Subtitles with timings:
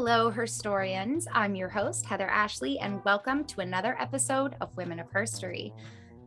[0.00, 1.26] Hello, Herstoryans.
[1.32, 5.72] I'm your host, Heather Ashley, and welcome to another episode of Women of Herstory,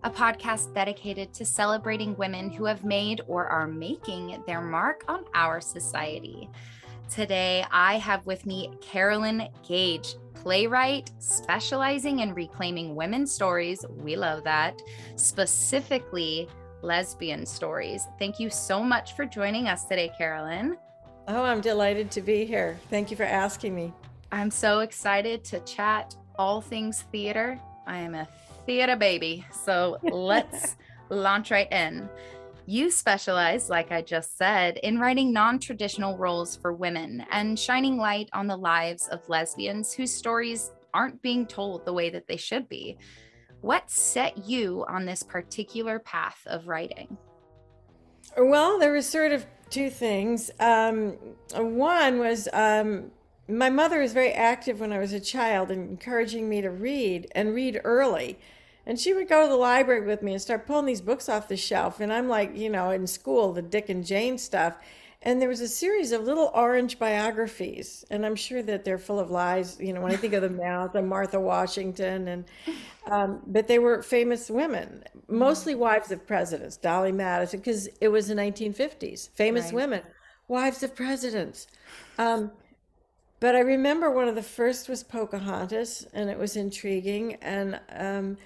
[0.04, 5.24] a podcast dedicated to celebrating women who have made or are making their mark on
[5.34, 6.50] our society.
[7.10, 13.86] Today, I have with me Carolyn Gage, playwright specializing in reclaiming women's stories.
[13.90, 14.82] We love that,
[15.16, 16.50] specifically
[16.82, 18.06] lesbian stories.
[18.20, 20.76] Thank you so much for joining us today, Carolyn.
[21.28, 22.80] Oh, I'm delighted to be here.
[22.90, 23.94] Thank you for asking me.
[24.32, 27.60] I'm so excited to chat all things theater.
[27.86, 28.28] I am a
[28.66, 29.46] theater baby.
[29.52, 30.78] So let's
[31.10, 32.10] launch right in.
[32.66, 37.98] You specialize, like I just said, in writing non traditional roles for women and shining
[37.98, 42.38] light on the lives of lesbians whose stories aren't being told the way that they
[42.38, 42.98] should be.
[43.62, 47.18] What set you on this particular path of writing?
[48.38, 50.52] Well, there was sort of two things.
[50.60, 51.18] Um,
[51.56, 53.12] one was um,
[53.48, 57.56] my mother was very active when I was a child, encouraging me to read and
[57.56, 58.38] read early.
[58.86, 61.48] And she would go to the library with me and start pulling these books off
[61.48, 62.00] the shelf.
[62.00, 64.76] And I'm like, you know, in school, the Dick and Jane stuff.
[65.24, 68.04] And there was a series of little orange biographies.
[68.10, 69.78] And I'm sure that they're full of lies.
[69.80, 72.28] You know, when I think of them now, the Martha Washington.
[72.28, 72.46] And,
[73.10, 78.28] um, but they were famous women, mostly wives of presidents, Dolley Madison, because it was
[78.28, 79.74] the 1950s, famous right.
[79.74, 80.02] women,
[80.48, 81.68] wives of presidents.
[82.18, 82.52] Um,
[83.40, 87.36] but I remember one of the first was Pocahontas, and it was intriguing.
[87.42, 88.38] And, um,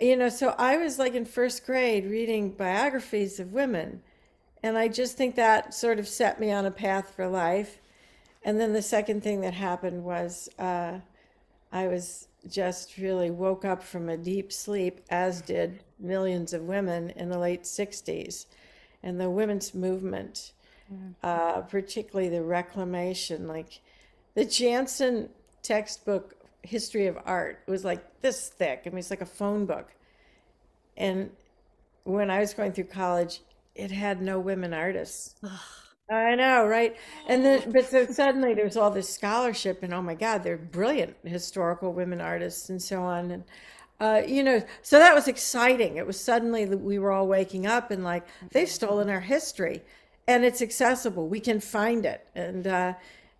[0.00, 4.02] you know, so I was like in first grade reading biographies of women.
[4.62, 7.78] And I just think that sort of set me on a path for life.
[8.42, 11.00] And then the second thing that happened was uh,
[11.72, 17.10] I was just really woke up from a deep sleep, as did millions of women
[17.10, 18.46] in the late 60s.
[19.02, 20.52] And the women's movement,
[20.92, 21.14] mm.
[21.22, 23.80] uh, particularly the reclamation, like
[24.34, 25.30] the Janson
[25.62, 28.82] textbook history of art was like this thick.
[28.84, 29.88] I mean, it's like a phone book.
[30.96, 31.30] And
[32.04, 33.40] when I was going through college,
[33.80, 35.34] it had no women artists.
[36.10, 36.96] I know, right?
[37.28, 41.16] And then, but so suddenly there's all this scholarship, and oh my God, they're brilliant
[41.24, 43.30] historical women artists and so on.
[43.30, 43.44] And,
[44.00, 45.96] uh, you know, so that was exciting.
[45.96, 49.82] It was suddenly that we were all waking up and like, they've stolen our history
[50.26, 51.28] and it's accessible.
[51.28, 52.26] We can find it.
[52.34, 52.94] And, uh,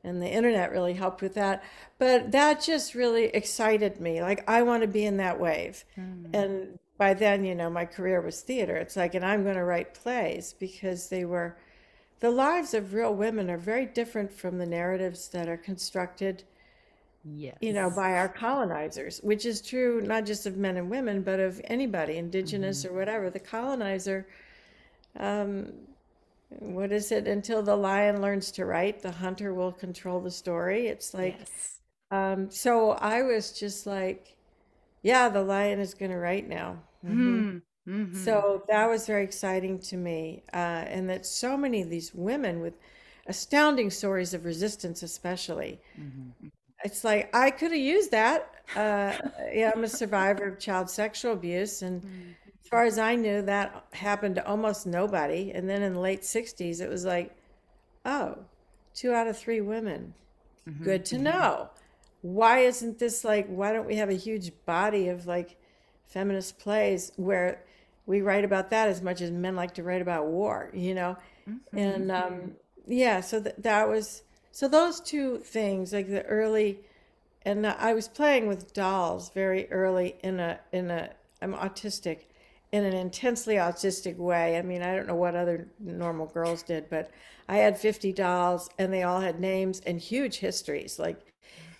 [0.05, 1.63] and the internet really helped with that
[1.99, 6.25] but that just really excited me like i want to be in that wave mm.
[6.33, 9.65] and by then you know my career was theater it's like and i'm going to
[9.65, 11.57] write plays because they were
[12.21, 16.45] the lives of real women are very different from the narratives that are constructed
[17.25, 17.57] yes.
[17.63, 21.41] you know by our colonizers which is true not just of men and women but
[21.41, 22.95] of anybody indigenous mm-hmm.
[22.95, 24.29] or whatever the colonizer
[25.19, 25.73] um,
[26.59, 30.89] what is it until the lion learns to write the hunter will control the story
[30.89, 31.81] it's like yes.
[32.11, 34.37] um so i was just like
[35.03, 37.59] yeah the lion is going to write now mm-hmm.
[37.89, 38.15] Mm-hmm.
[38.15, 42.61] so that was very exciting to me uh, and that so many of these women
[42.61, 42.75] with
[43.27, 46.49] astounding stories of resistance especially mm-hmm.
[46.85, 49.13] it's like i could have used that uh,
[49.53, 52.31] yeah i'm a survivor of child sexual abuse and mm-hmm
[52.71, 55.51] far as I knew, that happened to almost nobody.
[55.53, 57.35] And then in the late 60s, it was like,
[58.05, 58.39] oh,
[58.95, 60.15] two out of three women.
[60.69, 60.85] Mm-hmm.
[60.85, 61.25] Good to mm-hmm.
[61.25, 61.71] know.
[62.23, 65.57] Why isn't this like, why don't we have a huge body of like
[66.07, 67.65] feminist plays where
[68.07, 71.17] we write about that as much as men like to write about war, you know?
[71.49, 71.79] Mm-hmm.
[71.79, 72.53] And um,
[72.87, 74.23] yeah, so th- that was,
[74.53, 76.81] so those two things, like the early,
[77.43, 81.11] and I was playing with dolls very early in a, in a,
[81.41, 82.25] I'm autistic
[82.73, 84.57] in an intensely autistic way.
[84.57, 87.11] I mean, I don't know what other normal girls did, but
[87.49, 90.99] I had 50 dolls and they all had names and huge histories.
[90.99, 91.19] Like,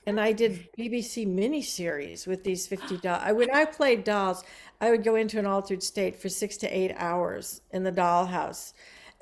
[0.07, 3.23] and I did BBC miniseries with these 50 dolls.
[3.23, 4.45] I, when I played dolls,
[4.81, 8.73] I would go into an altered state for six to eight hours in the dollhouse,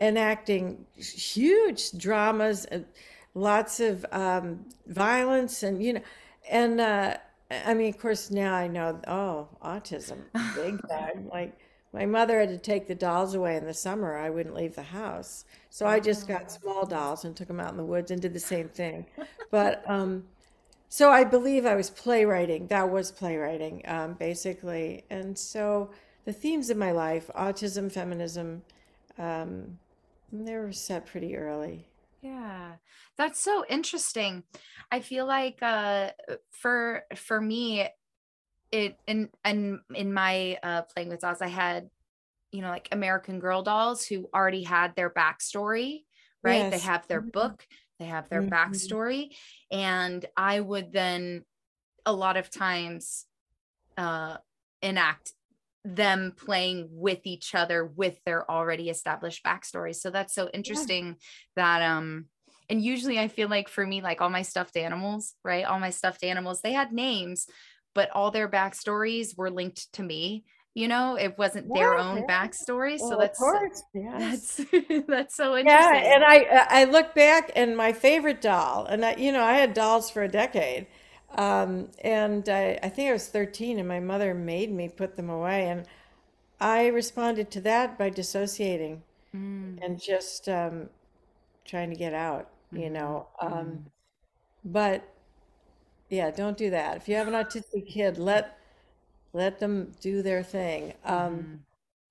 [0.00, 2.86] enacting huge dramas and
[3.34, 6.02] lots of um, violence and, you know,
[6.50, 7.16] and, uh,
[7.50, 10.18] I mean, of course, now I know, oh, autism,
[10.54, 11.28] big time.
[11.32, 11.58] Like,
[11.92, 14.16] my mother had to take the dolls away in the summer.
[14.16, 15.46] I wouldn't leave the house.
[15.70, 18.34] So I just got small dolls and took them out in the woods and did
[18.34, 19.06] the same thing.
[19.50, 20.24] But, um,
[20.88, 22.66] so I believe I was playwriting.
[22.68, 25.04] That was playwriting, um, basically.
[25.10, 25.90] And so
[26.24, 28.62] the themes of my life, autism, feminism,
[29.18, 29.78] um,
[30.32, 31.86] they were set pretty early.
[32.22, 32.72] Yeah,
[33.16, 34.42] that's so interesting.
[34.90, 36.10] I feel like uh,
[36.50, 37.86] for for me,
[38.72, 41.90] it in and in my uh, playing with dolls, I had
[42.50, 46.04] you know like American Girl dolls who already had their backstory,
[46.42, 46.56] right?
[46.56, 46.72] Yes.
[46.72, 47.30] They have their mm-hmm.
[47.30, 47.66] book,
[47.98, 48.48] they have their Mhm.
[48.52, 49.36] backstory
[49.70, 51.44] and i would then
[52.06, 53.26] a lot of times
[53.96, 54.38] uh
[54.82, 55.32] enact
[55.84, 61.16] them playing with each other with their already established backstories so that's so interesting
[61.56, 62.28] that um
[62.68, 65.90] and usually i feel like for me like all my stuffed animals right all my
[65.90, 67.46] stuffed animals they had names
[67.94, 70.44] but all their backstories were linked to me
[70.78, 72.28] you know it wasn't their own yeah.
[72.28, 74.38] backstory so that's course, yes.
[74.40, 74.60] that's
[75.08, 79.16] that's so interesting Yeah, and I I look back and my favorite doll, and I,
[79.16, 80.86] you know I had dolls for a decade,
[81.36, 85.28] um, and I, I think I was 13, and my mother made me put them
[85.30, 85.84] away, and
[86.60, 89.02] I responded to that by dissociating
[89.34, 90.90] Mm, and just um,
[91.66, 93.28] trying to get out, you mhm, know.
[93.40, 93.86] Um,
[94.64, 95.04] but
[96.08, 96.96] yeah, don't do that.
[96.96, 98.57] If you have an autistic kid, let
[99.32, 100.94] let them do their thing.
[101.04, 101.58] Um, mhm,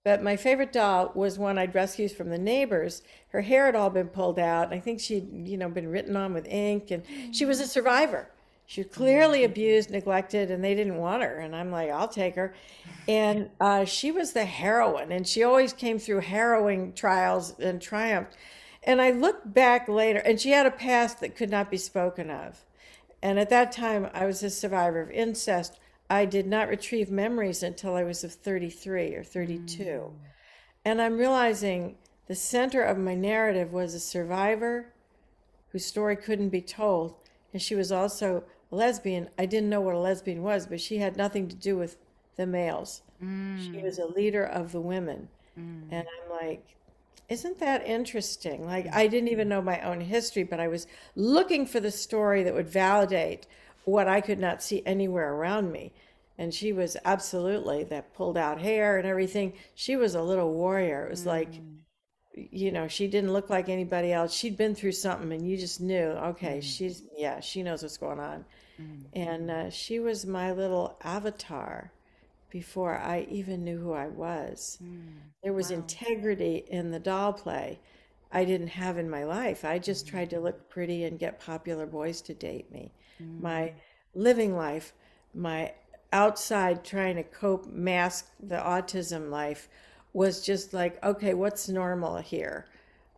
[0.04, 3.02] but my favorite doll was one I'd rescued from the neighbors.
[3.30, 4.72] Her hair had all been pulled out.
[4.72, 7.04] I think she'd, you know, been written on with ink, and
[7.34, 8.30] she was a survivor.
[8.66, 11.40] She was clearly abused, neglected, and they didn't want her.
[11.40, 12.54] And I'm like, I'll take her.
[13.08, 18.36] And uh, she was the heroine, and she always came through harrowing trials and triumphed.
[18.84, 22.30] And I look back later, and she had a past that could not be spoken
[22.30, 22.64] of.
[23.22, 25.80] And at that time, I was a survivor of incest.
[26.10, 29.84] I did not retrieve memories until I was of 33 or 32.
[29.84, 30.12] Mm.
[30.86, 34.94] And I'm realizing the center of my narrative was a survivor
[35.72, 37.16] whose story couldn't be told.
[37.52, 39.30] And she was also a lesbian.
[39.38, 41.98] I didn't know what a lesbian was, but she had nothing to do with
[42.38, 43.02] the males.
[43.20, 43.84] She mm.
[43.84, 45.28] was a leader of the women.
[45.60, 46.76] mm, And I'm like,
[47.30, 48.66] isn't that interesting?
[48.66, 48.94] Like, mm.
[48.94, 52.54] I didn't even know my own history, but I was looking for the story that
[52.54, 53.48] would validate
[53.88, 55.94] what I could not see anywhere around me.
[56.38, 59.54] And she was absolutely that pulled out hair and everything.
[59.76, 61.06] She was a little warrior.
[61.08, 61.84] It was like, mm,
[62.36, 64.34] you know, she didn't look like anybody else.
[64.34, 68.20] She'd been through something, and you just knew, okay, she's, yeah, she knows what's going
[68.20, 68.46] on.
[68.80, 71.92] mm, And uh, she was my little avatar
[72.50, 74.80] before I even knew who I was.
[74.82, 75.34] mm.
[75.44, 75.72] There was Wow.
[75.72, 77.80] integrity in the doll play
[78.32, 79.66] I didn't have in my life.
[79.66, 80.08] I just Mm-hmm.
[80.08, 82.94] tried to look pretty and get popular boys to date me.
[83.22, 83.42] Mm.
[83.42, 83.74] My
[84.14, 84.94] living life,
[85.34, 85.74] my
[86.12, 89.70] outside trying to cope, mask the autism life
[90.14, 92.66] was just like, okay, what's normal here?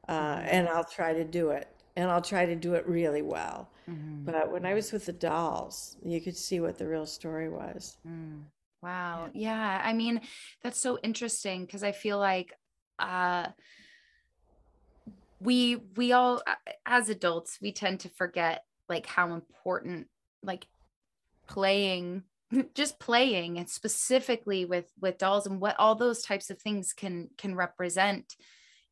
[0.07, 0.47] Uh, Mm-hmm.
[0.49, 1.67] and I'll try to do it.
[1.95, 3.69] And I'll try to do it really well.
[3.89, 4.25] Mhm.
[4.25, 7.97] But when I was with the dolls, you could see what the real story was.
[8.07, 8.43] Mm.
[8.81, 9.29] Wow.
[9.33, 9.81] Yeah.
[9.83, 10.21] I mean,
[10.63, 12.53] that's so interesting because I feel like
[12.97, 13.47] uh
[15.39, 16.41] we we all
[16.85, 20.07] as adults, we tend to forget like how important
[20.43, 20.67] like
[21.47, 22.23] playing
[22.73, 27.29] just playing and specifically with with dolls and what all those types of things can
[27.37, 28.35] can represent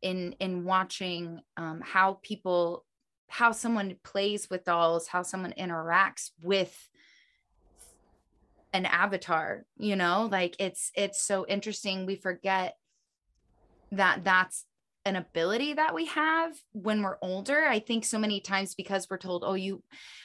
[0.01, 2.85] in in watching um how people
[3.29, 6.89] how someone plays with dolls how someone interacts with
[8.73, 10.27] an avatar you know?
[10.31, 12.05] Like it's it's so interesting.
[12.05, 12.75] We forget
[13.91, 14.65] that that's
[15.07, 17.65] an ability that we have when we're older.
[17.65, 19.81] I think so many times because we're told oh you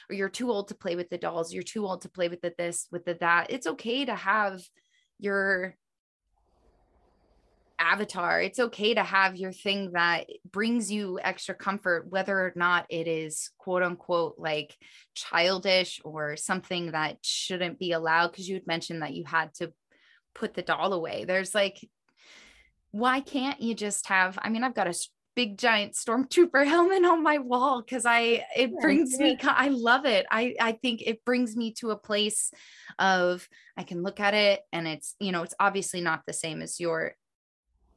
[0.09, 1.53] or you're too old to play with the dolls.
[1.53, 3.47] You're too old to play with the this with the that.
[3.49, 4.61] It's okay to have
[5.19, 5.75] your
[7.79, 8.41] avatar.
[8.41, 13.07] It's okay to have your thing that brings you extra comfort whether or not it
[13.07, 14.75] is quote unquote like
[15.15, 19.73] childish or something that shouldn't be allowed because you had mentioned that you had to
[20.35, 21.25] put the doll away.
[21.25, 21.77] There's like
[22.93, 24.93] why can't you just have i mean i've got a
[25.35, 29.47] big giant stormtrooper helmet on my wall because i it Yeah, brings me yeah.
[29.49, 32.51] co- i love it i i think it brings me to a place
[32.99, 36.61] of i can look at it and it's you know it's obviously not the same
[36.61, 37.15] as your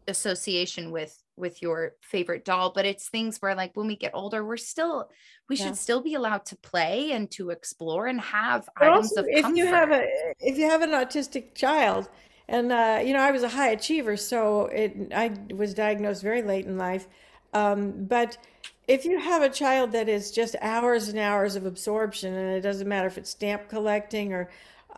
[0.08, 4.44] association with with your favorite doll but it's things where like when we get older
[4.44, 5.10] we're still
[5.50, 5.66] we Yeah.
[5.66, 9.26] should still be allowed to play and to explore and have But items also, of
[9.28, 10.06] if comfort you have a
[10.40, 12.08] if you have an autistic child,
[12.48, 16.42] and uh, you know, I was a high achiever, so it I was diagnosed very
[16.42, 17.08] late in life.
[17.52, 18.38] Um, but
[18.86, 22.60] if you have a child that is just hours and hours of absorption, and it
[22.60, 24.48] doesn't matter if it's stamp collecting or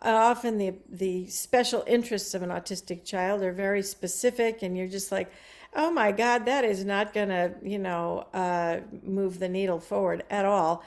[0.01, 4.87] uh, often the the special interests of an autistic child are very specific, and you're
[4.87, 5.31] just like,
[5.75, 10.45] oh my God, that is not gonna, you know, uh, move the needle forward at
[10.45, 10.83] all.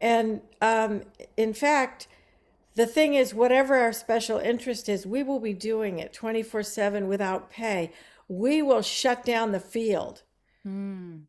[0.00, 1.02] And um,
[1.36, 2.08] in fact,
[2.74, 7.08] the thing is, whatever our special interest is, we will be doing it 24 7
[7.08, 7.92] without pay.
[8.28, 10.22] We will shut down the field
[10.66, 11.24] Mm,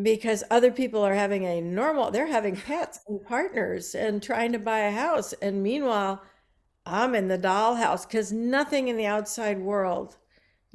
[0.00, 4.58] because other people are having a normal, they're having pets and partners and trying to
[4.58, 5.32] buy a house.
[5.34, 6.22] And meanwhile,
[6.86, 10.16] I'm in the dollhouse because nothing in the outside world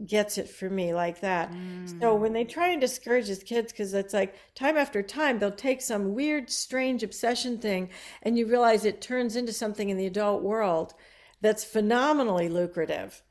[0.06, 1.52] gets it for me like that.
[1.52, 2.02] Mm.
[2.02, 5.52] So when they try and discourage his kids, because it's like time after time, they'll
[5.52, 7.90] take some weird, strange obsession thing,
[8.24, 10.94] and you realize it turns into something in the adult world
[11.42, 13.24] that's phenomenally lucrative.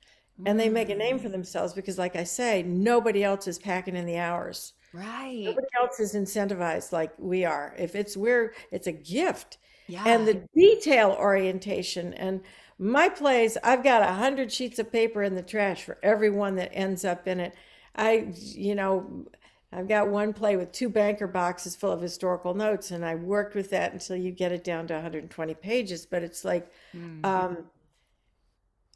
[0.46, 1.32] And they make a name for mm.
[1.32, 4.72] themselves because, like I say, nobody else is packing in the hours.
[4.92, 5.44] Right.
[5.44, 7.74] Nobody else is incentivized like we are.
[7.78, 9.58] If it's we're, it's a gift.
[9.86, 10.02] Yeah.
[10.06, 12.40] And the detail orientation and
[12.78, 16.56] my plays, I've got a hundred sheets of paper in the trash for every one
[16.56, 17.54] that ends up in it.
[17.94, 19.26] I, you know,
[19.72, 23.54] I've got one play with two banker boxes full of historical notes, and I worked
[23.54, 26.06] with that until you get it down to 120 pages.
[26.06, 27.24] But it's like, mm-hmm.
[27.24, 27.58] um,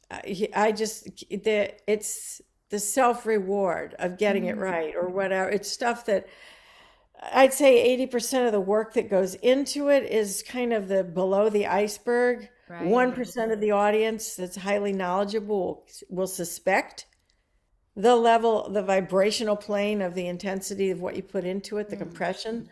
[0.09, 4.59] I, I just the it's the self reward of getting mm-hmm.
[4.59, 5.49] it right or whatever.
[5.49, 6.27] It's stuff that
[7.33, 11.49] I'd say 80% of the work that goes into it is kind of the below
[11.49, 12.49] the iceberg.
[12.69, 12.83] Right.
[12.83, 17.07] 1% of the audience that's highly knowledgeable will suspect
[17.95, 21.95] the level, the vibrational plane of the intensity of what you put into it, the
[21.95, 22.01] mm.
[22.01, 22.69] compression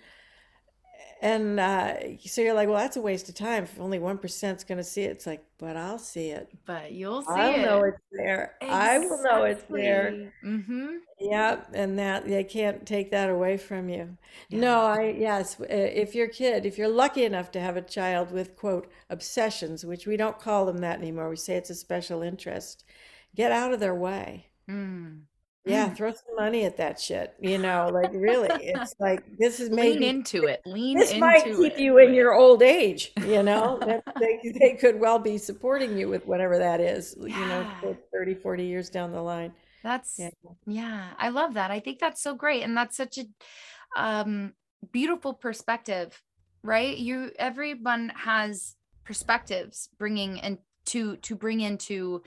[1.21, 1.93] and uh,
[2.25, 3.63] so you're like, well, that's a waste of time.
[3.63, 6.49] If only one percent is going to see it, it's like, but I'll see it.
[6.65, 7.61] But you'll see I'll it.
[7.61, 8.55] know it's there.
[8.61, 8.87] Exactly.
[8.87, 10.33] I will know it's there.
[10.45, 10.87] Mm-hmm.
[11.19, 14.17] Yeah, and that they can't take that away from you.
[14.49, 14.59] Yeah.
[14.59, 15.57] No, I yes.
[15.69, 20.05] If your kid, if you're lucky enough to have a child with quote obsessions, which
[20.05, 22.83] we don't call them that anymore, we say it's a special interest.
[23.35, 24.47] Get out of their way.
[24.69, 25.21] Mm.
[25.67, 27.33] Yeah, throw some money at that shit.
[27.39, 30.61] You know, like really, it's like this is maybe lean into it.
[30.65, 30.97] Lean.
[30.97, 31.79] Into this might keep it.
[31.79, 33.11] you in your old age.
[33.21, 33.79] You know,
[34.19, 37.15] they they could well be supporting you with whatever that is.
[37.19, 37.39] Yeah.
[37.39, 37.45] You
[37.91, 39.53] know, 30, 40 years down the line.
[39.83, 40.29] That's yeah.
[40.65, 41.71] yeah, I love that.
[41.71, 43.25] I think that's so great, and that's such a
[43.95, 44.53] um,
[44.91, 46.21] beautiful perspective,
[46.63, 46.97] right?
[46.97, 48.75] You everyone has
[49.07, 50.57] perspectives bringing and
[50.87, 52.21] to to bring into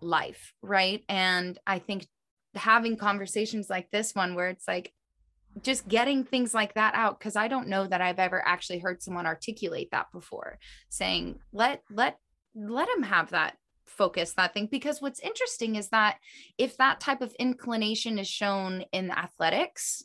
[0.00, 2.06] life right and i think
[2.54, 4.92] having conversations like this one where it's like
[5.62, 9.02] just getting things like that out because i don't know that i've ever actually heard
[9.02, 12.18] someone articulate that before saying let let
[12.54, 13.56] let him have that
[13.86, 16.16] focus that thing because what's interesting is that
[16.56, 20.04] if that type of inclination is shown in athletics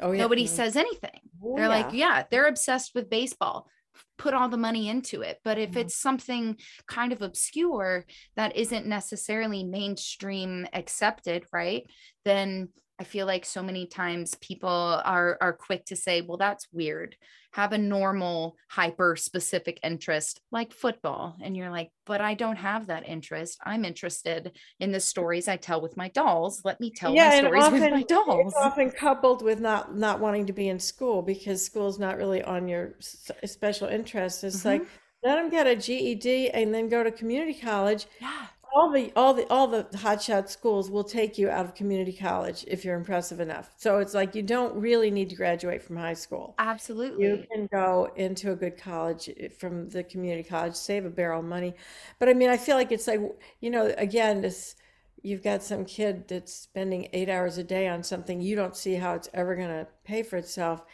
[0.00, 0.18] oh yeah.
[0.18, 0.56] nobody mm-hmm.
[0.56, 1.68] says anything oh, they're yeah.
[1.68, 3.68] like yeah they're obsessed with baseball
[4.18, 5.38] put all the money into it.
[5.44, 5.78] But if mm-hmm.
[5.80, 6.56] it's something
[6.86, 8.04] kind of obscure
[8.36, 11.84] that isn't necessarily mainstream accepted, right?
[12.24, 12.68] Then
[13.00, 17.16] I feel like so many times people are are quick to say, well, that's weird.
[17.52, 21.36] Have a normal hyper specific interest like football.
[21.40, 23.58] And you're like, but I don't have that interest.
[23.64, 26.62] I'm interested in the stories I tell with my dolls.
[26.64, 28.52] Let me tell yeah, my stories often, with my dolls.
[28.52, 32.42] It's often coupled with not not wanting to be in school because school's not really
[32.42, 32.96] on your
[33.44, 34.42] special interest.
[34.42, 34.68] It's mm-hmm.
[34.68, 34.86] like
[35.22, 38.06] let them get a GED and then go to community college.
[38.20, 42.12] Yeah all the all the all the hotshot schools will take you out of community
[42.12, 43.70] college if you're impressive enough.
[43.76, 46.54] So it's like you don't really need to graduate from high school.
[46.58, 47.24] Absolutely.
[47.24, 51.40] You can go into a good college eh, from the community college, save a barrel
[51.40, 51.74] of money.
[52.18, 53.20] But I mean, I feel like it's like,
[53.60, 54.76] you know, again, this
[55.22, 58.94] you've got some kid that's spending 8 hours a day on something you don't see
[58.94, 60.84] how it's ever going to pay for itself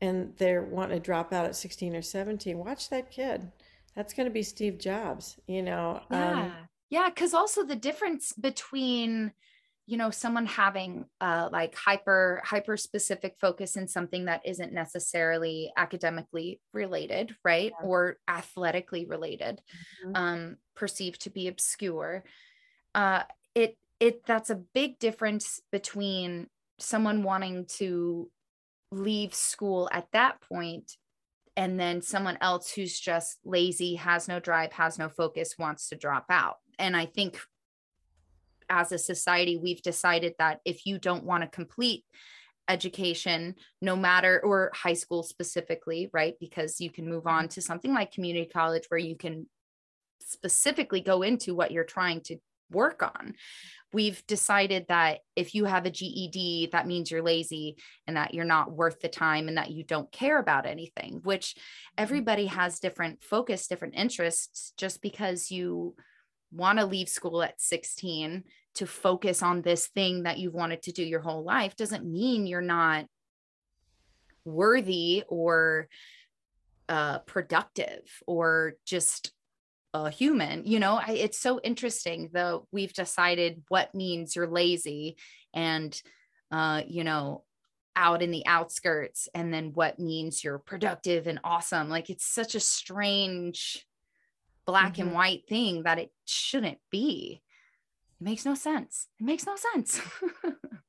[0.00, 2.58] and they're wanting to drop out at 16 or 17.
[2.58, 3.50] Watch that kid.
[3.94, 6.00] That's going to be Steve Jobs, you know.
[6.10, 6.42] Yeah.
[6.42, 6.52] Um,
[6.90, 9.32] yeah, because also the difference between
[9.86, 15.70] you know someone having uh like hyper hyper specific focus in something that isn't necessarily
[15.76, 17.86] academically related right yeah.
[17.86, 19.60] or athletically related
[20.04, 20.16] mm-hmm.
[20.16, 22.24] um perceived to be obscure
[22.94, 23.22] uh
[23.54, 26.48] it it that's a big difference between
[26.78, 28.30] someone wanting to
[28.90, 30.92] leave school at that point
[31.56, 35.96] and then someone else who's just lazy has no drive has no focus wants to
[35.96, 37.40] drop out and I think
[38.68, 42.04] as a society, we've decided that if you don't want to complete
[42.68, 46.34] education, no matter, or high school specifically, right?
[46.40, 47.48] Because you can move on mm-hmm.
[47.48, 49.46] to something like community college where you can
[50.20, 52.38] specifically go into what you're trying to
[52.70, 53.34] work on.
[53.92, 57.76] We've decided that if you have a GED, that means you're lazy
[58.06, 61.50] and that you're not worth the time and that you don't care about anything, which
[61.50, 62.02] mm-hmm.
[62.02, 64.72] everybody has different focus, different interests.
[64.76, 65.94] Just because you
[66.54, 68.44] want to leave school at 16
[68.76, 72.46] to focus on this thing that you've wanted to do your whole life doesn't mean
[72.46, 73.06] you're not
[74.44, 75.88] worthy or
[76.88, 79.32] uh, productive or just
[79.94, 81.00] a human you know?
[81.04, 85.16] I, it's so interesting though we've decided what means you're lazy
[85.54, 86.00] and
[86.50, 87.44] uh, you know
[87.96, 91.88] out in the outskirts and then what means you're productive and awesome.
[91.88, 93.86] Like it's such a strange
[94.66, 94.98] black mm-hmm.
[94.98, 97.42] and white thing that it shouldn't be
[98.20, 99.08] It makes no sense.
[99.20, 100.00] It makes no sense.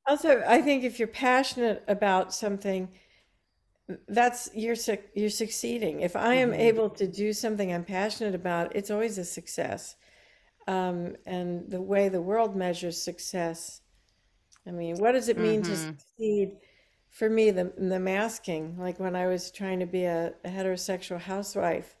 [0.08, 2.88] Also, I think if you're passionate about something,
[4.08, 6.00] that's you're suc- you're succeeding.
[6.00, 9.96] If I am hmm able to do something I'm passionate about, it's always a success.
[10.68, 13.82] Um, and the way the world measures success,
[14.66, 16.58] I mean, what does it mean to hmm succeed?
[17.10, 21.20] For me, the the masking, like when I was trying to be a, a heterosexual
[21.20, 21.95] housewife,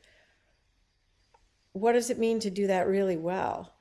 [1.78, 3.72] what does it mean to do that really well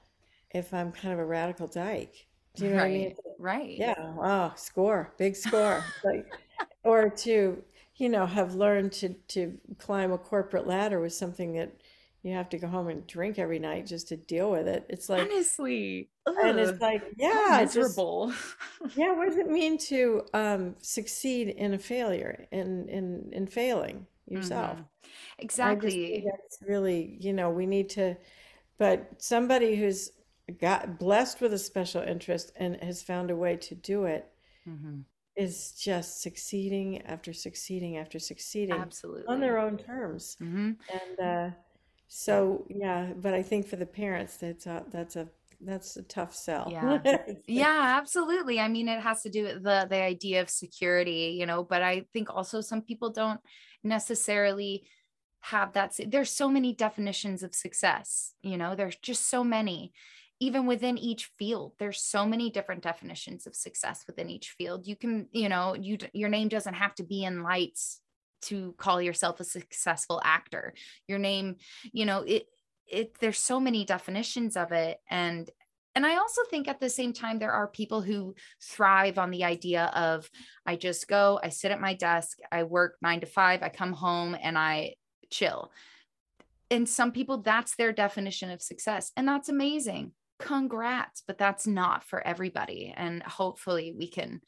[0.52, 2.28] if I'm kind of a radical dyke?
[2.56, 3.12] Do you know what I mean?
[3.12, 3.18] Right.
[3.38, 3.78] Right.
[3.78, 5.94] Yeah, Oh, score, big score.
[6.04, 6.25] Like,
[6.84, 7.64] or to,
[7.98, 11.72] you know, have learned to to climb a corporate ladder was something that
[12.24, 14.86] you have to go home and drink every night just to deal with it.
[14.90, 16.10] It's like, Honestly.
[16.42, 18.34] and it's like, yeah, just miserable.
[18.96, 24.08] yeah, what does it mean to um succeed in a failure, in in in failing
[24.28, 24.80] yourself?
[24.80, 24.95] hmm just think
[25.39, 26.32] Exactly.
[26.42, 28.15] that's really, you know, we need to,
[28.77, 30.12] but somebody who's
[30.60, 34.32] got blessed with a special interest and has found a way to do it
[34.65, 39.25] hmm is just succeeding after succeeding after succeeding Absolutely.
[39.27, 40.38] on their own terms.
[40.39, 41.56] hmm And uh,
[42.08, 45.30] so, yeah, but I think for the parents, that's a that's a
[45.62, 46.72] that's a tough sell.
[46.72, 47.01] Yeah.
[47.48, 48.60] Yeah, absolutely.
[48.60, 51.84] I mean, it has to do with the the idea of security, you know, but
[51.84, 53.39] I think also some people don't
[53.84, 54.88] necessarily
[55.46, 55.94] have that.
[56.08, 59.94] There's so many definitions of success, you know, there's just so many.
[60.42, 64.86] Even within each field, there's so many different definitions of success within each field.
[64.86, 68.02] You can, you know, you your name doesn't have to be in lights
[68.44, 70.74] to call yourself a successful actor.
[71.08, 71.56] Your name,
[71.94, 72.48] you know, it
[72.86, 75.50] it there's so many definitions of it and
[75.96, 79.46] and I also think at the same time, there are people who thrive on the
[79.46, 80.30] idea of
[80.66, 83.94] I just go, I sit at my desk, I work nine to five, I come
[83.94, 84.96] home and I
[85.36, 85.72] chill.
[86.72, 89.12] And some people, that's their definition of success.
[89.15, 90.13] And that's amazing.
[90.39, 91.24] Congrats.
[91.25, 92.94] But that's not for everybody.
[92.96, 94.41] And hopefully we can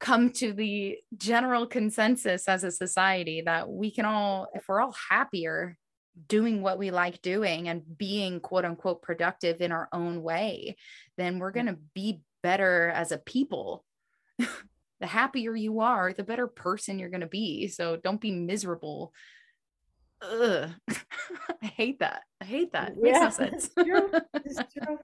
[0.00, 4.94] come to the general consensus as a society that we can all, if we're all
[5.08, 5.78] happier
[6.28, 10.76] doing what we like doing and being quote unquote productive in our own way,
[11.16, 13.84] then we're going to be better as a people.
[14.38, 17.68] the happier you are, the better person you're going to be.
[17.68, 19.12] So don't be miserable.
[20.32, 20.70] Ugh.
[21.62, 22.22] I hate that.
[22.40, 22.92] I hate that.
[22.92, 23.64] It makes no sense.
[23.64, 24.10] it's true.
[24.44, 24.98] It's true.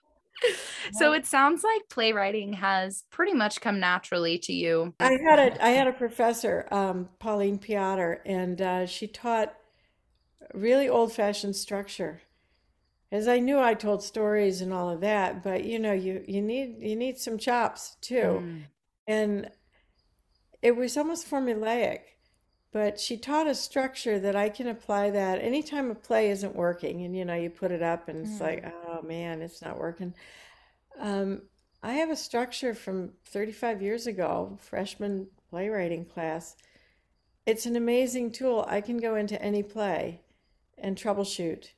[0.93, 4.95] so it sounds like playwriting has pretty much come naturally to you.
[5.01, 9.55] I had a I had a professor, um, Pauline Piotr, and uh, she taught
[10.55, 12.23] really old-fashioned structure.
[13.13, 16.41] As I knew I told stories and all of that, but you know, you you
[16.41, 18.41] need you need some chops too.
[18.43, 18.63] Mm,
[19.07, 19.51] And
[20.63, 22.01] it was almost formulaic,
[22.73, 27.03] but she taught a structure that I can apply that anytime a play isn't working,
[27.05, 29.79] and you know, you put it up and it's like, mm, oh man, it's not
[29.79, 30.15] working.
[30.99, 31.43] Um,
[31.83, 36.55] I have a structure from 35 years ago, freshman playwriting class.
[37.47, 38.65] It's an amazing tool.
[38.69, 40.21] I can go into any play
[40.79, 41.71] and troubleshoot.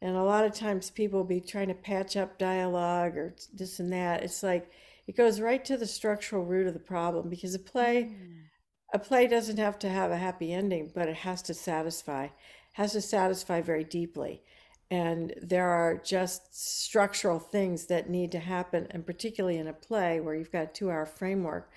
[0.00, 3.78] And a lot of times people will be trying to patch up dialogue or this
[3.78, 4.24] and that.
[4.24, 4.70] It's like
[5.06, 8.42] it goes right to the structural root of the problem because a play mm.
[8.92, 12.28] A play doesn't have to have a happy ending, but it has to satisfy,
[12.72, 14.42] has to satisfy very deeply.
[14.90, 20.20] And there are just structural things that need to happen, and particularly in a play
[20.20, 21.70] where you've got a two-hour framework,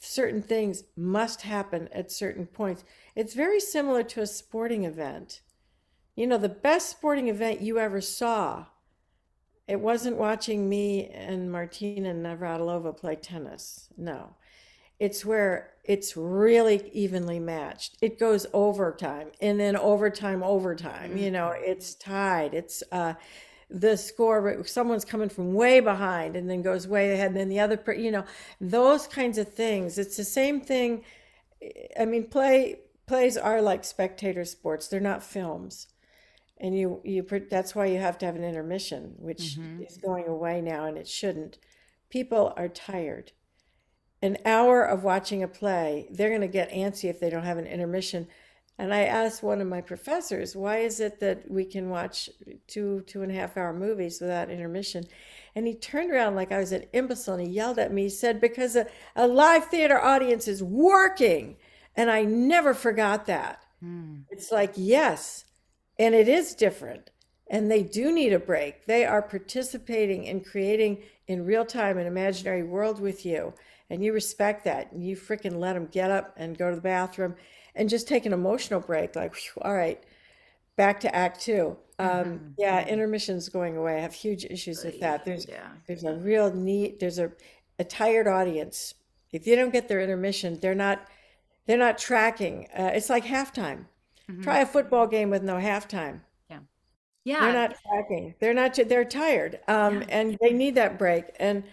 [0.00, 2.84] certain things must happen at certain points.
[3.14, 5.42] It's very similar to a sporting event.
[6.16, 8.66] You know, the best sporting event you ever saw,
[9.68, 13.88] it wasn't watching me and Martina Navratilova play tennis.
[13.96, 14.34] No.
[14.98, 17.98] It's where it's really evenly matched.
[18.02, 21.16] It goes overtime and then overtime, overtime.
[21.16, 21.62] You know, Mhm.
[21.64, 22.54] it's tied.
[22.54, 23.14] It's uh,
[23.70, 27.60] the score, someone's coming from way behind and then goes way ahead, and then the
[27.60, 28.24] other, you know,
[28.60, 29.98] those kinds of things.
[29.98, 31.04] It's the same thing.
[31.98, 34.88] I mean, play plays are like spectator sports.
[34.88, 35.88] They're not films.
[36.58, 39.86] And you you that's why you have to have an intermission, which Mhm.
[39.88, 41.58] is going away now and it shouldn't.
[42.10, 43.32] People are tired
[44.20, 47.58] an hour of watching a play, they're going to get antsy if they don't have
[47.58, 48.26] an intermission.
[48.78, 52.30] And I asked one of my professors, why is it that we can watch
[52.68, 55.04] two, two and a half hour movies without intermission?
[55.56, 58.04] And he turned around like I was an imbecile and he yelled at me.
[58.04, 61.56] He said, because a, a live theater audience is working.
[61.96, 63.60] And I never forgot that.
[63.84, 64.22] Mm.
[64.30, 65.44] It's like, yes,
[65.98, 67.10] and it is different.
[67.50, 68.86] And they do need a break.
[68.86, 73.54] They are participating in creating in real time an imaginary world with you.
[73.90, 74.92] And you respect that.
[74.92, 77.34] And you freaking let them get up and go to the bathroom
[77.74, 79.16] and just take an emotional break.
[79.16, 80.02] Like, "Phew, all right.
[80.76, 81.76] back to Act Two.
[81.98, 82.36] Um, mm-hmm.
[82.58, 82.90] Yeah, mm-hmm.
[82.90, 83.96] intermissions going away.
[83.96, 85.24] I have huge issues with that.
[85.24, 85.68] There's yeah.
[85.86, 87.00] there's a real need.
[87.00, 87.32] There's a
[87.78, 88.94] a tired audience.
[89.32, 91.06] If you don't get their intermission, they're not
[91.66, 92.68] they're not tracking.
[92.76, 93.86] Uh, it's like halftime.
[94.30, 94.42] Mm-hmm.
[94.42, 96.20] Try a football game with no halftime.
[96.48, 96.60] Yeah,
[97.24, 97.40] yeah.
[97.40, 98.34] They're not tracking.
[98.38, 98.78] They're not.
[98.88, 100.06] They're tired, um, yeah.
[100.08, 101.24] and they need that break.
[101.40, 101.64] And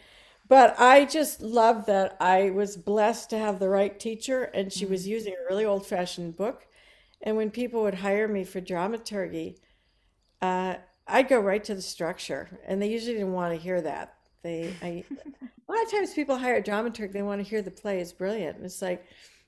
[0.47, 4.85] but I just love that I was blessed to have the right teacher, and she
[4.85, 4.91] mm-hmm.
[4.91, 6.67] was using a really old fashioned book.
[7.21, 9.57] And when people would hire me for dramaturgy,
[10.41, 10.75] uh,
[11.07, 14.15] I'd go right to the structure, and they usually didn't want to hear that.
[14.43, 15.03] They, I,
[15.67, 18.13] a lot of times people hire a dramaturg, they want to hear the play is
[18.13, 18.57] brilliant.
[18.57, 19.03] And it's like,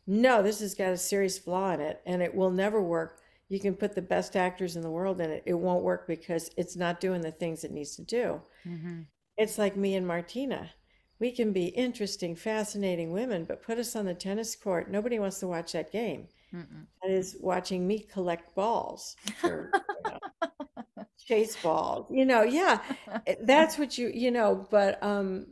[0.07, 3.19] no, this has got a serious flaw in it, and it will never work.
[3.49, 6.49] You can put the best actors in the world in it, it won't work because
[6.57, 8.41] it's not doing the things it needs to do.
[8.65, 9.01] Mm-hmm.
[9.37, 10.71] It's like me and Martina
[11.19, 14.89] we can be interesting, fascinating women, but put us on the tennis court.
[14.89, 16.27] Nobody wants to watch that game.
[16.53, 16.85] Mm-mm.
[17.01, 22.07] That is watching me collect balls, for, you know, chase balls.
[22.09, 22.79] You know, yeah,
[23.25, 24.65] eh, that's what you you know.
[24.69, 25.47] But um,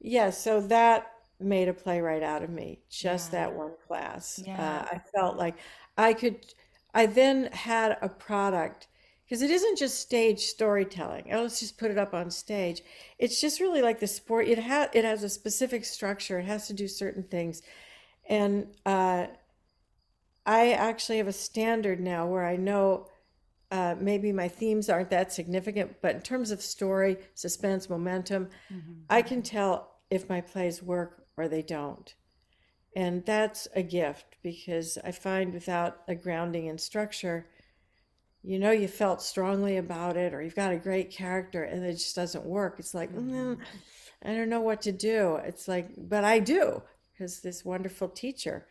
[0.00, 2.80] yeah, so that made a playwright out of me.
[2.88, 3.46] Just yeah.
[3.46, 4.40] that one class.
[4.44, 4.86] Yeah.
[4.90, 5.56] Uh, I felt like
[5.98, 6.46] I could.
[6.94, 8.88] I then had a product
[9.32, 11.32] because it isn't just stage storytelling.
[11.32, 12.82] Oh, let's just put it up on stage.
[13.18, 14.46] It's just really like the sport.
[14.46, 16.38] It has it has a specific structure.
[16.38, 17.62] It has to do certain things,
[18.28, 19.28] and uh,
[20.44, 23.06] I actually have a standard now where I know
[23.70, 28.92] uh, maybe my themes aren't that significant, but in terms of story, suspense, momentum, mm-hmm.
[29.08, 32.14] I can tell if my plays work or they don't.
[32.94, 37.46] And that's a gift because I find without a grounding in structure,
[38.42, 41.94] you know you felt strongly about it or you've got a great character and it
[41.94, 42.76] just doesn't work.
[42.78, 43.62] It's like mm, mm-hmm.
[44.24, 45.36] i don't know what to do.
[45.44, 48.66] It's like but i do because this wonderful teacher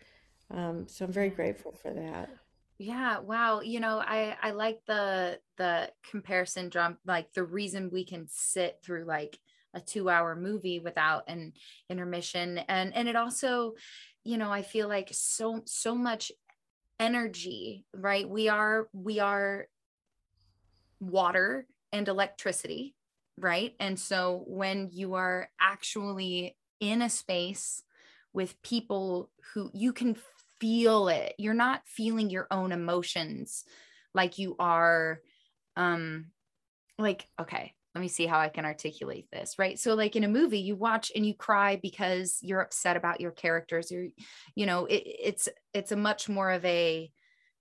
[0.54, 2.30] um, so i'm very grateful for that.
[2.78, 8.04] Yeah wow you know i i like the the comparison drum like the reason we
[8.04, 9.38] can sit through like
[9.74, 11.54] a two hour movie without an
[11.90, 13.74] intermission and and it also
[14.24, 16.32] you know i feel like so so much
[17.02, 18.30] energy right?
[18.30, 19.68] We are we are
[21.02, 22.96] water and electricity
[23.38, 23.74] right?
[23.80, 27.84] And so when you are actually in a space
[28.34, 30.16] with people who you can
[30.60, 31.34] feel it.
[31.38, 33.64] You're not feeling your own emotions
[34.14, 35.22] like you are
[35.78, 36.26] um
[37.00, 39.78] like okay let me see how I can articulate this, right?
[39.78, 43.32] So like in a movie, you watch and you cry because you're upset about your
[43.32, 43.92] characters.
[43.92, 44.08] You're,
[44.56, 47.12] you know, it, it's it's a much more of a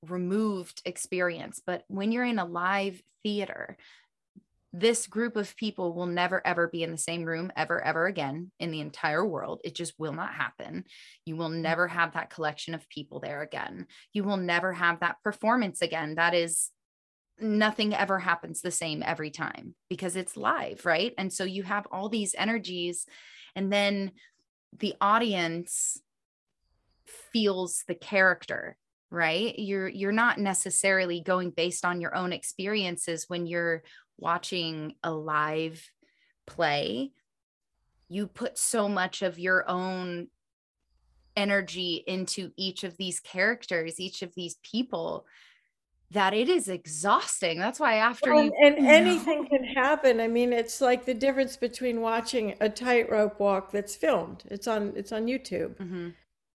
[0.07, 1.61] removed experience.
[1.65, 3.77] But when you're in a live theater,
[4.73, 8.53] this group of people will never ever be in the same room ever ever again
[8.61, 10.85] in the entire world it just will not happen
[11.25, 11.99] you will never mm-hmm.
[11.99, 16.35] have that collection of people there again you will never have that performance again that
[16.35, 16.71] is
[17.41, 21.15] nothing ever happens the same every time because it's live, right?
[21.19, 23.07] And so you have all these energies,
[23.55, 24.13] and then
[24.79, 26.01] the audience
[27.33, 28.77] feels the character
[29.11, 33.83] right you're you're not necessarily going based on your own experiences when you're
[34.19, 35.85] watching a live
[36.47, 37.11] play
[38.09, 40.29] you put so much of your own
[41.37, 45.27] energy into each of these characters each of these people
[46.13, 47.59] that it is exhausting.
[47.59, 50.21] That's why after well, you and anything can happen.
[50.21, 54.43] I mean, it's like the difference between watching a tightrope walk that's filmed.
[54.47, 55.77] It's on it's on YouTube.
[55.77, 56.09] Mm-hmm.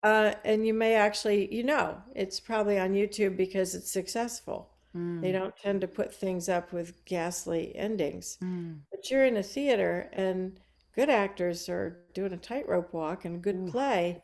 [0.02, 4.68] Uh, and you may actually, you know, it's probably on YouTube because it's successful.
[4.94, 5.22] Mm.
[5.22, 8.36] They don't tend to put things up with ghastly endings.
[8.42, 8.80] Mm.
[8.90, 10.60] But you're in a theater and
[10.94, 13.70] good actors are doing a tightrope walk and good Ooh.
[13.70, 14.22] play.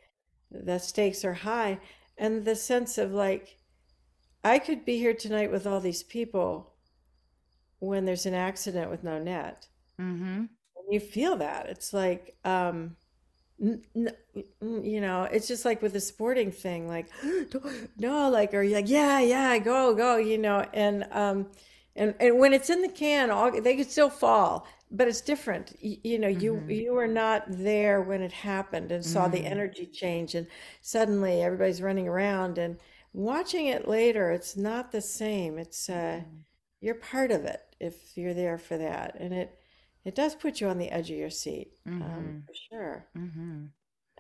[0.51, 1.81] The stakes are high.
[2.19, 3.57] And the sense of like,
[4.43, 6.73] I could be here tonight with all these people
[7.79, 9.67] when there's an accident with no net.
[10.01, 10.45] Mm-hmm.
[10.91, 11.67] You feel that.
[11.67, 12.97] It's like, um,
[13.63, 14.15] n- n-
[14.83, 17.09] you know, it's just like with the sporting thing, like,
[17.99, 21.47] no, like, or you like, yeah, yeah, go, go, you know, and, um,
[21.97, 25.77] and, and when it's in the can, all, they could still fall, but it's different.
[25.81, 26.71] You, you know, mm-hmm.
[26.71, 29.33] you, you were not there when it happened and saw mm-hmm.
[29.33, 30.47] the energy change and
[30.81, 32.79] suddenly everybody's running around and,
[33.13, 36.37] watching it later it's not the same it's uh mm-hmm.
[36.81, 39.59] you're part of it if you're there for that and it
[40.05, 42.03] it does put you on the edge of your seat um, mm-hmm.
[42.03, 43.65] um, for sure mm-hmm.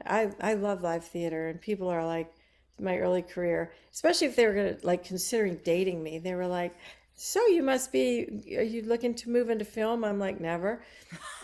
[0.07, 2.33] i i love live theater and people are like
[2.81, 6.74] my early career especially if they were gonna like considering dating me they were like
[7.14, 10.83] so you must be are you looking to move into film i'm like never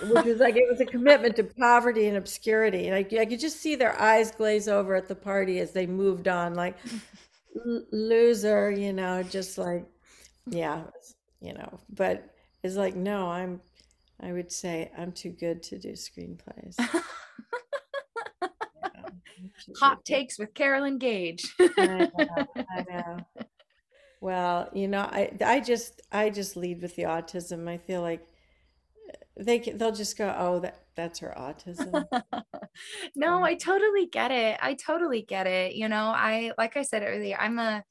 [0.09, 3.39] which was like it was a commitment to poverty and obscurity and I, I could
[3.39, 6.79] just see their eyes glaze over at the party as they moved on like
[7.93, 9.87] loser, you know, just like
[10.47, 10.85] yeah,
[11.41, 12.31] you know, but
[12.63, 13.61] it's like, no, I'm,
[14.21, 16.77] I would say I'm too good to do screenplays.
[18.43, 21.55] Yeah, Hot takes with Carolyn Gage.
[21.79, 23.27] I know, I know.
[24.21, 27.69] Well, you know, I I just I just lead with the autism.
[27.69, 28.27] I feel like
[29.37, 32.05] they can, they'll just go, oh, that that's her autism.
[33.17, 34.59] no, I totally get it.
[34.63, 35.75] I totally get it.
[35.75, 37.85] You know, I like I said earlier, I'm a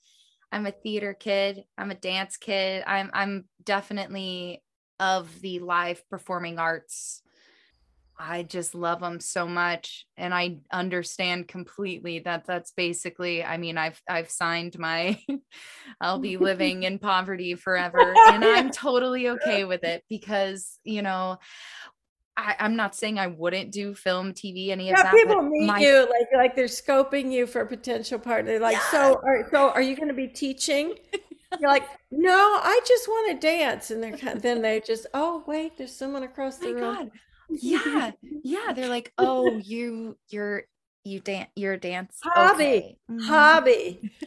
[0.51, 1.63] I'm a theater kid.
[1.77, 2.83] I'm a dance kid.
[2.87, 4.63] I'm I'm definitely
[4.99, 7.21] of the live performing arts.
[8.17, 13.77] I just love them so much and I understand completely that that's basically I mean
[13.77, 15.19] I've I've signed my
[16.01, 21.37] I'll be living in poverty forever and I'm totally okay with it because you know
[22.37, 25.67] I, I'm not saying I wouldn't do film, TV, any of Yeah, that, people meet
[25.67, 28.59] my you like like they're scoping you for a potential partner.
[28.59, 30.95] Like, yeah, so are so are you going to be teaching?
[31.59, 35.43] You're like, no, I just want to dance, and they're kind then they just, oh
[35.47, 36.95] wait, there's someone across the my room.
[36.95, 37.11] God.
[37.49, 38.11] Yeah.
[38.43, 38.73] Yeah.
[38.73, 40.63] They're like, oh, you you're
[41.03, 42.19] you dance your dance.
[42.23, 42.97] Hobby, Okay.
[43.09, 43.27] Mhm.
[43.27, 44.11] hobby.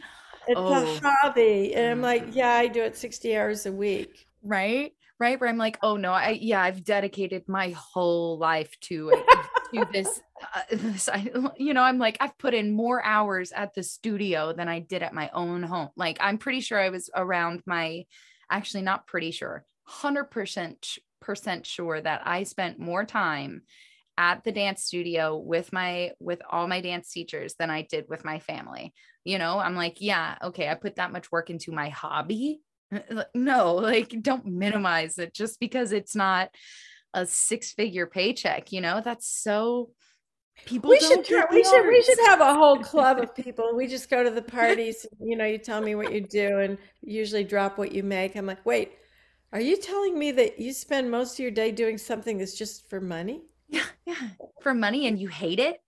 [0.49, 1.01] It's a Oh.
[1.03, 2.35] hobby, and I'm like, Mhm.
[2.35, 4.27] yeah, I do it 60 hours a week.
[4.43, 9.11] right right where i'm like oh no i yeah i've dedicated my whole life to
[9.11, 9.25] it
[9.75, 10.21] to this
[10.55, 14.53] uh, this I, you know i'm like i've put in more hours at the studio
[14.53, 18.07] than i did at my own home like i'm pretty sure i was around my
[18.49, 19.65] actually not pretty sure
[20.03, 20.99] 100%
[21.29, 23.63] sh- percent sure that i spent more time
[24.17, 28.25] at the dance studio with my with all my dance teachers than i did with
[28.25, 28.93] my family
[29.25, 32.61] you know i'm like yeah okay i put that much work into my hobby
[32.93, 36.51] uh, No, like don't minimize it just because it's not
[37.15, 39.01] a six figure paycheck, you know?
[39.05, 39.91] That's so
[40.67, 43.75] people We should try, we should we should have a whole club of people.
[43.75, 46.79] We just go to the parties, you know, you tell me what you do and
[47.03, 48.37] usually drop what you make.
[48.37, 48.93] I'm like, wait,
[49.53, 52.89] are you telling me that you spend most of your day doing something that's just
[52.89, 53.43] for money?
[53.69, 54.31] Yeah, yeah.
[54.63, 55.81] For money and you hate it.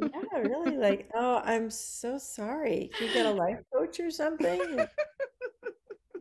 [0.00, 0.76] Yeah, really?
[0.76, 2.90] Like, oh, I'm so sorry.
[2.94, 4.86] Can you get a life coach or something?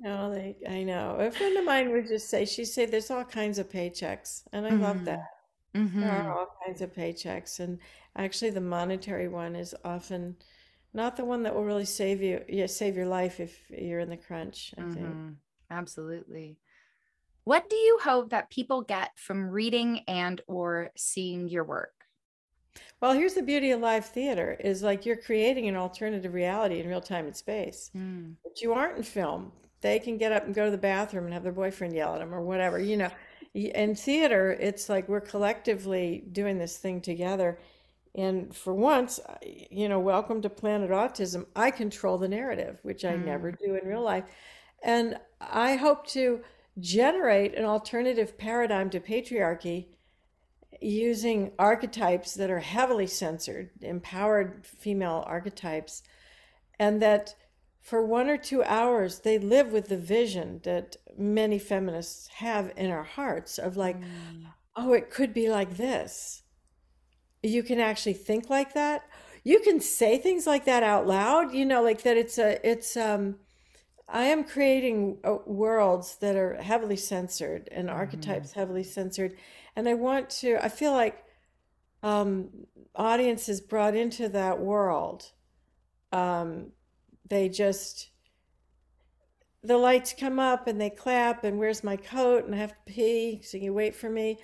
[0.04, 1.18] No, like I know.
[1.20, 4.44] A friend of mine would just say, she'd say, there's all kinds of paychecks.
[4.52, 5.20] And I love that.
[5.76, 6.00] Mm-hmm.
[6.02, 6.28] There Mm-hmm.
[6.28, 7.60] are all kinds of paychecks.
[7.60, 7.80] And
[8.16, 10.36] actually the monetary one is often
[10.94, 14.10] not the one that will really save you, yeah, save your life if you're in
[14.10, 15.16] the crunch, I think.
[15.72, 16.58] Absolutely.
[17.46, 21.94] What do you hope that people get from reading and or seeing your work?
[23.02, 26.88] Well, here's the beauty of live theater is like you're creating an alternative reality in
[26.88, 27.90] real time and space.
[27.98, 28.36] Mm.
[28.44, 29.52] But you aren't in film.
[29.82, 32.20] They can get up and go to the bathroom and have their boyfriend yell at
[32.20, 33.10] them or whatever, you know.
[33.54, 37.60] In theater, it's like we're collectively doing this thing together.
[38.14, 39.20] And for once,
[39.72, 41.46] you know, welcome to Planet Autism.
[41.56, 43.58] I control the narrative, which I never Mm.
[43.58, 44.26] do in real life.
[44.84, 46.42] And I hope to
[46.80, 49.88] generate an alternative paradigm to patriarchy
[50.82, 56.02] using archetypes that are heavily censored, empowered female archetypes,
[56.80, 57.36] and that
[57.82, 62.90] for one or two hours they live with the vision that many feminists have in
[62.90, 64.46] our hearts of like, Mm.
[64.76, 66.44] oh, it could be like this.
[67.44, 69.04] You can actually think like that.
[69.44, 72.96] You can say things like that out loud, you know, like that it's a, it's,
[72.96, 73.40] um,
[74.12, 78.42] I am creating uh, worlds that are heavily censored and Mm-hmm.
[78.42, 79.36] archetypes heavily censored.
[79.76, 81.24] And I want to, I feel like
[82.04, 82.50] um,
[82.96, 85.32] audiences brought into that world,
[86.12, 86.72] um,
[87.30, 88.12] they just,
[89.64, 92.94] the lights come up and they clap and where's my coat and I have to
[92.94, 94.40] pee, so you wait for me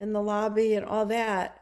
[0.00, 1.60] in the lobby and all that.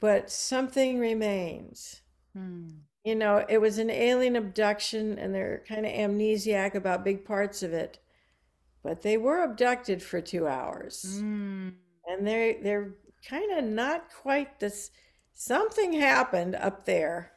[0.00, 2.02] But something remains.
[2.36, 2.82] Mm.
[3.04, 7.62] You know, it was an alien abduction and they're kind of amnesiac about big parts
[7.62, 7.98] of it.
[8.82, 11.20] But they were abducted for two hours.
[11.20, 11.74] Mm.
[12.06, 12.94] And they're they're
[13.28, 14.90] kind of not quite this
[15.34, 17.32] something happened up there,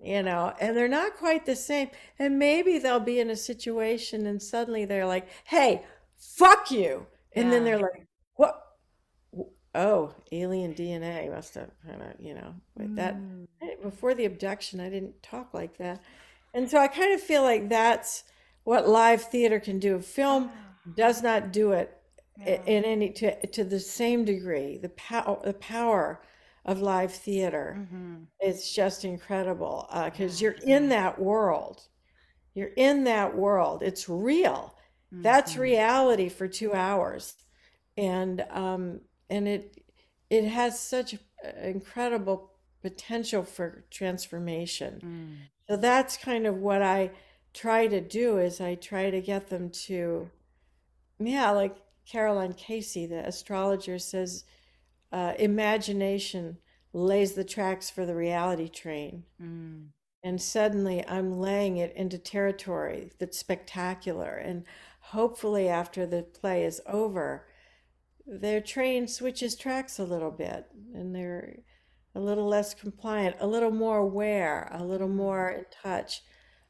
[0.00, 1.90] you know, and they're not quite the same.
[2.18, 5.84] And maybe they'll be in a situation and suddenly they're like, hey,
[6.16, 7.06] fuck you.
[7.34, 8.69] And then they're like, what?
[9.74, 13.46] Oh, alien DNA must have kind of, you know, like that Mm.
[13.82, 16.02] Before the abduction, I didn't talk like that.
[16.54, 18.24] And so I kind of feel like that's
[18.64, 20.00] what live theater can do.
[20.00, 20.50] Film
[20.94, 21.96] does not do it
[22.36, 22.66] Yeah.
[22.66, 24.78] in any to, to the same degree.
[24.78, 26.22] The power the power
[26.64, 28.30] of live theater Mhm.
[28.42, 31.88] is just incredible because you're in that world.
[32.54, 33.82] You're in that world.
[33.82, 34.76] It's real.
[35.22, 35.58] That's Mhm.
[35.58, 37.36] reality for two hours,
[37.96, 39.82] and um, and it
[40.28, 41.16] it has such
[41.62, 45.00] incredible potential for transformation.
[45.04, 45.36] Mm.
[45.68, 47.10] So that's kind of what I
[47.52, 50.30] try to do is I try to get them to,
[51.18, 54.44] yeah, like Caroline Casey, the astrologer, says,
[55.12, 56.58] uh, imagination
[56.92, 59.24] lays the tracks for the reality train.
[59.42, 59.88] Mm.
[60.22, 64.34] And suddenly I'm laying it into territory that's spectacular.
[64.34, 64.64] And
[65.00, 67.46] hopefully, after the play is over,
[68.30, 71.56] their train switches tracks a little bit and they're
[72.14, 76.22] a little less compliant, a little more aware, a little more in touch,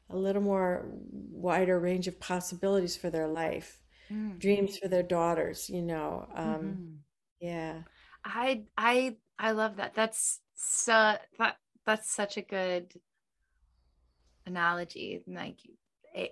[0.09, 3.79] a little more wider range of possibilities for their life,
[4.11, 4.39] mm.
[4.39, 6.27] dreams for their daughters, you know.
[6.35, 6.93] Um, mm-hmm.
[7.39, 7.81] Yeah.
[8.23, 9.93] I I I love that.
[9.95, 12.93] That's so that that's such a good
[14.45, 15.21] analogy.
[15.27, 15.57] Like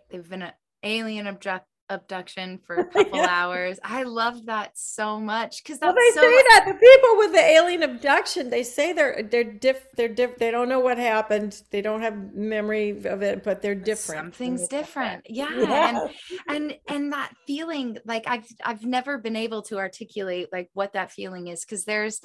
[0.09, 3.27] they've been an alien abduct abduction for a couple yeah.
[3.29, 3.79] hours.
[3.83, 6.21] I love that so much because that's well, they so...
[6.21, 10.37] say that the people with the alien abduction, they say they're they're diff they're diff
[10.37, 11.61] they don't know what happened.
[11.71, 14.35] They don't have memory of it, but they're different.
[14.35, 15.25] Something's different.
[15.29, 15.49] Yeah.
[15.57, 15.89] yeah.
[15.89, 16.09] And
[16.47, 21.11] and and that feeling, like I've I've never been able to articulate like what that
[21.11, 22.21] feeling is because there's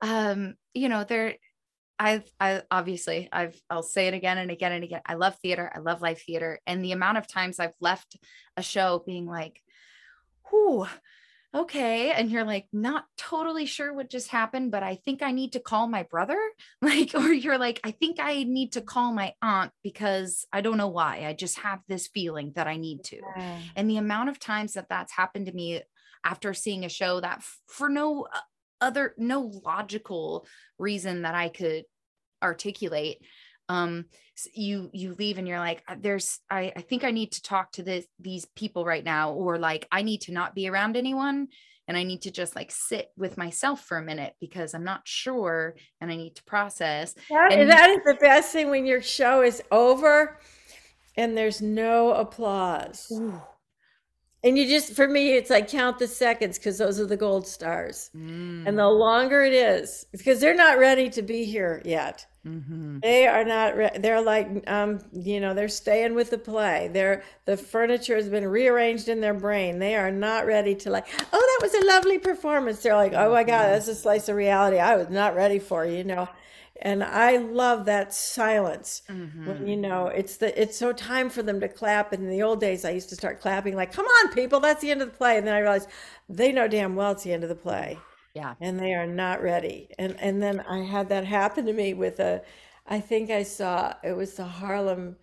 [0.00, 1.34] um, you know, there
[1.98, 5.02] I've I obviously I've I'll say it again and again and again.
[5.04, 5.70] I love theater.
[5.74, 6.60] I love live theater.
[6.66, 8.16] And the amount of times I've left
[8.56, 9.60] a show being like,
[10.48, 10.86] whew,
[11.54, 12.12] okay.
[12.12, 15.60] And you're like not totally sure what just happened, but I think I need to
[15.60, 16.38] call my brother.
[16.80, 20.76] Like, or you're like, I think I need to call my aunt because I don't
[20.76, 21.24] know why.
[21.26, 23.16] I just have this feeling that I need to.
[23.36, 23.58] Yeah.
[23.74, 25.82] And the amount of times that that's happened to me
[26.24, 28.38] after seeing a show that for no uh,
[28.80, 30.46] other no logical
[30.78, 31.84] reason that I could
[32.42, 33.18] articulate.
[33.68, 34.06] Um
[34.52, 37.72] you you leave and you're like uh, there's I, I think i need to talk
[37.72, 41.48] to this these people right now or like i need to not be around anyone
[41.88, 45.00] and i need to just like sit with myself for a minute because i'm not
[45.04, 47.14] sure and i need to process.
[47.30, 50.38] That, and that is the best thing when your show is over
[51.16, 53.08] and there's no applause.
[53.12, 53.42] Ooh.
[54.44, 57.46] And you just, for me, it's like count the seconds because those are the gold
[57.46, 58.10] stars.
[58.16, 58.68] Mm.
[58.68, 62.24] And the longer it is, because they're not ready to be here yet.
[62.46, 63.00] Mm-hmm.
[63.00, 63.76] They are not.
[63.76, 66.88] Re- they're like, um, you know, they're staying with the play.
[66.92, 69.78] They're the furniture has been rearranged in their brain.
[69.78, 71.06] They are not ready to like.
[71.32, 72.80] Oh, that was a lovely performance.
[72.82, 73.72] They're like, oh my god, mm-hmm.
[73.72, 75.84] that's a slice of reality I was not ready for.
[75.84, 76.28] You know,
[76.82, 79.46] and i love that silence mm-hmm.
[79.46, 82.12] when you know it's the it's so time for them to clap.
[82.12, 84.80] And in the old days i used to start clapping like come on people that's
[84.80, 85.38] the end of the play.
[85.38, 85.88] And then i realized
[86.28, 87.98] they know damn well it's the end of the play.
[88.34, 88.54] Yeah.
[88.60, 89.90] And they are not ready.
[89.98, 92.42] And and then i had that happen to me with a
[92.86, 95.16] i think i saw it was the harlem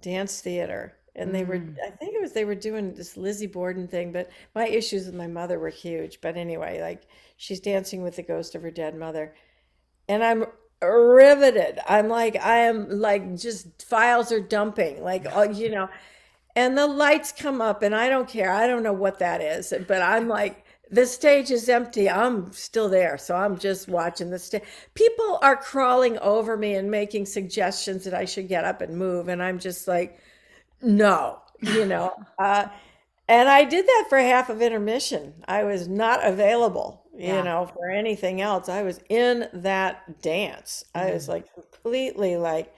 [0.00, 0.96] dance theater.
[1.16, 1.76] And they were mm.
[1.86, 5.14] i think it was they were doing this lizzie borden thing but my issues with
[5.14, 6.20] my mother were huge.
[6.20, 7.02] But anyway like
[7.36, 9.34] she's dancing with the ghost of her dead mother.
[10.08, 10.46] And i'm
[10.82, 11.78] riveted.
[11.86, 15.88] I'm like, I am like, just files are dumping, like, you know,
[16.56, 18.52] and the lights come up, and I don't care.
[18.52, 22.10] I don't know what that is, but I'm like, the stage is empty.
[22.10, 23.16] I'm still there.
[23.16, 24.62] So I'm just watching the stage.
[24.94, 29.28] People are crawling over me and making suggestions that I should get up and move.
[29.28, 30.18] And I'm just like,
[30.82, 32.12] no, you know.
[32.38, 32.68] Uh,
[33.28, 35.34] and I did that for half of intermission.
[35.46, 37.38] I was not available, yeah.
[37.38, 38.68] you know, for anything else.
[38.68, 40.84] I was in that dance.
[40.94, 41.00] Mm.
[41.02, 41.30] I was mm.
[41.30, 42.74] like completely like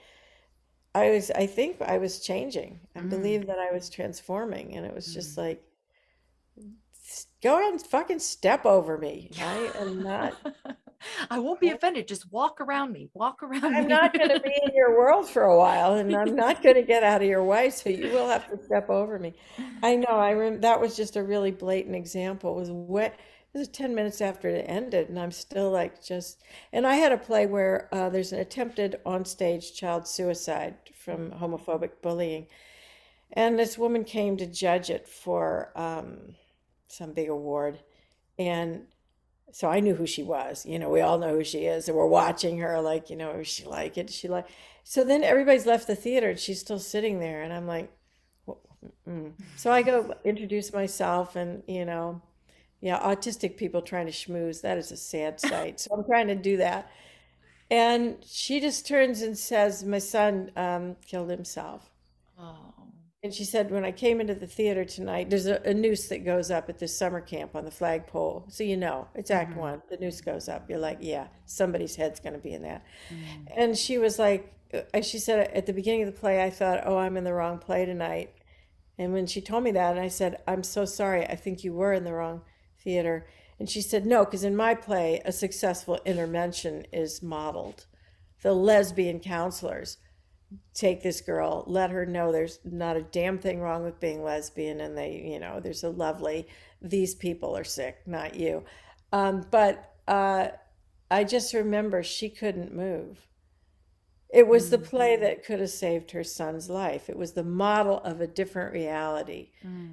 [0.95, 2.79] I was I think I was changing.
[2.95, 3.09] I mm.
[3.09, 5.37] believe that I was transforming and it was just mm.
[5.37, 5.63] like
[7.41, 9.31] go ahead and fucking step over me.
[9.39, 10.35] I am not
[11.29, 12.07] I won't be offended.
[12.07, 13.09] Just walk around me.
[13.13, 13.89] Walk around I'm me.
[13.89, 16.81] not going to be in your world for a while, and I'm not going to
[16.81, 17.69] get out of your way.
[17.69, 19.33] So you will have to step over me.
[19.83, 20.15] I know.
[20.15, 22.55] I rem- that was just a really blatant example.
[22.55, 23.19] Was wet.
[23.53, 26.41] It was ten minutes after it ended, and I'm still like just.
[26.71, 32.01] And I had a play where uh, there's an attempted onstage child suicide from homophobic
[32.01, 32.47] bullying,
[33.31, 36.35] and this woman came to judge it for um,
[36.87, 37.79] some big award,
[38.39, 38.87] and
[39.51, 40.65] so I knew who she was.
[40.65, 42.81] You know, we all know who she is, and we're watching her.
[42.81, 44.09] Like, you know, is she like it?
[44.09, 44.47] Is she like?
[44.83, 47.91] So then everybody's left the theater, and she's still sitting there, and I'm like,
[49.07, 49.31] mm.
[49.55, 52.23] so I go introduce myself, and you know,
[52.83, 54.61] yeah, autistic people trying to schmooze.
[54.61, 55.79] That is a sad sight.
[55.79, 56.91] So I'm trying to do that,
[57.71, 61.89] and she just turns and says, "My son um, killed himself."
[62.37, 62.73] Oh.
[63.23, 66.25] And she said, when I came into the theater tonight, there's a, a, noose that
[66.25, 68.43] goes up at this summer camp on the flagpole.
[68.49, 69.59] So you know, it's Act mm-hmm.
[69.61, 69.81] One.
[69.89, 70.69] The noose goes up.
[70.69, 72.83] You're like, yeah, somebody's head's going to be in that.
[73.09, 73.53] Mm-hmm.
[73.55, 76.81] And she was like, uh, she said at the beginning of the play, I thought,
[76.83, 78.33] oh, I'm in the wrong play tonight.
[78.97, 81.25] And when she told me that, and I said, I'm so sorry.
[81.25, 82.41] I think you were in the wrong
[82.83, 83.27] theater.
[83.59, 87.85] And she said, no, because in my play, a successful intervention is modeled.
[88.41, 89.97] The lesbian counselors
[90.73, 94.81] take this girl, let her know there's not a damn thing wrong with being lesbian,
[94.81, 96.47] and they, you know, there's a lovely,
[96.81, 98.63] these people are sick, not you.
[99.11, 100.49] Um, but uh,
[101.09, 103.27] I just remember she couldn't move.
[104.33, 105.21] It was the play mm.
[105.21, 107.07] that could have saved her son's life.
[107.07, 109.51] It was the model of a different reality.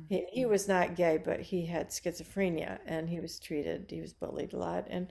[0.09, 0.49] He, he mm.
[0.49, 3.87] was not gay, but he had schizophrenia and he was treated.
[3.91, 4.87] He was bullied a lot.
[4.89, 5.09] And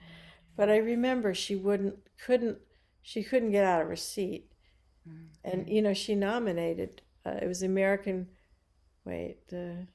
[0.57, 2.57] but I remember she wouldn't, couldn't,
[3.01, 4.51] she couldn't get out of her seat.
[5.43, 5.71] And mm-hmm.
[5.71, 7.01] you know, she nominated.
[7.25, 8.27] Uh, it was American.
[9.05, 9.87] Wait, the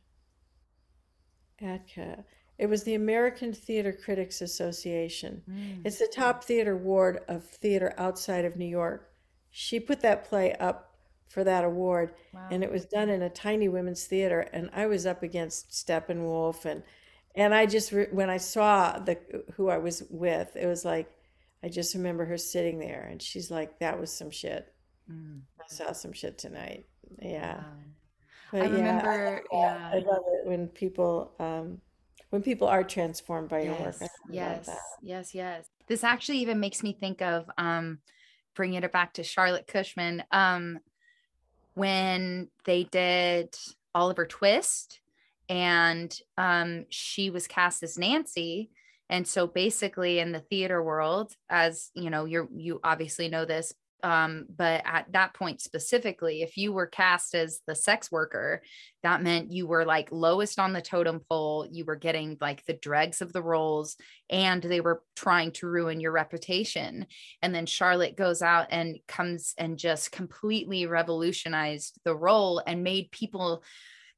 [1.61, 2.25] ATCA.
[2.57, 5.43] It was the American Theater Critics Association.
[5.51, 9.11] Mm, it's the top theater award of theater outside of New York.
[9.57, 10.97] She put that play up
[11.29, 12.49] for that award, Wow.
[12.51, 14.41] and it was done in a tiny women's theater.
[14.53, 16.83] And I was up against Steppenwolf, and
[17.37, 19.17] and I just re- when I saw the
[19.55, 21.09] who I was with, it was like
[21.63, 24.75] I just remember her sitting there, and she's like, "That was some shit.
[25.09, 25.43] Mm.
[25.61, 26.87] I saw some shit tonight."
[27.23, 27.59] Yeah.
[27.59, 27.65] Wow.
[28.51, 29.91] But I yeah, I remember, love yeah.
[29.93, 31.81] I love it when people um
[32.31, 33.95] when people are transformed by your work.
[34.01, 35.67] Yes, I love yes, yes, yes.
[35.87, 38.01] This actually even makes me think of um
[38.55, 40.79] bringing it back to Charlotte Cushman um
[41.75, 43.55] when they did
[43.95, 45.01] Oliver Twist
[45.49, 48.71] and um she was cast as Nancy.
[49.11, 53.75] And so basically in the theater world as you know you're you obviously know this
[54.05, 58.63] um but at that point specifically if you were cast as the sex worker
[59.03, 62.75] that meant you were like lowest on the totem pole you were getting like the
[62.75, 63.97] dregs of the roles
[64.31, 67.07] and they were trying to ruin your reputation.
[67.43, 73.11] And then charlotte goes out and comes and just completely revolutionized the role and made
[73.11, 73.63] people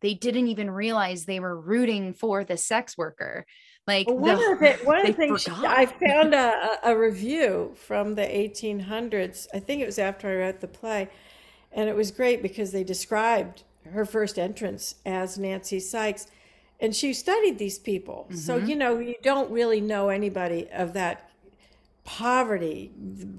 [0.03, 3.47] they didn't even realize they were rooting for the sex worker
[3.87, 5.49] like Well, one the- of the one of the things.
[5.49, 9.47] I found a, a review from the 1800s.
[9.55, 11.09] I think it was after I wrote the play,
[11.73, 13.63] and it was great because they described
[13.93, 16.27] her first entrance as Nancy Sikes,
[16.81, 18.27] and she studied these people.
[18.35, 18.69] So Mm-hmm.
[18.69, 21.31] you know you don't really know anybody of that
[22.05, 22.93] poverty,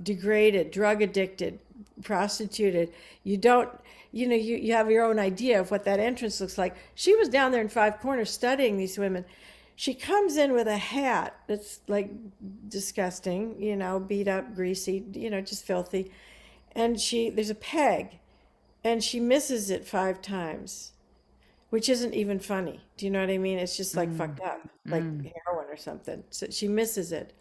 [0.03, 1.59] degraded, drug addicted,
[2.03, 2.91] prostituted.
[3.23, 3.69] You don't,
[4.11, 6.75] you know, you, you have your own idea of what that entrance looks like.
[6.95, 9.25] She was down there in Five Corners studying these women.
[9.79, 12.09] She comes in with a hat that's like
[12.67, 16.11] disgusting, you know, beat up, greasy, you know, just filthy.
[16.71, 18.17] And she, there's a peg,
[18.83, 20.93] and she misses it five times,
[21.69, 22.81] which isn't even funny.
[22.97, 23.59] Do you know what I mean?
[23.59, 24.17] It's just like mm.
[24.17, 25.31] fucked up, like mm.
[25.45, 26.23] heroin or something.
[26.31, 27.35] So she misses it.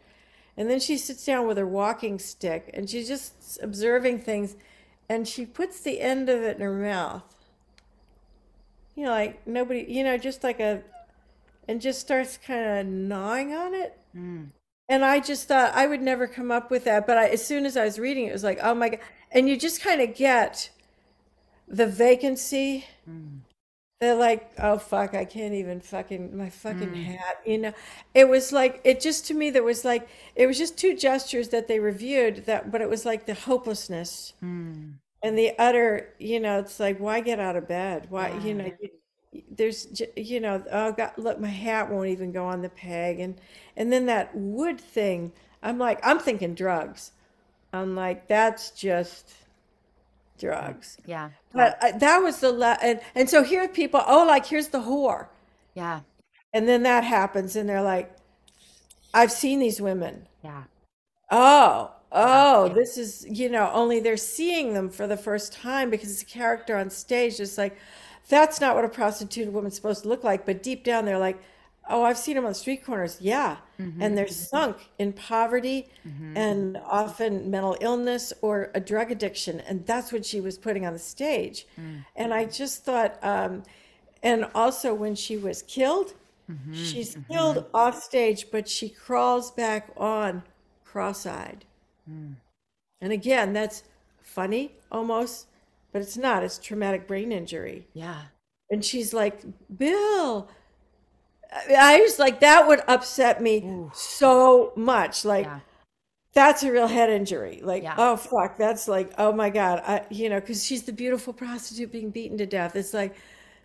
[0.59, 4.57] And then she sits down with her walking stick and she's just observing things
[5.09, 7.22] and she puts the end of it in her mouth.
[8.95, 10.82] You know, like nobody, you know, just like a,
[11.68, 13.98] and just starts kind of gnawing on it.
[14.16, 14.48] Mm.
[14.88, 17.06] And I just thought I would never come up with that.
[17.06, 19.00] But I, as soon as I was reading it, it was like, oh my God.
[19.32, 20.70] And you just kind of get
[21.66, 22.86] the vacancy.
[23.08, 23.40] Mm.
[24.00, 27.04] They're like, oh fuck, I can't even fucking my fucking mm.
[27.04, 27.40] hat.
[27.46, 27.72] You know,
[28.14, 31.48] it was like it just to me there was like it was just two gestures
[31.48, 34.92] that they reviewed that, but it was like the hopelessness mm.
[35.22, 36.12] and the utter.
[36.18, 38.06] You know, it's like why get out of bed?
[38.10, 38.66] Why you know.
[38.80, 38.90] You,
[39.51, 43.20] there's you know oh god look my hat won't even go on the peg.
[43.20, 43.41] And
[43.77, 47.12] and then that wood thing i'm like i'm thinking drugs.
[47.72, 49.33] I'm like that's just
[50.39, 50.99] drugs.
[51.07, 51.31] Yeah.
[51.53, 54.68] But uh, that was the la- and, and so here are people oh like here's
[54.68, 55.29] the whore.
[55.74, 56.01] Yeah.
[56.53, 58.14] And then that happens and they're like
[59.12, 60.27] i've seen these women.
[60.43, 60.64] Yeah.
[61.31, 66.11] Oh oh this is you know only they're seeing them for the first time because
[66.11, 67.77] it's a character on stage just like
[68.29, 71.39] that's not what a prostituted woman's supposed to look like but deep down they're like
[71.89, 73.18] oh i've seen them on street corners.
[73.20, 73.57] Yeah.
[73.81, 74.03] Mm-hmm.
[74.03, 76.37] And they're sunk in poverty mm-hmm.
[76.37, 80.93] and often mental illness or a drug addiction and that's what she was putting on
[80.93, 81.66] the stage.
[81.79, 81.99] Mm-hmm.
[82.16, 83.62] And i just thought um,
[84.22, 86.14] and also when she was killed
[86.72, 90.43] she's killed off stage but she crawls back on
[90.85, 91.64] cross-eyed.
[92.09, 92.35] Mm.
[93.01, 93.83] And again that's
[94.22, 95.47] funny almost
[95.97, 97.88] but it's not it's traumatic brain injury.
[97.94, 98.20] Yeah.
[98.70, 99.40] And she's like
[99.78, 100.51] bill.
[101.74, 105.24] I was like that would upset me so much.
[105.24, 105.61] Like yeah.
[106.34, 107.61] that's a real head injury.
[107.62, 107.94] Like Yeah.
[107.97, 111.90] oh fuck that's like oh my god i you know because she's the beautiful prostitute
[111.90, 112.76] being beaten to death.
[112.76, 113.16] It's like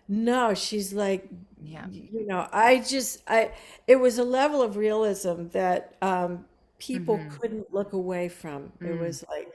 [0.08, 1.28] no she's like
[1.62, 1.86] Yeah.
[1.90, 3.52] you know i just i
[3.86, 6.46] it was a level of realism that um
[6.78, 7.28] people Mm-hmm.
[7.36, 8.72] couldn't look away from.
[8.80, 8.88] Mm.
[8.88, 9.51] it was like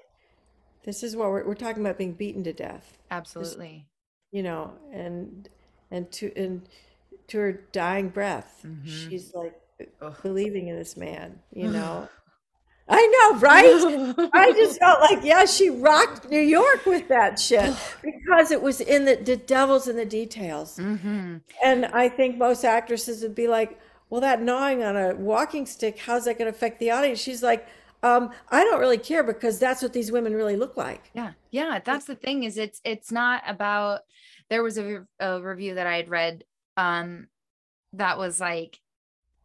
[0.88, 3.86] this is what we're, we're talking about being beaten to death absolutely
[4.32, 5.50] you know and
[5.92, 6.68] and to and
[7.28, 8.88] to her dying breath Mhm.
[8.88, 9.54] she's like
[10.02, 10.16] Ugh.
[10.24, 12.10] believing in this man you know
[12.90, 14.30] I know, right?
[14.32, 18.80] I just felt like, yeah, she rocked New York with that shit because it was
[18.80, 20.78] in the, the devil's in the details.
[20.78, 21.38] Mm-hmm.
[21.66, 23.78] And I think most actresses would be like,
[24.10, 27.20] well, that gnawing on a walking stick, how's that going to affect the audience?
[27.20, 27.68] She's like,
[28.08, 31.10] um, I don't really care because that's what these women really look like.
[31.14, 31.34] Yeah.
[31.52, 31.80] Yeah.
[31.84, 34.02] That's the thing is it's, it's not about,
[34.50, 36.44] there was a, a review that I had read,
[36.78, 37.28] um,
[37.94, 38.80] that was like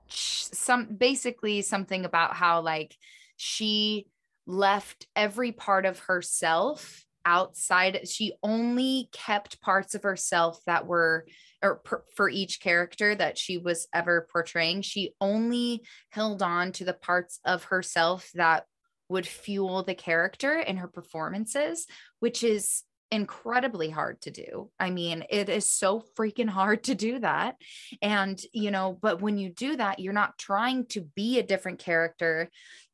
[0.09, 2.97] some basically something about how like
[3.37, 4.07] she
[4.47, 11.25] left every part of herself outside she only kept parts of herself that were
[11.63, 16.85] or per, for each character that she was ever portraying she only held on to
[16.85, 18.65] the parts of herself that
[19.09, 21.87] would fuel the character in her performances
[22.21, 22.83] which is
[23.13, 24.71] incredibly hard to do.
[24.81, 27.57] I mean, it is so freaking hard to do that.
[28.01, 31.79] And, you know, but when you do that, you're not trying to be a different
[31.79, 32.49] character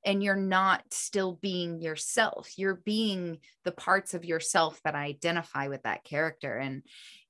[0.05, 2.51] and you're not still being yourself.
[2.57, 6.57] You're being the parts of yourself that identify with that character.
[6.57, 6.83] And,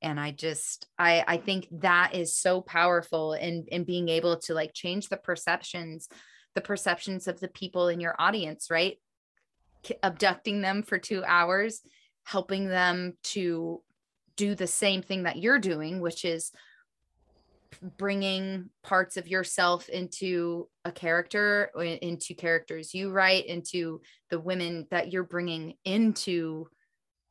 [0.03, 4.55] and I just, I, I think that is so powerful in, in being able to
[4.55, 6.09] like change the perceptions,
[6.55, 8.99] the perceptions of the people in your audience, right?
[10.03, 11.81] Abducting them for two hours
[12.29, 13.83] helping them to
[14.37, 16.53] do the same thing that you're doing, which is
[17.97, 25.13] bringing parts of yourself into a character into characters you write into the women that
[25.13, 26.67] you're bringing into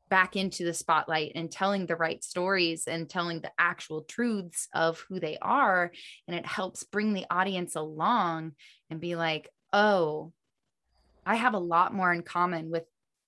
[0.10, 5.03] back into the spotlight and telling the right stories and telling the actual truths of
[5.10, 5.91] who they are
[6.28, 8.53] and it helps bring the audience along
[8.89, 10.32] and be like oh
[11.26, 12.84] i have a lot more in common with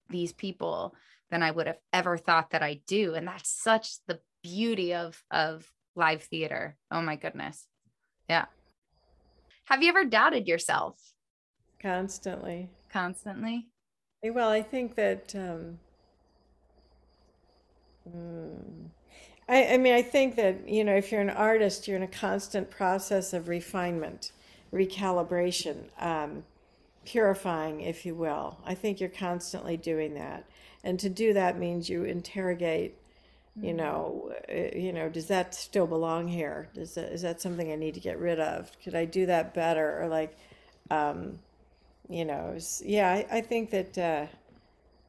[0.10, 0.96] these people
[1.30, 3.14] than I would have ever thought that I do.
[3.16, 6.78] And that's such the beauty of of live theater.
[6.92, 7.68] Oh my goodness.
[8.30, 8.46] Yeah.
[9.66, 10.98] Have you ever doubted yourself?
[11.82, 12.70] Constantly.
[12.92, 13.68] Constantly.
[14.24, 15.80] Well, I think that um
[18.16, 18.90] mm,
[19.48, 22.08] I, I mean, I think that, you know, if you're an artist, you're in a
[22.08, 24.32] constant process of refinement,
[24.74, 26.44] recalibration, um,
[27.06, 28.58] purifying, if you will.
[28.66, 30.46] I think you're constantly doing that.
[30.84, 32.96] And to do that means you interrogate
[33.62, 33.78] you mm-hmm.
[33.78, 36.70] know uh, you know does that still belong here?
[36.74, 38.72] Does that, is that something i need to get rid of?
[38.84, 40.02] Could i do that better?
[40.02, 40.38] Or like
[40.92, 41.40] um
[42.08, 44.28] you know yeah I, I think that uh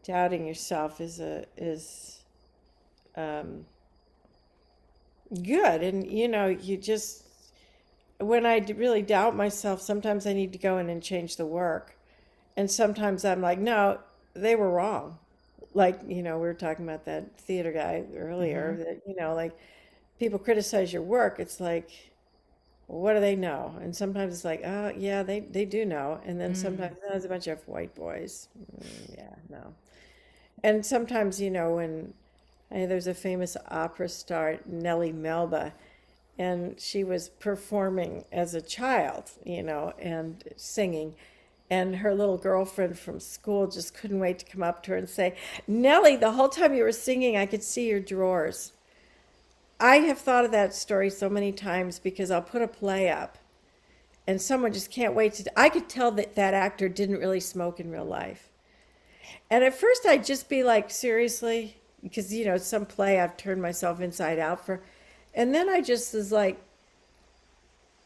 [0.02, 2.19] doubting yourself is a is
[3.16, 3.64] um
[5.42, 5.82] good.
[5.82, 7.24] And you know you just
[8.18, 11.96] when i really doubt myself sometimes i need to go in and change the work.
[12.56, 13.98] And sometimes i'm like no
[14.34, 15.18] they were wrong.
[15.74, 18.82] Like you know we were talking about that theater guy earlier mm-hmm.
[18.82, 19.56] that you know like
[20.18, 21.38] people criticize your work.
[21.38, 21.90] It's like
[22.86, 23.76] what do they know?
[23.80, 26.20] And sometimes it's like oh yeah they they do know.
[26.24, 26.56] And then mm.
[26.56, 28.48] sometimes oh, there's a bunch of white boys.
[28.58, 29.74] Mm, yeah no.
[30.64, 32.14] And sometimes you know when
[32.70, 35.72] there's a famous opera star nellie melba
[36.38, 41.14] and she was performing as a child you know and singing
[41.70, 45.08] and her little girlfriend from school just couldn't wait to come up to her and
[45.08, 45.36] say,
[45.68, 48.72] Nellie, the whole time you were singing, I could see your drawers.
[49.78, 53.38] I have thought of that story so many times because I'll put a play up
[54.26, 55.58] and someone just can't wait to.
[55.58, 58.50] I could tell that that actor didn't really smoke in real life.
[59.48, 61.76] And at first I'd just be like, seriously?
[62.02, 64.82] Because, you know, some play I've turned myself inside out for.
[65.34, 66.60] And then I just was like,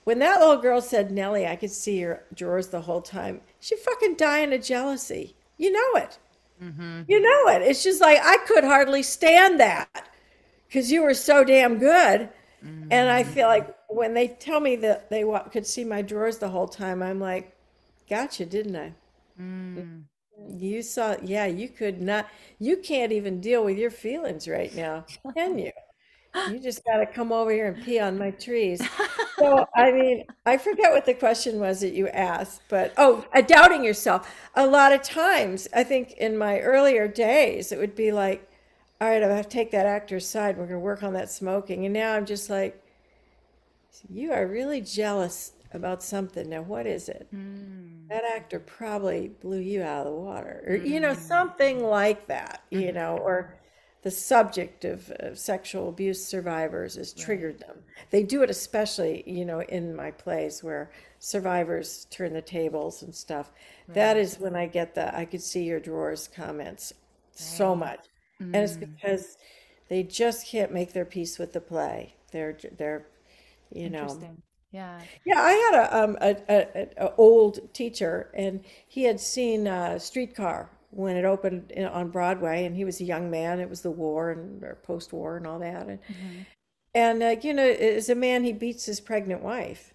[0.05, 3.77] when that little girl said, Nellie, I could see your drawers the whole time, she
[3.77, 5.35] fucking dying of jealousy.
[5.57, 6.19] You know it.
[6.63, 7.03] Mm-hmm.
[7.09, 7.63] You know it.
[7.63, 10.09] It's just like, I could hardly stand that
[10.69, 12.29] because you were so damn good.
[12.65, 12.89] Mm-hmm.
[12.91, 16.49] And I feel like when they tell me that they could see my drawers the
[16.49, 17.57] whole time, I'm like,
[18.09, 18.93] gotcha, didn't I?
[19.41, 20.03] Mm.
[20.49, 22.29] You saw, yeah, you could not,
[22.59, 25.73] you can't even deal with your feelings right now, can you?
[26.51, 28.87] you just got to come over here and pee on my trees.
[29.39, 33.41] So, I mean, I forget what the question was that you asked, but oh, uh,
[33.41, 34.33] doubting yourself.
[34.55, 38.49] A lot of times, I think in my earlier days, it would be like,
[39.01, 40.57] all right, I have to take that actor aside.
[40.57, 41.85] We're going to work on that smoking.
[41.85, 42.81] And now I'm just like,
[44.09, 46.49] you are really jealous about something.
[46.49, 47.29] Now, what is it?
[47.35, 48.09] Mm.
[48.09, 50.87] That actor probably blew you out of the water, or, mm.
[50.87, 51.21] you know, hmm.
[51.21, 52.95] something like that, you hmm.
[52.95, 53.57] know, or
[54.05, 57.79] the subject of, sexual abuse survivors has triggered them.
[58.11, 63.15] They do it especially, you know, in my plays where survivors turn the tables and
[63.15, 63.51] stuff.
[63.89, 63.95] Right.
[63.95, 66.93] That is when I get the I could see your drawers comments
[67.33, 68.01] so much.
[68.43, 68.47] Mm.
[68.47, 68.81] And it's mm.
[68.95, 69.39] because
[69.89, 72.15] they just can't make their peace with the play.
[72.31, 73.07] They're they're
[73.73, 74.07] you know
[74.75, 75.07] Yeah.
[75.25, 79.99] Yeah, I had a um a, a, a old teacher, and he had seen uh,
[79.99, 83.61] Streetcar when it opened in, on Broadway, and he was a young man.
[83.61, 86.47] It was the war and or post-war and all that, and hmm
[86.95, 89.95] and uh, you know, as a man, he beats his pregnant wife,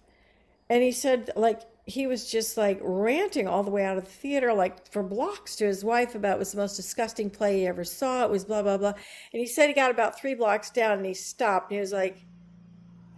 [0.70, 4.10] and he said like he was just like ranting all the way out of the
[4.10, 7.66] theater, like for blocks to his wife about it was the most disgusting play he
[7.68, 8.24] ever saw.
[8.24, 8.94] It was blah blah blah,
[9.32, 11.92] and he said he got about three blocks down, and he stopped, and he was
[11.92, 12.26] like.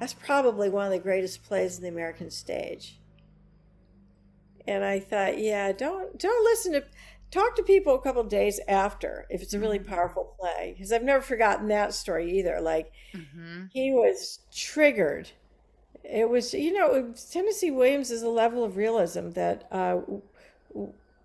[0.03, 3.01] That's probably one of the greatest plays in the American stage.
[4.67, 6.85] And I thought, yeah, don't don't listen to
[7.31, 10.93] talk to people a couple days after if it's a really hmm powerful play because
[10.93, 12.61] I've never forgotten that story either.
[12.61, 15.31] Like hmm he was triggered.
[16.05, 20.01] It was, you know, Tennessee Williams is a level of realism that uh,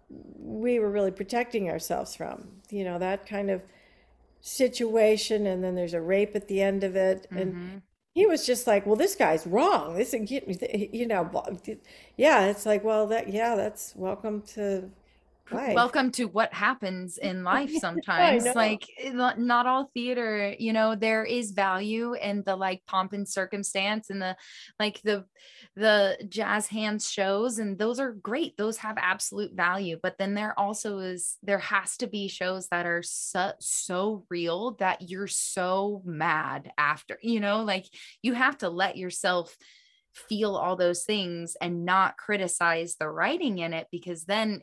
[0.10, 2.62] we were really protecting ourselves from.
[2.70, 3.64] You know, that kind of
[4.42, 7.82] situation, and then there's a rape at the end of it, and hmm
[8.18, 9.96] he was just like, "Well, this guy's wrong.
[9.96, 10.12] This,
[10.92, 11.24] you know,
[12.18, 14.90] yeah." It's like, well, that, yeah, that's welcome to
[15.52, 15.74] life.
[15.76, 18.52] welcome to what happens in life sometimes know.
[18.56, 23.28] like eh, not all theater you know there is value in the like pomp and
[23.28, 24.36] circumstance and the
[24.80, 25.26] like the
[25.76, 30.58] the jazz hands shows and those are great those have absolute value but then there
[30.60, 36.02] also is there has to be shows that are so so real that you're so
[36.06, 37.86] mad after you know like
[38.22, 39.56] you have to let yourself
[40.28, 44.62] feel all those things and not criticize the writing in it because then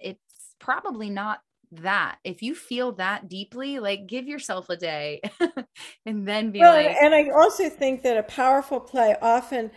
[0.59, 1.41] it's probably not
[1.73, 2.19] that.
[2.25, 5.21] If you feel that deeply, like give yourself a day
[6.07, 9.71] and then be Well, and, like, and I also think that a powerful play often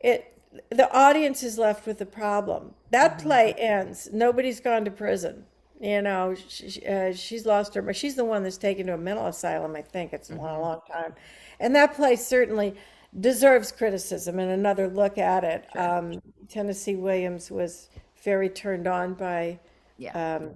[0.00, 0.32] it
[0.70, 2.74] the audience is left with the problem.
[2.90, 4.08] That Mhm, play ends.
[4.12, 5.44] Nobody's gone to prison.
[5.80, 8.98] You know, she, uh, she's lost her, but she's the one that's taken to a
[8.98, 9.76] mental asylum.
[9.76, 11.14] I think it's been a mhm, long time,
[11.60, 12.74] and that play certainly
[13.20, 15.66] deserves criticism and another look at it.
[15.72, 15.76] sure.
[15.76, 17.90] Um, Tennessee Williams was
[18.24, 19.58] very turned on by,
[19.98, 20.14] Yeah.
[20.14, 20.54] um,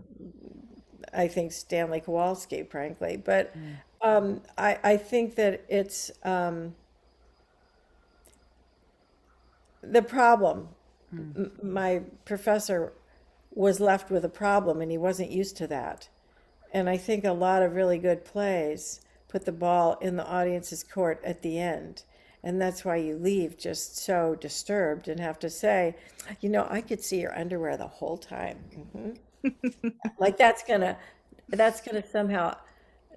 [1.12, 6.74] I think Stanley Kowalski, frankly, but Mm, um, I, I think that it's um,
[9.82, 10.68] the problem.
[11.12, 12.92] mm, M- my professor
[13.54, 16.08] was left with a problem, and he wasn't used to that.
[16.72, 20.84] And I think a lot of really good plays put the ball in the audience's
[20.84, 22.04] court at the end.
[22.42, 25.96] And that's why you leave just so disturbed and have to say,
[26.40, 28.64] you know, I could see your underwear the whole time.
[28.74, 29.10] hmm
[30.18, 30.98] Like that's gonna,
[31.48, 32.56] that's gonna somehow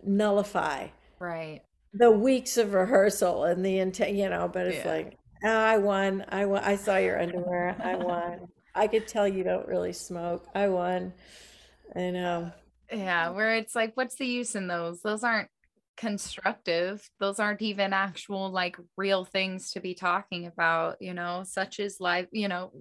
[0.03, 0.87] nullify
[1.19, 1.61] Right.
[1.93, 4.91] the weeks of rehearsal and the intent, you know, but it's Yeah.
[4.91, 6.25] like, "Oh, I won.
[6.29, 6.63] I won.
[6.63, 7.75] I saw your underwear.
[7.83, 8.47] I won.
[8.75, 10.47] I could tell you don't really smoke.
[10.55, 11.13] I won.
[11.95, 12.51] I know.
[12.91, 13.29] Yeah.
[13.29, 15.01] Where it's like, what's the use in those?
[15.01, 15.49] Those aren't
[15.97, 17.07] constructive.
[17.19, 21.99] Those aren't even actual, like, real things to be talking about, you know, such as
[21.99, 22.71] life, you know,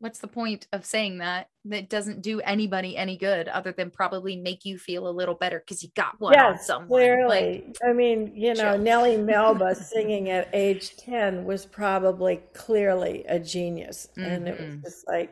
[0.00, 1.48] what's the point of saying that?
[1.64, 5.58] That doesn't do anybody any good other than probably make you feel a little better
[5.60, 7.20] because you got one on Yes, someone.
[7.26, 7.74] Like, clearly.
[7.84, 8.78] I mean, you know, chill.
[8.78, 14.08] Nellie Melba singing at age 10 was probably clearly a genius.
[14.22, 15.30] And it was hmm just like,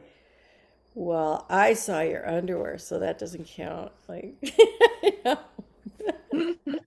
[0.95, 3.93] well, I saw your underwear, so that doesn't count.
[4.09, 4.37] Like,
[5.03, 5.39] you know.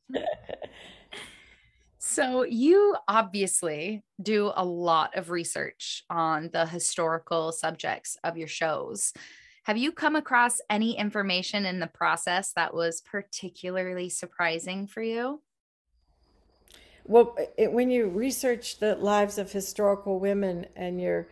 [2.19, 9.13] So, you obviously do a lot of research on the historical subjects of your shows.
[9.63, 15.41] Have you come across any information in the process that was particularly surprising for you?
[17.05, 21.29] Well, it, when you research the lives of historical women and you're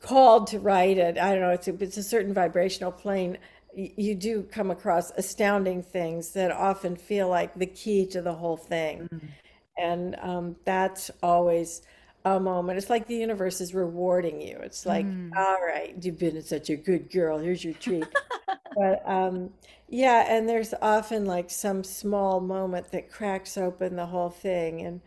[0.00, 3.38] called to write it, I don't know, it's a, it's a certain vibrational plane.
[3.76, 8.56] You do come across astounding things that often feel like the key to the whole
[8.56, 9.08] thing.
[9.12, 9.28] Mm,
[9.80, 11.82] And um, that's always
[12.24, 12.78] a moment.
[12.78, 14.58] It's like the universe is rewarding you.
[14.62, 17.38] It's like, mm, all right, you've been such a good girl.
[17.38, 18.08] Here's your treat.
[18.74, 19.50] But um,
[19.88, 24.80] yeah, and there's often like some small moment that cracks open the whole thing.
[24.82, 25.00] And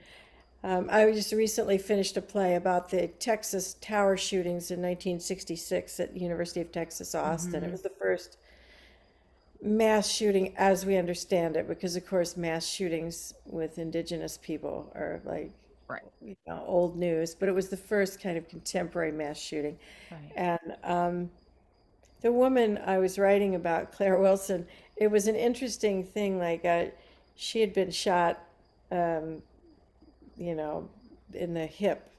[0.63, 6.13] um, I just recently finished a play about the Texas tower shootings in 1966 at
[6.13, 7.63] the University of Texas, Austin.
[7.63, 8.37] It mhm, was the first
[9.63, 15.21] mass shooting as we understand it, because of course mass shootings with indigenous people are
[15.25, 15.51] like,
[15.89, 19.77] Right, you know, old news, but it was the first kind of contemporary mass shooting.
[20.11, 20.33] right.
[20.35, 21.31] And um,
[22.21, 26.39] the woman I was writing about, Claire Wilson, it was an interesting thing.
[26.39, 26.85] Like, uh,
[27.35, 28.39] she had been shot,
[28.91, 29.43] um,
[30.37, 30.89] you know,
[31.33, 32.09] in the hip.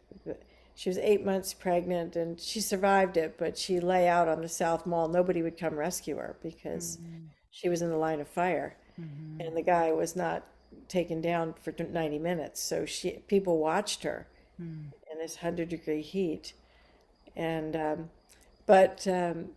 [0.77, 4.49] She was eight months pregnant and she survived it, but she lay out on the
[4.49, 5.09] South Mall.
[5.09, 8.77] Nobody would come rescue her because Mm, she was in the line of fire.
[9.01, 10.45] Mhm, and the guy was not
[10.89, 12.61] taken down for 90 minutes.
[12.61, 14.27] So she people watched her
[14.61, 16.53] mm, and this hundred degree heat,
[17.37, 18.11] and um,
[18.67, 19.51] but um,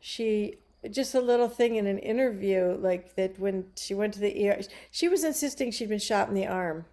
[0.00, 0.56] she
[0.90, 4.60] just a little thing in an interview like that when she went to the ER,
[4.90, 6.86] she was insisting she'd been shot in the arm,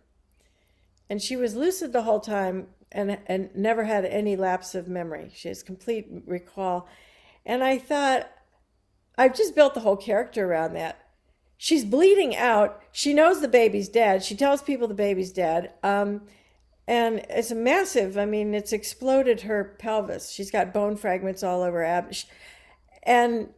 [1.10, 5.32] and she was lucid the whole time and and never had any lapse of memory.
[5.34, 6.88] She has complete recall,
[7.46, 8.30] and I thought,
[9.18, 11.00] I've just built the whole character around that.
[11.58, 12.82] She's bleeding out.
[12.92, 14.24] She knows the baby's dead.
[14.24, 15.72] She tells people the baby's dead.
[15.84, 16.22] Um,
[16.88, 18.18] and it's a massive.
[18.18, 20.30] I mean, it's exploded her pelvis.
[20.32, 22.16] She's got bone fragments all over her abdomen,
[23.04, 23.50] and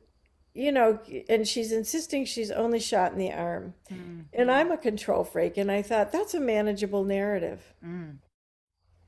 [0.54, 1.00] you know,
[1.30, 3.74] and she's insisting she's only shot in the arm.
[3.92, 4.26] Mm.
[4.34, 7.74] And I'm a control freak, and I thought that's a manageable narrative.
[7.86, 8.18] Mm.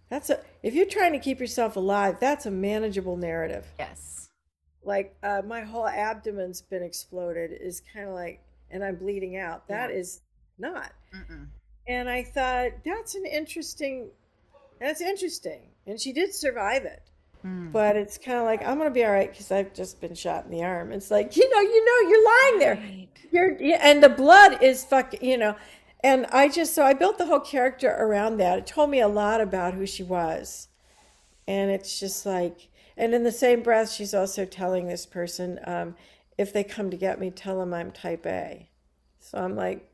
[0.09, 3.67] That's a if you're trying to keep yourself alive, that's a manageable narrative.
[3.79, 4.18] Yes.
[4.83, 9.67] Like uh, my whole abdomen's been exploded is kind of like, and I'm bleeding out.
[9.67, 9.97] That yeah.
[9.97, 10.21] is
[10.57, 10.91] not.
[11.13, 11.47] Mm-mm.
[11.87, 14.09] And I thought that's an interesting.
[14.79, 17.01] That's interesting, and she did survive it.
[17.45, 17.71] Mm.
[17.71, 20.45] But it's kind of like I'm gonna be all right because I've just been shot
[20.45, 20.91] in the arm.
[20.91, 22.75] It's like you know, you know, you're lying there.
[22.75, 23.07] Right.
[23.31, 25.23] You're and the blood is fucking.
[25.23, 25.55] You know,
[26.03, 28.59] and I just so I built the whole character around that.
[28.59, 30.67] It told me a lot about who she was,
[31.47, 32.68] and it's just like,
[32.99, 35.95] and in the same breath, she's also telling this person, um,
[36.37, 38.69] if they come to get me, tell them I'm Type A.
[39.19, 39.89] So I'm like,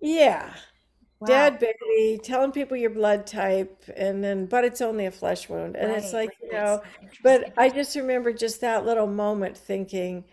[0.00, 0.52] yeah,
[1.22, 1.26] Wow.
[1.28, 5.76] Dead baby, telling people your blood type, and then, but it's only a flesh wound.
[5.76, 6.82] And it's like, you know,
[7.22, 10.24] but I just remember just that little moment thinking,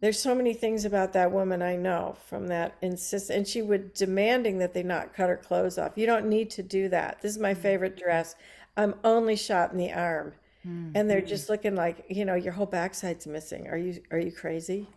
[0.00, 3.92] there's so many things about that woman I know from that insist, and she would
[3.92, 5.98] demanding that they not cut her clothes off.
[5.98, 7.20] You don't need to do that.
[7.20, 7.62] This is my mm-hmm.
[7.62, 8.36] favorite dress.
[8.78, 10.32] I'm only shot in the arm,
[10.66, 10.92] mm-hmm.
[10.94, 13.66] and they're just looking like, you know, your whole backside's missing.
[13.66, 14.88] Are you are you crazy?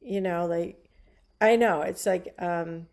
[0.00, 0.88] You know, like,
[1.40, 2.86] I know it's like, um,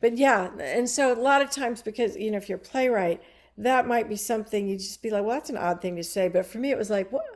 [0.00, 3.22] but yeah, and so a lot of times because you know if you're a playwright,
[3.58, 6.28] that might be something you just be like, well, that's an odd thing to say.
[6.28, 7.26] But for me, it was like, what?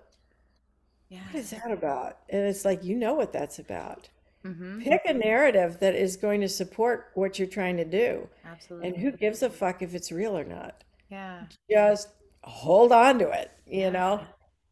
[1.10, 1.20] Yeah.
[1.30, 2.18] What is that about?
[2.30, 4.08] And it's like you know what that's about.
[4.46, 4.80] Mm-hmm.
[4.80, 8.28] Pick a narrative that is going to support what you're trying to do.
[8.44, 8.88] Absolutely.
[8.88, 10.84] And who gives a fuck if it's real or not?
[11.08, 11.44] Yeah.
[11.70, 12.08] Just
[12.42, 13.90] hold on to it, you yeah.
[13.90, 14.20] know?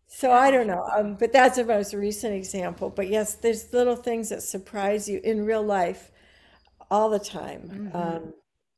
[0.07, 0.89] So I don't know.
[0.97, 2.89] Um, but that's a most recent example.
[2.89, 6.12] But yes, there's little things that surprise you in real life
[6.91, 7.97] all the time mm-hmm.
[7.97, 8.35] um,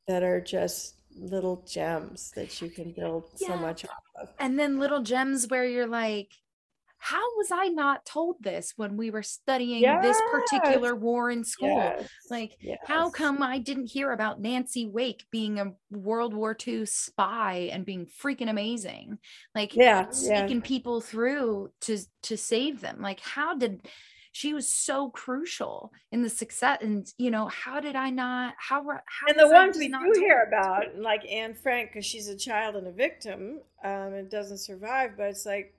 [0.07, 3.49] that are just little gems that you can build yeah.
[3.49, 4.29] so much off of.
[4.39, 6.31] And then little gems where you're like,
[6.99, 10.03] how was I not told this when we were studying yes.
[10.03, 11.69] this particular war in school?
[11.69, 12.09] Yes.
[12.29, 12.79] Like, yes.
[12.85, 17.85] how come I didn't hear about Nancy Wake being a World War II spy and
[17.85, 19.19] being freaking amazing?
[19.53, 20.67] Like, yeah, sneaking yeah.
[20.67, 23.01] people through to to save them.
[23.01, 23.87] Like, how did
[24.37, 28.83] she was so crucial in the success and you know how did i not how,
[28.83, 32.75] how and the ones we do hear about like anne frank because she's a child
[32.75, 35.73] and a victim um, and doesn't survive but it's like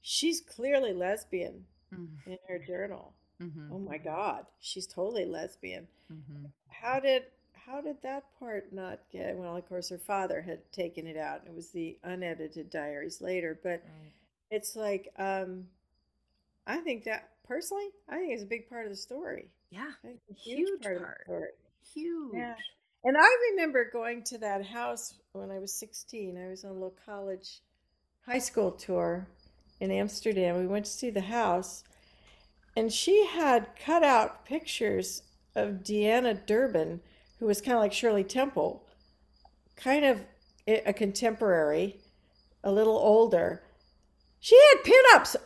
[0.00, 2.30] she's clearly lesbian mm-hmm.
[2.30, 3.72] in her journal mm-hmm.
[3.72, 6.46] oh my god she's totally lesbian mm-hmm.
[6.68, 7.24] how did
[7.66, 11.42] how did that part not get well of course her father had taken it out
[11.46, 14.12] it was the unedited diaries later but right.
[14.50, 15.64] it's like um
[16.66, 19.48] i think that personally, I think it's a big part of the story.
[19.70, 19.90] Yeah,
[20.36, 21.10] huge, huge, part, part.
[21.12, 21.48] Of the story.
[21.92, 22.34] Huge.
[22.34, 22.54] Yeah.
[23.02, 26.38] And I remember going to that house when I was 16.
[26.38, 27.60] I was on a little college
[28.24, 29.26] high school tour
[29.80, 30.58] in Amsterdam.
[30.58, 31.82] We went to see the house,
[32.76, 35.22] and she had cut out pictures
[35.56, 37.00] of Deanna Durbin,
[37.38, 38.84] who was kind of like Shirley Temple,
[39.76, 40.20] kind of
[40.68, 41.96] a contemporary,
[42.62, 43.62] a little older.
[44.38, 45.36] She had pinups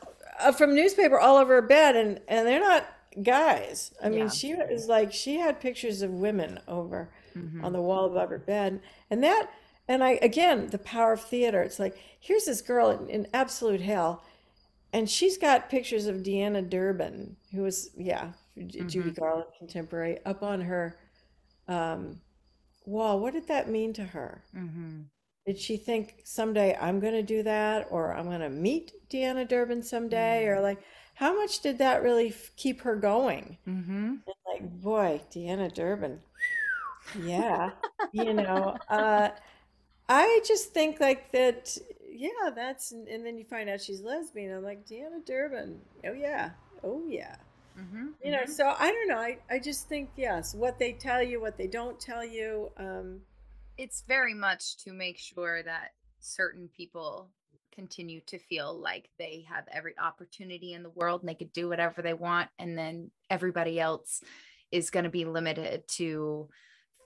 [0.41, 2.87] uh, from newspaper all over her bed, and and they're not
[3.23, 3.93] guys.
[4.03, 7.65] I mean, she was like she had pictures of women over mm-hmm.
[7.65, 8.81] on the wall above her bed,
[9.11, 9.51] and that.
[9.87, 11.63] And I again, the power of theater.
[11.63, 14.23] It's like here's this girl in, in absolute hell,
[14.93, 18.89] and she's got pictures of Deanna Durbin, who was yeah, mm-hmm.
[18.89, 20.99] Judy Garland contemporary, up on her
[21.69, 22.21] um,
[22.87, 23.21] wall.
[23.21, 24.43] What did that mean to her?
[24.57, 25.03] Mm-hmm.
[25.47, 29.47] Did she think someday I'm going to do that or I'm going to meet Deanna
[29.47, 30.45] Durbin someday?
[30.47, 30.59] Mm-hmm.
[30.59, 30.83] Or like,
[31.15, 33.59] how much did that really f- keep her going?
[33.69, 34.15] Mm-hmm.
[34.47, 36.21] Like, boy, Deanna Durbin.
[37.23, 37.71] yeah.
[38.13, 39.29] you know, uh,
[40.09, 41.77] I just think like that,
[42.09, 44.55] yeah, that's, and then you find out she's lesbian.
[44.55, 45.81] I'm like, Deanna Durbin.
[46.07, 46.51] Oh, yeah.
[46.83, 47.37] Oh, yeah.
[47.79, 48.09] Mm-hmm.
[48.23, 48.53] You know, mm-hmm.
[48.53, 49.19] so I don't know.
[49.19, 52.71] I, I just think, yes, what they tell you, what they don't tell you.
[52.77, 53.21] Um,
[53.77, 57.31] it's very much to make sure that certain people
[57.75, 61.69] continue to feel like they have every opportunity in the world and they could do
[61.69, 64.23] whatever they want and then everybody else
[64.71, 66.49] is going to be limited to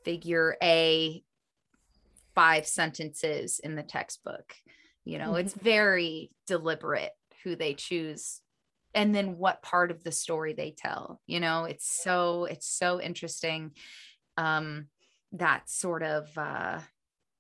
[0.05, 1.22] figure a
[2.39, 4.55] five sentences in the textbook.
[5.05, 5.41] You know, mm-hmm.
[5.41, 7.11] it's very deliberate
[7.43, 8.41] who they choose
[8.95, 11.20] and then what part of the story they tell.
[11.26, 13.72] You know, it's so it's so interesting
[14.36, 14.86] um
[15.32, 16.78] that sort of uh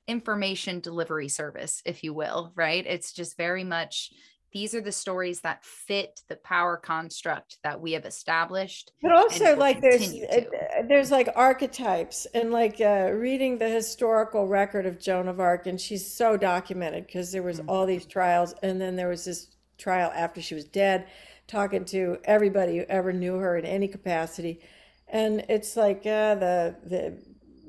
[0.08, 2.84] information delivery service if you will, right?
[2.84, 4.10] It's just very much
[4.52, 9.54] these are the stories that fit the power construct that we have established but also
[9.56, 10.40] like there's uh,
[10.88, 15.80] there's like archetypes and like uh, reading the historical record of joan of arc and
[15.80, 17.70] she's so documented because there was mm-hmm.
[17.70, 21.06] all these trials and then there was this trial after she was dead
[21.46, 24.60] talking to everybody who ever knew her in any capacity
[25.08, 27.18] and it's like uh, the the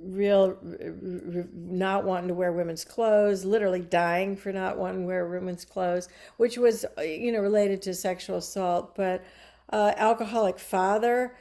[0.02, 5.66] real not wanting to wear women's clothes, literally dying for not wanting to wear women's
[5.66, 8.96] clothes, which was uh, you know related to sexual assault.
[8.96, 9.24] But
[9.72, 11.36] uh, alcoholic father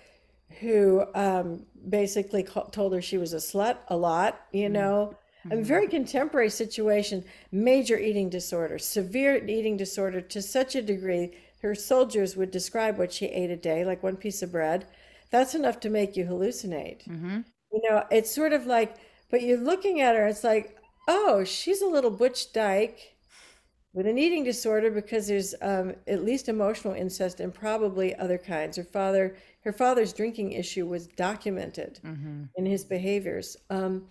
[0.61, 4.72] who um, basically told her she was a slut a lot, you mm-hmm.
[4.74, 5.16] know.
[5.46, 5.59] Mm-hmm.
[5.59, 11.32] A very contemporary situation, major eating disorder, severe eating disorder to such a degree
[11.62, 14.86] her soldiers would describe what she ate a day, like one piece of bread.
[15.30, 17.07] That's enough to make you hallucinate.
[17.09, 17.40] Mm-hmm
[17.72, 18.96] you know, it's sort of like,
[19.30, 20.76] but you're looking at her, it's like,
[21.07, 23.16] oh, she's a little butch dyke
[23.92, 28.76] with an eating disorder because there's um, at least emotional incest and probably other kinds.
[28.76, 32.44] Her father, her father's drinking issue was documented mm-hmm.
[32.56, 33.56] in his behaviors.
[33.70, 34.06] Um,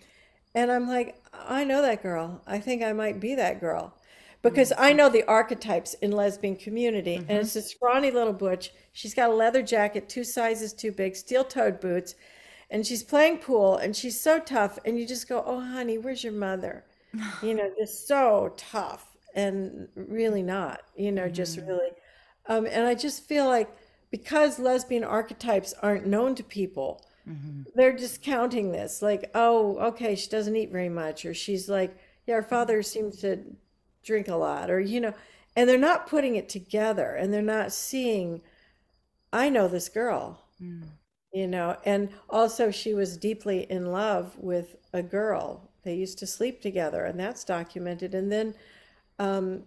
[0.54, 2.42] and I'm like, I know that girl.
[2.46, 3.94] I think I might be that girl
[4.42, 4.82] because mm-hmm.
[4.82, 7.16] I know the archetypes in lesbian community.
[7.18, 7.30] Mm-hmm.
[7.30, 8.72] And it's a scrawny little butch.
[8.92, 12.14] She's got a leather jacket, two sizes too big, steel-toed boots
[12.70, 16.22] and she's playing pool and she's so tough and you just go oh honey where's
[16.22, 16.84] your mother
[17.42, 21.34] you know just so tough and really not you know mm-hmm.
[21.34, 21.90] just really
[22.46, 23.70] um, and i just feel like
[24.10, 27.62] because lesbian archetypes aren't known to people mm-hmm.
[27.74, 29.02] they're discounting this.
[29.02, 31.96] Like oh okay she doesn't eat very much or she's like
[32.26, 33.38] yeah her father seems to
[34.02, 35.14] drink a lot or you know
[35.56, 38.40] and they're not putting it together and they're not seeing
[39.32, 40.44] i know this girl.
[40.62, 40.84] Mm.
[41.32, 45.70] You know and also she was deeply in love with a girl.
[45.84, 48.54] They used to sleep together and that's documented and then
[49.18, 49.64] um,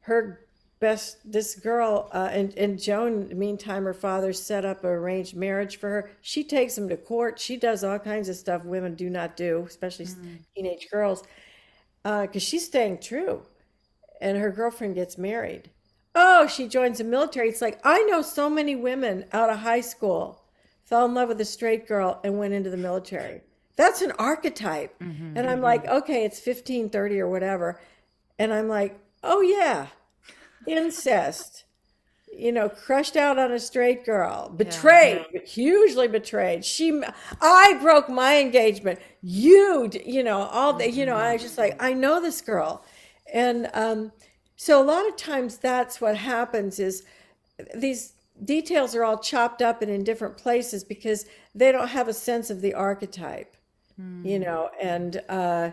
[0.00, 0.46] her
[0.80, 5.76] best this girl uh, and, and joan meantime her father set up an arranged marriage
[5.76, 9.10] for her she takes him to court she does all kinds of stuff women do
[9.10, 10.38] not do especially mm.
[10.54, 11.22] teenage girls
[12.02, 13.42] because uh, she's staying true
[14.20, 15.70] and her girlfriend gets married
[16.14, 19.82] oh she joins the military it's like i know so many women out of high
[19.82, 20.40] school
[20.90, 23.40] fell in love with a straight girl and went into the military.
[23.76, 24.98] That's an archetype.
[24.98, 25.62] Mm-hmm, and I'm mm-hmm.
[25.62, 27.80] like, okay, it's 1530 or whatever.
[28.40, 29.86] And I'm like, oh yeah,
[30.66, 31.64] incest.
[32.32, 35.40] You know, crushed out on a straight girl, betrayed, yeah.
[35.40, 36.64] hugely betrayed.
[36.64, 37.02] She,
[37.40, 39.00] I broke my engagement.
[39.20, 42.84] You, you know, all the, you know, I was just like, I know this girl,
[43.34, 44.12] and um,
[44.54, 47.04] so a lot of times that's what happens is
[47.74, 48.12] these
[48.44, 52.50] details are all chopped up and in different places because they don't have a sense
[52.50, 53.56] of the archetype
[54.00, 54.24] mm.
[54.24, 55.70] you know and uh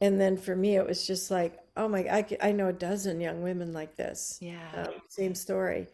[0.00, 3.20] and then for me it was just like oh my i, I know a dozen
[3.20, 5.88] young women like this yeah um, same story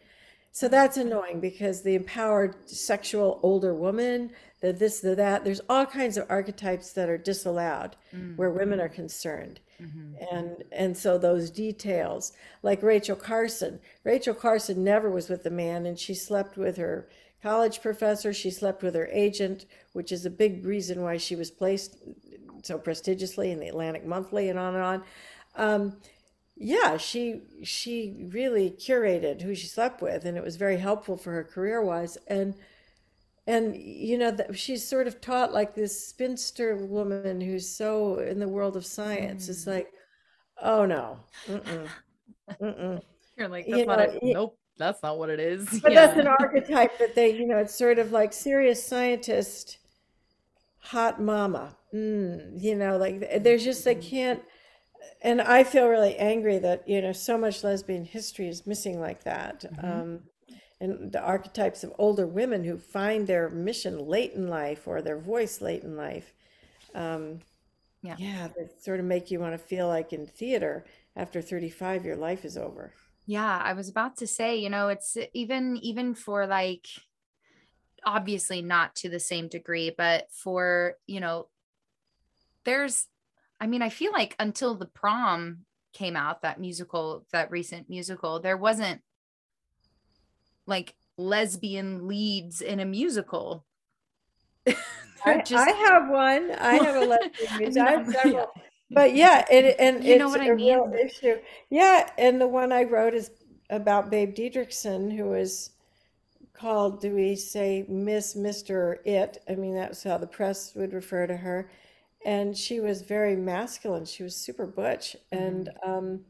[0.51, 4.31] so that's annoying because the empowered sexual older woman
[4.61, 8.35] the this the that there's all kinds of archetypes that are disallowed mm.
[8.37, 10.35] where women are concerned Mm-hmm.
[10.35, 15.85] And and so those details, like Rachel Carson, Rachel Carson never was with a man,
[15.85, 17.07] and she slept with her
[17.41, 18.33] college professor.
[18.33, 21.97] She slept with her agent, which is a big reason why she was placed
[22.63, 25.03] so prestigiously in the Atlantic Monthly and on and on.
[25.55, 25.97] Um,
[26.55, 31.31] yeah, she she really curated who she slept with, and it was very helpful for
[31.31, 32.17] her career wise.
[32.27, 32.55] And
[33.47, 38.39] and you know that she's sort of taught like this spinster woman who's so in
[38.39, 39.47] the world of science.
[39.47, 39.49] Mm.
[39.49, 39.91] It's like,
[40.61, 41.87] oh no, Mm-mm.
[42.61, 43.01] Mm-mm.
[43.37, 44.19] you're like that's you not know, it.
[44.23, 45.79] Nope, that's not what it is.
[45.81, 46.05] But yeah.
[46.05, 49.79] that's an archetype that they, you know, it's sort of like serious scientist,
[50.79, 51.75] hot mama.
[51.93, 54.09] Mm, you know, like there's just they mm-hmm.
[54.09, 54.43] can't.
[55.21, 59.23] And I feel really angry that you know so much lesbian history is missing like
[59.23, 59.61] that.
[59.61, 59.85] Mm-hmm.
[59.85, 60.19] Um,
[60.79, 65.17] and the archetypes of older women who find their mission late in life or their
[65.17, 66.33] voice late in life.
[66.93, 67.39] Um,
[68.01, 70.83] yeah, yeah, that sort of make you want to feel like in theater
[71.15, 72.91] after 35, your life is over.
[73.25, 76.87] Yeah, I was about to say, you know, it's even even for like
[78.05, 81.47] obviously not to the same degree, but for, you know,
[82.65, 83.07] there's
[83.63, 85.59] I mean, I feel like until the prom
[85.93, 89.01] came out, that musical, that recent musical, there wasn't
[90.67, 93.65] like lesbian leads in a musical.
[95.25, 96.51] I, just I have one.
[96.51, 97.77] I have a lesbian.
[97.79, 98.47] I have No, several.
[98.89, 98.95] yeah.
[98.95, 100.99] But yeah, it, and You know what I a real mean?
[101.05, 101.37] issue.
[101.69, 103.31] Yeah, and the one I wrote is
[103.69, 105.69] about Babe Didrikson, who was
[106.53, 109.41] called, do we say Miss, Mr., It?
[109.49, 111.69] I mean, that's how the press would refer to her.
[112.25, 114.05] And she was very masculine.
[114.05, 115.15] She was super butch.
[115.31, 116.21] And um,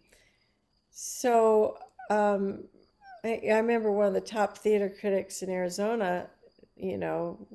[0.91, 1.77] so
[2.09, 2.63] um,
[3.23, 6.27] I, I remember one of the top theater critics in Arizona,
[6.75, 7.47] you know,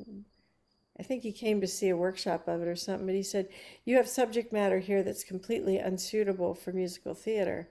[1.00, 3.48] I think he came to see a workshop of it or something, but he said,
[3.86, 7.68] You have subject matter here that's completely unsuitable for musical theater.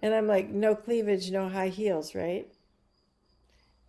[0.00, 2.48] And I'm like, No cleavage, no high heels, right?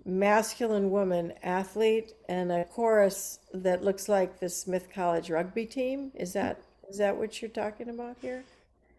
[0.07, 6.11] Masculine woman, athlete, and a chorus that looks like the Smith College rugby team.
[6.15, 8.43] Is that is that what you're talking about here?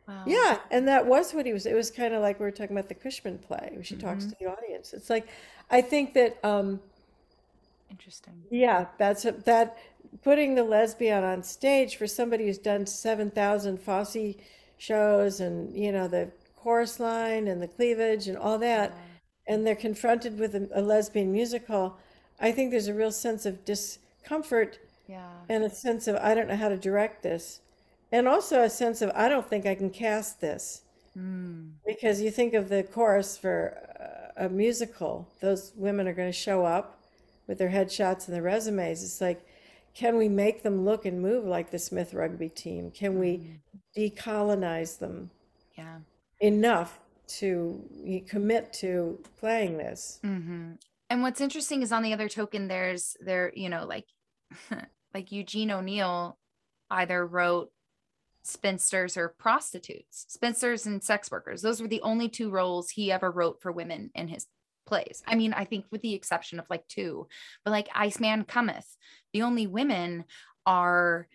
[0.06, 0.22] Wow.
[0.26, 1.64] Yeah, and that was what he was.
[1.66, 4.24] It was kind of like we were talking about the Cushman play, where she talks
[4.24, 4.30] Mm-hmm.
[4.32, 4.92] to the audience.
[4.92, 5.26] It's like,
[5.70, 6.80] I think that um,
[7.90, 8.34] Interesting.
[8.50, 9.78] yeah, that's a, that
[10.22, 14.34] putting the lesbian on stage for somebody who's done 7,000 Fosse
[14.78, 18.94] shows and, you know, the chorus line and the cleavage and all that,
[19.48, 21.96] and they're confronted with a, a lesbian musical,
[22.38, 24.78] I think there's a real sense of discomfort
[25.08, 25.26] Yeah.
[25.48, 27.60] and a sense of, I don't know how to direct this.
[28.12, 30.82] And also a sense of, I don't think I can cast this.
[31.18, 31.72] Mm.
[31.86, 33.76] Because you think of the chorus for
[34.38, 37.00] uh, a musical, those women are going to show up
[37.46, 39.02] with their headshots and their resumes.
[39.02, 39.44] It's like,
[39.94, 42.90] can we make them look and move like the Smith rugby team?
[42.92, 43.58] Can we
[43.96, 45.30] decolonize them
[45.76, 45.98] Yeah.
[46.40, 50.20] enough to commit to playing this?
[50.22, 50.72] hmm
[51.10, 54.06] And what's interesting is on the other token, there's there, you know, like
[55.14, 56.38] like Eugene O'Neill
[56.90, 57.70] either wrote
[58.42, 61.60] spinsters or prostitutes, spinsters and sex workers.
[61.60, 64.46] Those were the only two roles he ever wrote for women in his
[64.86, 65.22] plays.
[65.26, 67.28] I mean, I think with the exception of like two,
[67.64, 68.96] but like Iceman Cometh,
[69.32, 70.24] the only women
[70.64, 71.28] are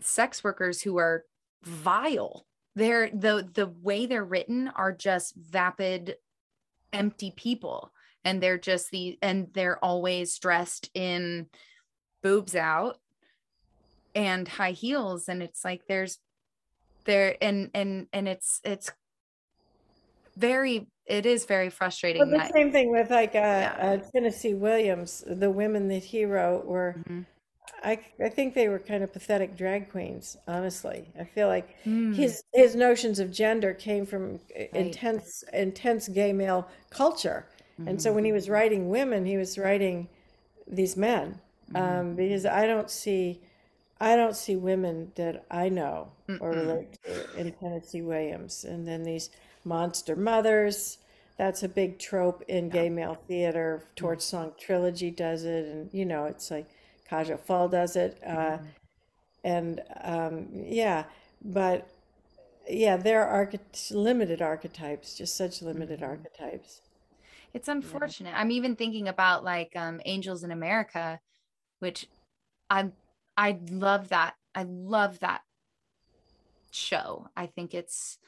[0.00, 1.24] sex workers who are
[1.62, 2.46] vile.
[2.76, 6.16] They're the the way they're written are just vapid,
[6.92, 7.92] empty people.
[8.24, 11.46] And they're just the and they're always dressed in
[12.22, 12.98] boobs out
[14.14, 15.28] and high heels.
[15.28, 16.18] And it's like there's
[17.04, 18.90] there and and and it's it's
[20.36, 23.76] very it is very frustrating Well, the that same thing with like uh, Yeah.
[23.80, 27.26] uh, Tennessee Williams, the women that he wrote were, Mhm.
[27.82, 31.08] I, I think they were kind of pathetic drag queens, honestly.
[31.18, 32.12] I feel like Mm.
[32.12, 34.40] his his notions of gender came from
[34.72, 34.98] Right.
[34.98, 37.46] intense intense gay male culture
[37.86, 38.26] and so when Mm-hmm.
[38.26, 40.08] he was writing women he was writing
[40.66, 41.40] these men
[41.72, 42.00] Mm-hmm.
[42.00, 43.40] um, because i don't see
[44.00, 49.02] i don't see women that i know or relate to in tennessee williams and then
[49.04, 49.30] these
[49.64, 50.98] monster mothers
[51.36, 56.04] that's a big trope in gay male theater torch song trilogy does it and you
[56.04, 56.66] know it's like
[57.10, 58.58] kaja fall does it uh,
[59.44, 61.04] and um, yeah
[61.44, 61.88] but
[62.68, 66.82] yeah there are archety- limited archetypes just such limited archetypes
[67.52, 68.34] It's unfortunate.
[68.36, 71.20] I'm even thinking about like um Angels in America,
[71.80, 72.06] which
[72.68, 72.92] I'm
[73.36, 74.34] I love that.
[74.54, 75.42] I love that
[76.70, 77.26] show.
[77.36, 78.18] I think it's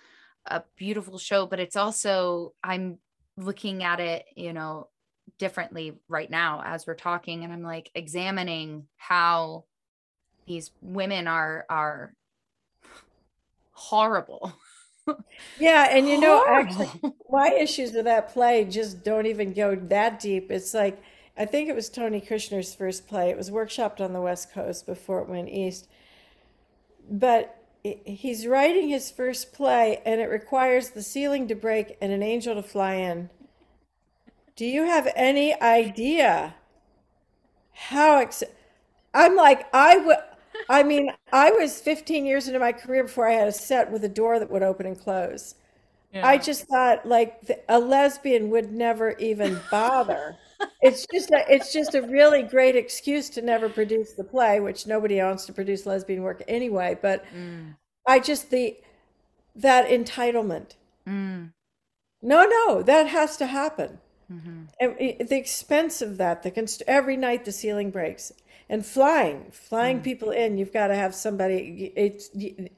[0.46, 2.98] a beautiful show, but it's also I'm
[3.36, 4.88] looking at it, you know,
[5.38, 9.64] differently right now as we're talking and I'm like examining how
[10.46, 12.14] these women are are
[13.72, 14.52] horrible.
[15.58, 16.88] yeah and you know actually
[17.30, 20.50] my issues with that play just don't even go that deep.
[20.50, 21.02] It's like
[21.36, 23.30] i think it was tony kushner's first play.
[23.30, 25.88] It was workshopped on the west coast before it went east.
[27.10, 32.22] But he's writing his first play and it requires the ceiling to break and an
[32.22, 33.28] angel to fly in
[34.56, 36.54] do you have any idea
[37.72, 38.42] how ex-
[39.14, 40.16] i'm like i would
[40.68, 44.04] i mean i was 15 years into my career before i had a set with
[44.04, 45.54] a door that would open and close
[46.22, 50.38] I just thought like the, a lesbian would never even bother.
[50.82, 54.86] It's just a, it's just a really great excuse to never produce the play, which
[54.86, 56.98] nobody wants to produce lesbian work anyway.
[57.00, 57.76] But Mm,
[58.08, 58.78] I just the
[59.56, 60.76] that entitlement.
[61.06, 61.52] mm,
[62.22, 64.00] No, no, that has to happen.
[64.32, 64.68] Mhm.
[64.80, 68.32] And the expense of that, the const- every night the ceiling breaks,
[68.68, 70.56] and flying, flying people in.
[70.58, 71.92] You've got to have somebody.
[71.94, 72.30] It's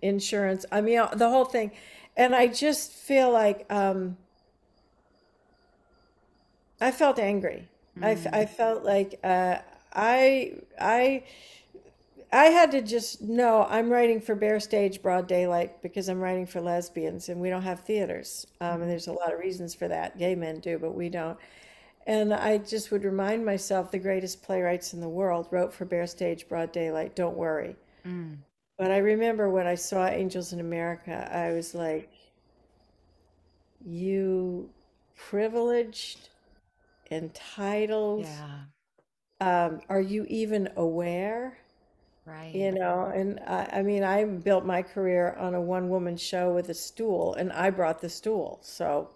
[0.02, 0.66] insurance.
[0.72, 1.70] I mean, the whole thing.
[2.16, 4.16] And I just feel like um,
[6.80, 7.68] I felt angry.
[8.02, 9.58] I, f- I felt like uh,
[9.92, 11.22] I I
[12.34, 16.46] I had to just know I'm writing for Bare Stage Broad Daylight because I'm writing
[16.46, 18.44] for lesbians and we don't have theaters.
[18.60, 20.18] Um, and there's a lot of reasons for that.
[20.18, 21.38] Gay men do, but we don't.
[22.08, 26.08] And I just would remind myself the greatest playwrights in the world wrote for Bare
[26.08, 27.76] Stage, Broad Daylight, Don't Worry.
[28.04, 28.38] Mm.
[28.76, 32.10] But I remember when I saw Angels in America, I was like,
[33.86, 34.68] you
[35.16, 36.30] privileged,
[37.12, 38.64] entitled, Yeah.
[39.40, 41.58] um, are you even aware?
[42.24, 42.54] Right.
[42.54, 46.54] You know, and I, I mean, I built my career on a one woman show
[46.54, 48.60] with a stool, and I brought the stool.
[48.62, 49.10] So,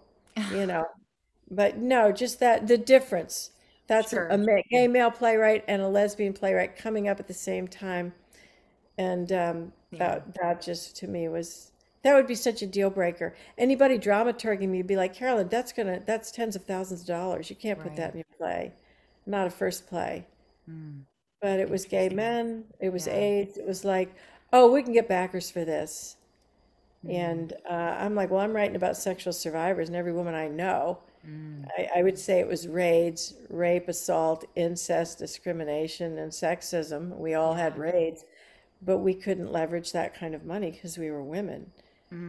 [0.49, 0.85] you know,
[1.51, 3.51] but no, just that the difference.
[3.87, 4.27] That's a, Sure.
[4.29, 8.13] a ma- gay male playwright and a lesbian playwright coming up at the same time.
[8.97, 10.19] And um, Yeah.
[10.23, 11.71] that that just to me was
[12.03, 13.35] that would be such a deal breaker.
[13.57, 17.49] Anybody dramaturging me would be like, Carolyn, that's gonna that's tens of thousands of dollars.
[17.49, 18.73] You can't put that in your play,
[19.25, 20.27] not a first play.
[20.69, 21.05] Mm.
[21.41, 23.09] But it was gay men, it was Yeah.
[23.09, 24.15] AIDS, it was like,
[24.53, 26.17] oh, we can get backers for this.
[27.03, 27.49] Mm.
[27.49, 30.99] And uh, I'm like, well, I'm writing about sexual survivors, and every woman I know,
[31.25, 31.71] Mm.
[31.77, 37.17] I, I would say it was raids, rape, assault, incest, discrimination, and sexism.
[37.17, 38.25] We all had raids,
[38.81, 41.71] but we couldn't leverage that kind of money because we were women.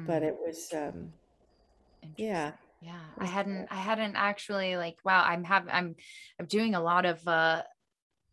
[0.06, 0.24] But Mm.
[0.24, 1.14] it was, um,
[2.16, 5.96] yeah, Yeah, I hadn't I hadn't actually like wow, I'm have I'm
[6.38, 7.62] I'm doing a lot of uh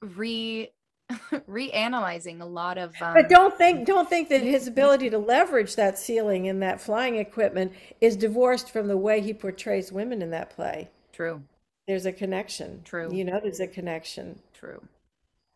[0.01, 0.71] re
[1.49, 5.75] reanalyzing a lot of But um don't think don't think that his ability to leverage
[5.75, 10.31] that ceiling and that flying equipment is divorced from the way he portrays women in
[10.31, 10.89] that play.
[11.11, 11.43] true,
[11.87, 12.81] There's a connection.
[12.83, 14.41] true, You know, there's a connection.
[14.53, 14.81] true,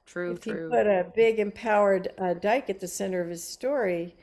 [0.06, 4.16] true, If he put a big empowered uh, dyke at the center of his story,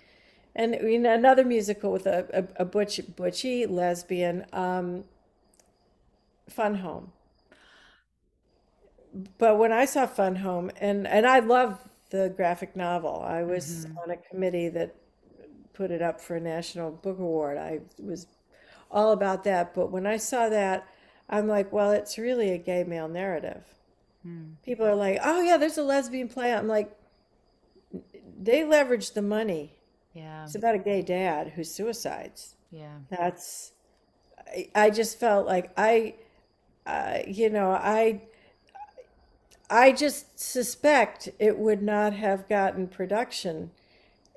[0.57, 2.27] and you know, another musical with a,
[2.59, 5.05] a, a butch butchy lesbian, um,
[6.49, 7.12] Fun Home.
[9.39, 11.79] But when I saw Fun Home, and and I love
[12.11, 13.23] the graphic novel.
[13.23, 14.95] I was hmm on a committee that
[15.75, 17.59] put it up for a national book award.
[17.59, 18.27] I was
[18.91, 19.75] all about that.
[19.75, 20.89] But when I saw that,
[21.31, 23.65] I'm like, well, it's really a gay male narrative.
[24.27, 24.57] Mm.
[24.65, 26.55] People are like, oh yeah, there's a lesbian play.
[26.55, 26.93] I'm like,
[28.41, 29.75] they leverage the money.
[30.13, 32.57] Yeah, It's about a gay dad who suicides.
[32.71, 33.73] yeah, That's,
[34.49, 36.17] I, I just felt like I,
[36.87, 38.23] uh, you know, I,
[39.71, 43.71] I just suspect it would not have gotten production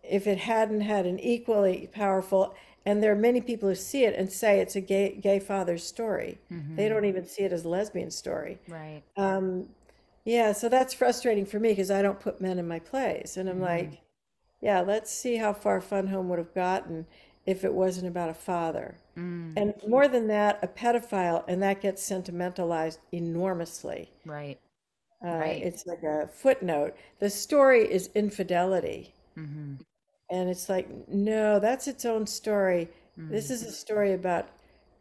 [0.03, 2.55] if it hadn't had an equally powerful.
[2.85, 5.85] And there are many people who see it and say it's a gay gay father's
[5.85, 6.39] story.
[6.75, 8.59] They hmm don't even see it as a lesbian story.
[8.67, 9.03] right.
[9.17, 9.69] Um,
[10.25, 13.37] yeah, so that's frustrating for me because I don't put men in my plays.
[13.37, 14.01] And I'm hmm like,
[14.61, 17.07] yeah, let's see how far Fun Home would have gotten
[17.45, 18.97] if it wasn't about a father.
[19.17, 19.57] Mm.
[19.57, 24.11] And more than that, a pedophile, and that gets sentimentalized enormously.
[24.25, 24.59] Right,
[25.23, 25.61] Uh, right.
[25.61, 26.95] it's like a footnote.
[27.19, 29.13] The story is infidelity.
[29.35, 29.73] hmm
[30.29, 32.89] And it's like, no, that's its own story.
[33.29, 33.51] This Mm.
[33.51, 34.49] is a story about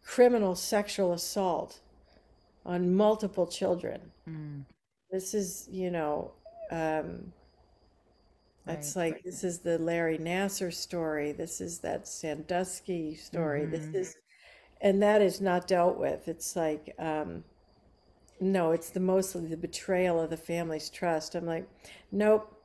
[0.05, 1.81] criminal sexual assault
[2.66, 4.12] on multiple children.
[4.29, 4.64] Mm.
[5.11, 6.33] This is, you know,
[6.71, 7.33] um,
[8.66, 8.77] Right.
[8.77, 11.33] it's like this is the Larry Nassar story.
[11.33, 13.66] This is that Sandusky story.
[13.66, 14.16] This hmm is,
[14.81, 16.29] and that is not dealt with.
[16.29, 17.45] It's like, um,
[18.41, 21.34] no, it's the mostly the betrayal of the family's trust.
[21.34, 21.68] I'm like,
[22.11, 22.57] nope.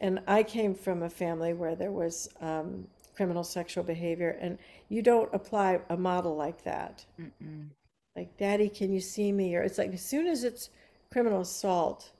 [0.00, 4.58] And I came from a family where there was um, criminal sexual behavior, and
[4.88, 7.04] you don't apply a model like that.
[7.20, 7.68] Mm-mm.
[8.14, 9.56] Like, Daddy, can you see me?
[9.56, 10.70] Or it's like as soon as it's
[11.10, 12.12] criminal assault,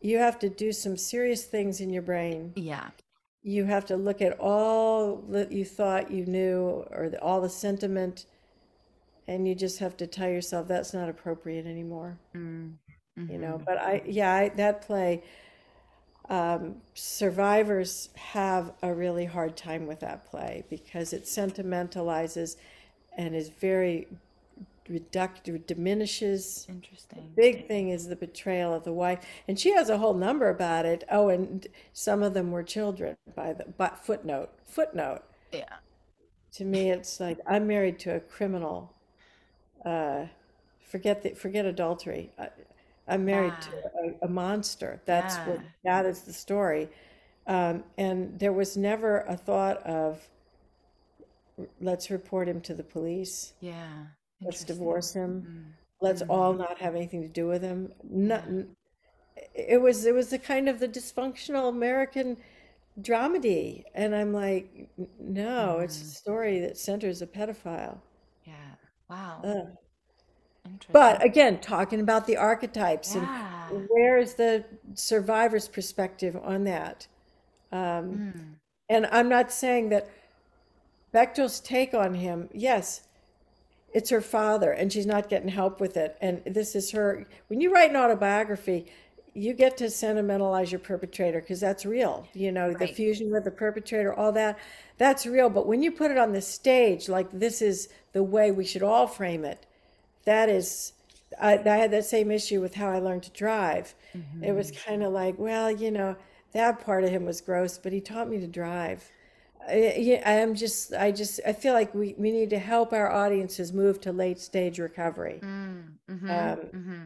[0.00, 2.52] you have to do some serious things in your brain.
[2.54, 2.90] Yeah,
[3.42, 7.48] You have to look at all that you thought you knew or the, all the
[7.48, 8.26] sentiment,
[9.28, 12.74] and you just have to tell yourself that's not appropriate anymore, mm.
[13.28, 13.58] you know.
[13.58, 15.24] hmm But I, yeah, I, that play,
[16.28, 22.56] um, survivors have a really hard time with that play because it sentimentalizes
[23.16, 24.08] and is very
[24.88, 26.68] reductive, diminishes.
[26.68, 27.32] Interesting.
[27.36, 30.86] Big thing is the betrayal of the wife, and she has a whole number about
[30.86, 31.04] it.
[31.10, 33.16] Oh, and some of them were children.
[33.34, 35.22] By the but footnote, footnote.
[35.52, 35.76] Yeah,
[36.54, 38.95] To me, it's like I'm married to a criminal.
[39.86, 40.26] Uh,
[40.80, 42.32] forget the forget adultery.
[42.38, 42.50] I,
[43.08, 43.72] I'm married to
[44.22, 45.02] a, a monster.
[45.06, 46.90] That's what that is the story.
[47.46, 50.28] Um, and there was never a thought of
[51.80, 53.54] let's report him to the police.
[53.60, 54.06] Yeah.
[54.42, 55.46] Let's divorce him.
[55.46, 55.72] Mm.
[56.00, 57.92] Let's all hmm not have anything to do with him.
[58.24, 58.46] Yeah.
[59.54, 62.36] It was it was the kind of the dysfunctional American
[63.00, 68.00] dramedy, and I'm like, "N- no, it's a hmm story that centers a pedophile.
[69.10, 69.16] Yeah.
[69.16, 69.76] Wow.
[70.64, 70.92] Interesting.
[70.92, 73.28] But again, talking about the archetypes and
[73.88, 74.64] where is the
[74.94, 77.06] survivor's perspective on that?
[77.72, 78.54] Um, Mm.
[78.88, 80.08] and I'm not saying that
[81.12, 83.02] Bechdel's take on him, yes,
[83.94, 86.16] it's her father and she's not getting help with it.
[86.20, 87.26] And this is her.
[87.48, 88.86] When you write an autobiography,
[89.36, 92.26] you get to sentimentalize your perpetrator because that's real.
[92.32, 94.58] You know, the fusion with the perpetrator, all that,
[94.96, 95.50] that's real.
[95.50, 98.82] But when you put it on the stage, like this is the way we should
[98.82, 99.66] all frame it,
[100.24, 100.94] that is,
[101.40, 103.94] I, I had that same issue with how I learned to drive.
[104.42, 106.16] It was kind of like, well, you know,
[106.52, 109.08] that part of him was gross, but he taught me to drive.
[109.68, 113.72] I, I'm just, I just, I feel like we, we need to help our audiences
[113.72, 115.40] move to late stage recovery.
[115.42, 116.30] Mm-hmm.
[116.30, 117.02] Um, hmm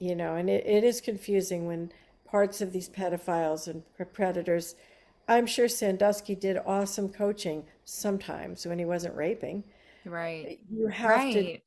[0.00, 1.92] you know, and it, it is confusing when
[2.26, 3.82] parts of these pedophiles and
[4.12, 4.74] predators,
[5.28, 9.64] I'm sure Sandusky did awesome coaching sometimes when he wasn't raping.
[10.04, 10.58] Right.
[10.70, 11.58] You have to,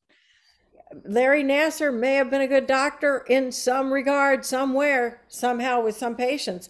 [1.05, 6.15] Larry Nassar may have been a good doctor in some regard, somewhere, somehow with some
[6.15, 6.69] patients,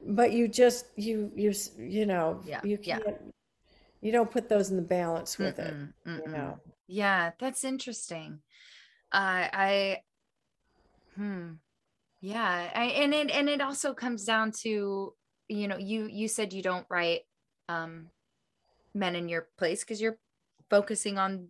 [0.00, 2.60] but you just, you, you, you know, Yeah.
[2.62, 3.04] you can't,
[4.00, 6.32] you don't put those in the balance with it, Mm-mm, you mm-mm.
[6.32, 6.58] know.
[6.86, 8.40] Yeah, that's interesting.
[9.12, 10.02] Uh, I,
[11.18, 11.52] hmm,
[12.20, 15.14] yeah, I, and it and it also comes down to,
[15.48, 17.22] you know, you you said you don't write
[17.68, 18.08] um
[18.94, 20.18] men in your place because you're
[20.70, 21.48] focusing on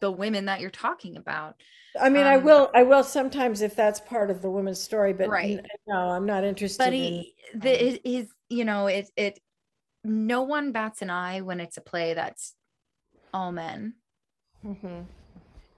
[0.00, 1.56] the women that you're talking about.
[2.00, 5.12] I mean, I Um, will, I will sometimes if that's part of the woman's story,
[5.12, 5.60] but Right.
[5.86, 6.96] no, I'm not interested But in.
[6.96, 9.40] he, the it is, you know, it it
[10.04, 12.54] no one bats an eye when it's a play that's
[13.34, 13.94] all men.
[14.64, 15.06] Mhm.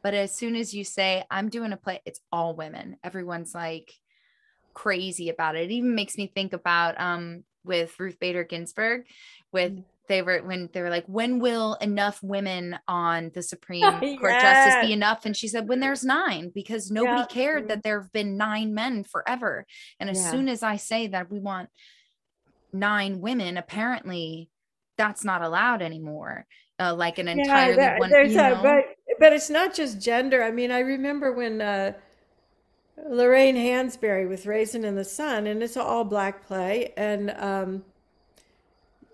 [0.03, 2.97] But as soon as you say, I'm doing a play, it's all women.
[3.05, 3.93] Everyone's like
[4.75, 5.65] crazy about it.
[5.65, 9.03] It even makes me think about um with Ruth Bader Ginsburg
[9.53, 9.85] with Mm.
[10.09, 14.75] they were when they were like, when will enough women on the Supreme Court justice
[14.81, 15.25] be enough?
[15.25, 17.27] And she said, when there's nine, because nobody Yeah.
[17.27, 19.65] cared that there have been nine men forever.
[20.01, 20.31] And as Yeah.
[20.33, 21.69] soon as I say that we want
[22.73, 24.49] nine women, apparently
[24.99, 26.47] that's not allowed anymore.
[26.81, 28.85] Uh, like an Yeah, entirely that- one, there's you a, but
[29.23, 30.43] but it's not just gender.
[30.43, 31.93] I mean, I remember when uh,
[33.09, 37.85] Lorraine Hansberry with Raisin in the Sun, and it's an all black play, and um,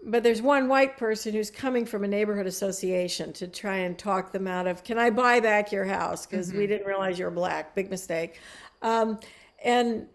[0.02, 4.32] but there's one white person who's coming from a neighborhood association to try and talk
[4.32, 6.24] them out of, can I buy back your house?
[6.24, 7.74] Because we didn't realize you're black.
[7.74, 8.40] Big mistake.
[8.80, 9.20] Um,
[9.62, 10.06] and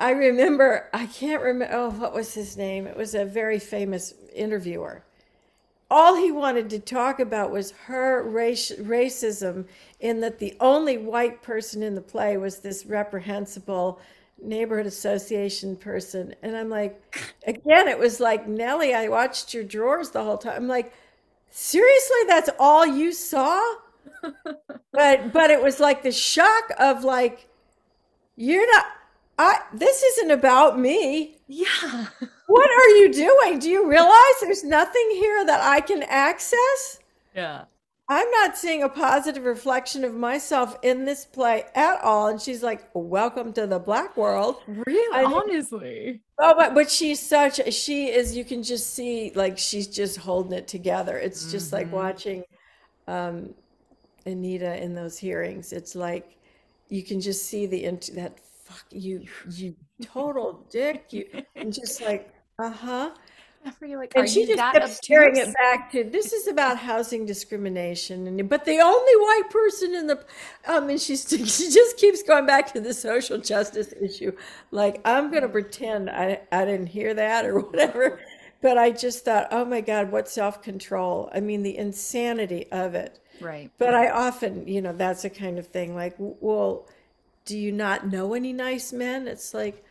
[0.00, 2.88] I remember, I can't remember, oh, what was his name?
[2.88, 5.04] It was a very famous interviewer.
[5.94, 9.66] All he wanted to talk about was her race, racism,
[10.00, 14.00] in that the only white person in the play was this reprehensible
[14.42, 16.34] neighborhood association person.
[16.42, 16.98] And I'm like,
[17.46, 20.54] again, it was like, Nellie, I watched your drawers the whole time.
[20.56, 20.94] I'm like,
[21.50, 23.62] seriously, that's all you saw?
[24.92, 27.48] but but it was like the shock of like,
[28.34, 28.86] you're not
[29.38, 31.36] I this isn't about me.
[31.48, 32.06] Yeah.
[32.52, 33.58] What are you doing?
[33.60, 36.98] Do you realize there's nothing here that I can access?
[37.34, 37.64] Yeah.
[38.10, 42.28] I'm not seeing a positive reflection of myself in this play at all.
[42.28, 44.56] And she's like, Welcome to the black world.
[44.66, 45.22] Really?
[45.22, 45.40] Know.
[45.40, 46.20] Honestly.
[46.38, 50.52] Oh, but but she's such she is you can just see like she's just holding
[50.52, 51.16] it together.
[51.16, 51.92] It's just like Mhm.
[51.92, 52.44] watching
[53.06, 53.54] um
[54.26, 55.72] Anita in those hearings.
[55.72, 56.36] It's like
[56.90, 61.24] you can just see the that fuck you you total dick you
[61.56, 62.28] and just like
[62.66, 63.10] uh-huh.
[63.80, 68.26] Like, And she just that kept staring it back to this is about housing discrimination
[68.26, 70.24] and but the only white person in the
[70.66, 74.32] um and she's she just keeps going back to the social justice issue.
[74.72, 78.20] Like I'm gonna pretend I I didn't hear that or whatever
[78.60, 81.30] but I just thought oh my god what self-control.
[81.32, 83.20] I mean the insanity of it.
[83.40, 83.70] Right.
[83.78, 86.88] but I often you know that's the kind of thing like well
[87.44, 89.26] do you not know any nice men?
[89.28, 89.84] It's like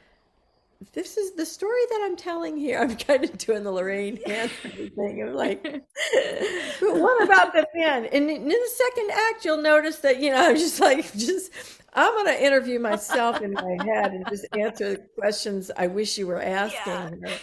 [0.93, 2.79] this is the story that I'm telling here.
[2.79, 5.23] I'm kind of doing the Lorraine Hansberry thing.
[5.27, 5.63] I'm like,
[6.79, 8.05] but what about the man?
[8.05, 11.51] And in the second act, you'll notice that, you know, I'm just like, just,
[11.93, 16.17] I'm going to interview myself in my head and just answer the questions I wish
[16.17, 17.29] you were asking Yeah.
[17.29, 17.37] Yeah.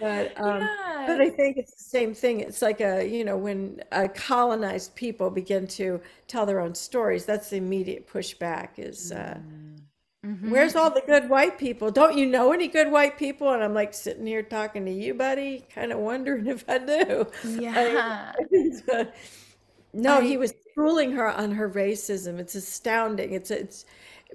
[0.00, 1.04] But, um, yeah.
[1.06, 2.40] but I think it's the same thing.
[2.40, 7.24] It's like a, you know, when uh, colonized people begin to tell their own stories,
[7.24, 9.38] that's the immediate pushback is, uh,
[10.24, 10.50] Mhm.
[10.50, 11.90] Where's all the good white people?
[11.90, 13.52] Don't you know any good white people?
[13.52, 17.26] And I'm like sitting here talking to you, buddy, kind of wondering if I do.
[17.42, 18.32] Yeah.
[19.92, 22.38] no, I- he was schooling her on her racism.
[22.38, 23.32] It's astounding.
[23.32, 23.84] It's it's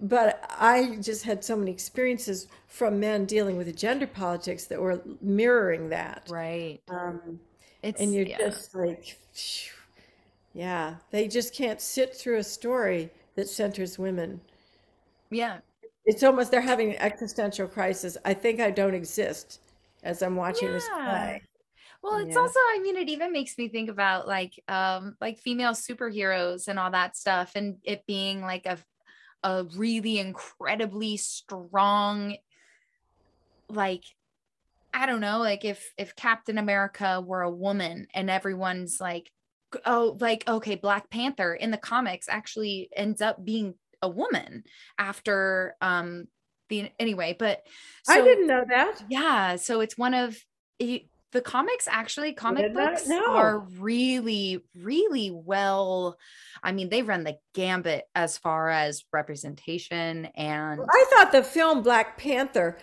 [0.01, 4.80] but I just had so many experiences from men dealing with the gender politics that
[4.81, 6.27] were mirroring that.
[6.27, 6.81] Right.
[6.89, 7.39] Um,
[7.81, 8.38] It's and you're yeah.
[8.38, 9.73] just like, phew.
[10.53, 14.41] yeah, they just can't sit through a story that centers women.
[15.30, 15.59] yeah.
[16.07, 18.17] It's almost they're having an existential crisis.
[18.25, 19.59] I think I don't exist
[20.03, 21.43] as I'm watching this play.
[22.01, 22.41] Well, it's Yeah.
[22.41, 26.79] also, I mean, it even makes me think about like um like female superheroes and
[26.79, 28.77] all that stuff and it being like a
[29.43, 32.38] a really incredibly strong
[33.69, 34.03] like
[34.93, 39.31] I don't know, like if if Captain America were a woman and everyone's like
[39.85, 44.64] oh like okay, Black Panther in the comics actually ends up being a woman
[44.98, 46.26] after um
[46.69, 47.61] the anyway, but
[48.07, 49.03] I didn't know that.
[49.10, 50.38] yeah, so it's one of
[50.80, 53.36] the comics actually comic books know.
[53.36, 56.18] are really really well
[56.64, 61.84] I mean they run the gambit as far as representation and I thought the film
[61.84, 62.78] Black Panther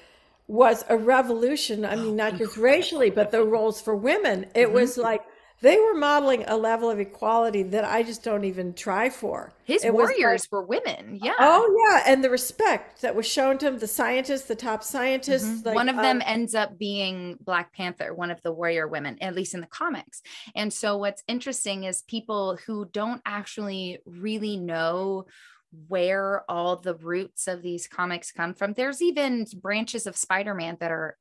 [0.46, 1.84] was a revolution.
[1.86, 4.46] I mean, not just racially, but the roles for women.
[4.54, 4.74] It Mm-hmm.
[4.74, 5.22] was like
[5.60, 9.52] they were modeling a level of equality that I just don't even try for.
[9.64, 11.18] his It was like- warriors were women.
[11.22, 11.32] Yeah.
[11.38, 15.44] Oh yeah, and the respect that was shown to him, the scientists, the top scientists.
[15.62, 15.66] Mhm.
[15.66, 19.16] like, one of them um, ends up being Black Panther, one of the warrior women,
[19.22, 20.20] at least in the comics.
[20.54, 25.24] And so, what's interesting is people who don't actually really know
[25.88, 28.74] where all the roots of these comics come from.
[28.74, 31.16] There's even branches of Spider Man that are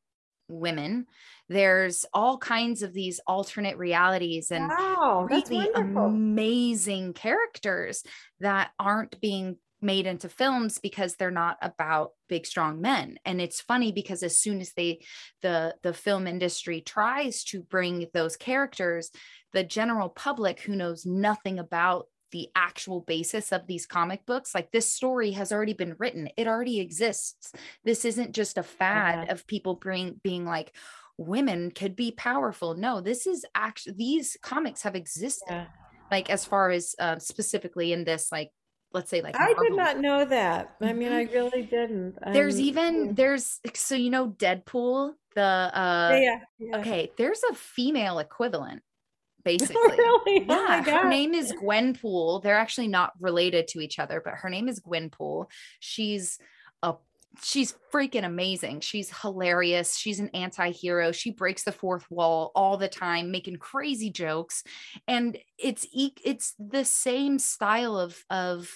[0.50, 1.08] women.
[1.50, 6.06] There's all kinds of these alternate realities and wow, really wonderful.
[6.06, 8.04] amazing characters
[8.40, 13.60] that aren't being made into films because they're not about big strong men and it's
[13.60, 14.98] funny because as soon as they
[15.42, 19.12] the the film industry tries to bring those characters
[19.52, 24.72] the general public who knows nothing about the actual basis of these comic books like
[24.72, 27.52] this story has already been written it already exists
[27.84, 29.34] this isn't just a fad Yeah.
[29.34, 30.74] of people bring being like
[31.18, 35.68] women could be powerful no this is actually these comics have existed Yeah.
[36.12, 38.50] like as far as uh, specifically in this like
[38.94, 40.76] let's say like I did not know that.
[40.82, 41.30] I mean, Mhm.
[41.30, 42.18] I really didn't.
[42.32, 47.56] there's Um, even there's so you know deadpool the uh yeah, yeah, okay there's a
[47.56, 48.84] female equivalent
[49.44, 50.46] basically Oh, really?
[50.48, 52.42] Oh my yeah, her name is Gwenpool.
[52.44, 55.48] They're actually not related to each other, but her name is Gwenpool.
[55.80, 56.38] She's
[56.82, 56.96] a
[57.42, 58.82] she's freaking amazing.
[58.82, 59.96] She's hilarious.
[59.96, 61.12] She's an anti-hero.
[61.12, 64.64] She breaks the fourth wall all the time, making crazy jokes.
[65.08, 68.70] And it's it's the same style of of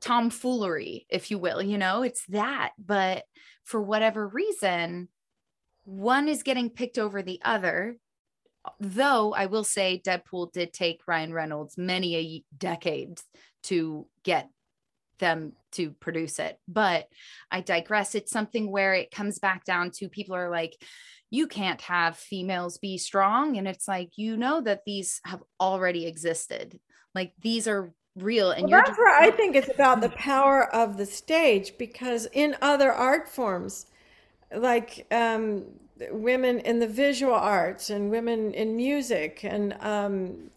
[0.00, 3.24] tomfoolery, if you will, you know, it's that, but
[3.64, 5.08] for whatever reason,
[5.84, 7.98] one is getting picked over the other
[8.78, 13.24] though I will say Deadpool did take Ryan Reynolds many a decades
[13.64, 14.48] to get
[15.20, 16.58] them to produce it.
[16.66, 17.06] But
[17.50, 18.14] I digress.
[18.14, 20.74] It's something where it comes back down to people are like,
[21.30, 23.56] you can't have females be strong.
[23.56, 26.80] And it's like, you know, that these have already existed.
[27.14, 28.50] Like these are real.
[28.50, 31.78] And Well, you're that's just, where I think it's about the power of the stage
[31.78, 33.86] because in other art forms,
[34.52, 35.66] like um,
[36.10, 40.50] women in the visual arts and women in music and um,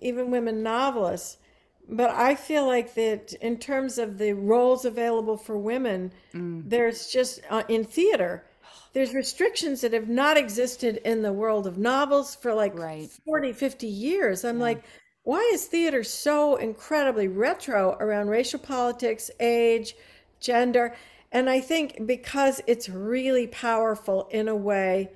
[0.00, 1.38] even women novelists,
[1.88, 6.64] but I feel like that in terms of the roles available for women, Mm.
[6.68, 8.44] there's just uh, in theater,
[8.92, 13.10] there's restrictions that have not existed in the world of novels for like Right.
[13.24, 14.44] 40, 50 years.
[14.44, 14.62] I'm Yeah.
[14.64, 14.84] like,
[15.24, 19.94] why is theater so incredibly retro around racial politics, age,
[20.40, 20.94] gender?
[21.30, 25.10] And I think because it's really powerful in a way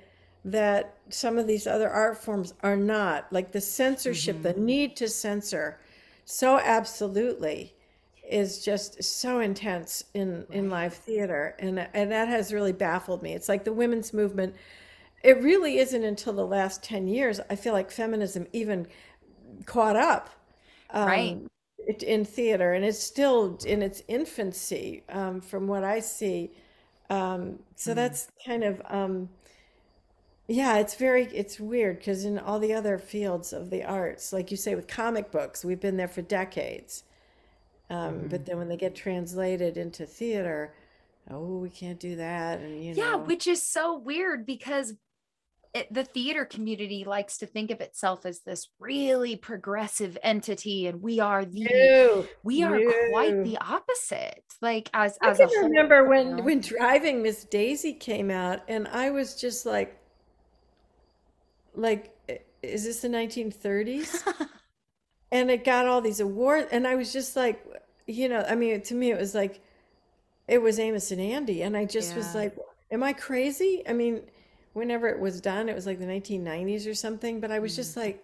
[0.45, 5.07] that some of these other art forms are not, like the censorship, the need to
[5.07, 5.77] censor
[6.27, 7.73] so absolutely
[8.29, 13.33] is just so intense in in live theater and and that has really baffled me.
[13.33, 14.55] It's like the women's movement
[15.23, 18.87] it really isn't until the last 10 years i feel like feminism even
[19.65, 20.29] caught up
[21.03, 21.37] right.
[21.41, 21.47] um,
[21.79, 26.51] it- in theater and it's still in its infancy um, from what i see.
[27.09, 29.29] Um, so that's kind of um,
[30.47, 34.51] yeah it's very it's weird because in all the other fields of the arts like
[34.51, 37.03] you say with comic books we've been there for decades.
[37.89, 40.73] Um, but then when they get translated into theater
[41.29, 43.17] oh we can't do that and you yeah know.
[43.19, 44.93] which is so weird because
[45.73, 51.01] it, the theater community likes to think of itself as this really progressive entity and
[51.01, 52.79] we are the we are
[53.11, 54.43] quite the opposite.
[54.61, 56.43] Like as I as a can whole remember you when know?
[56.43, 59.99] when Driving Miss Daisy came out, and I was just like,
[61.77, 62.15] like,
[62.63, 64.23] is this the 1930s?
[65.31, 67.63] And it got all these awards, and I was just like,
[68.07, 69.61] you know, I mean, to me, it was like,
[70.47, 72.55] it was Amos and Andy, and I just was like,
[72.91, 73.83] am I crazy?
[73.87, 74.23] I mean,
[74.73, 77.95] whenever it was done, it was like the 1990s or something, but I was just
[77.95, 77.97] Mm.
[77.97, 78.23] like,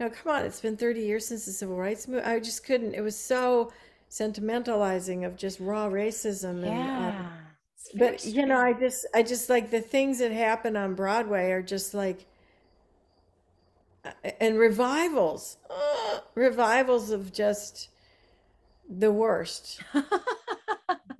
[0.00, 2.28] no, come on, it's been 30 years since the civil rights movement.
[2.28, 2.94] I just couldn't.
[2.94, 3.72] It was so
[4.10, 7.40] sentimentalizing of just raw racism and um, yeah
[7.74, 11.50] It's but you know i just i just like the things that happen on broadway
[11.50, 12.26] are just like
[14.40, 17.88] and revivals, uh, revivals of just
[18.88, 19.80] the worst.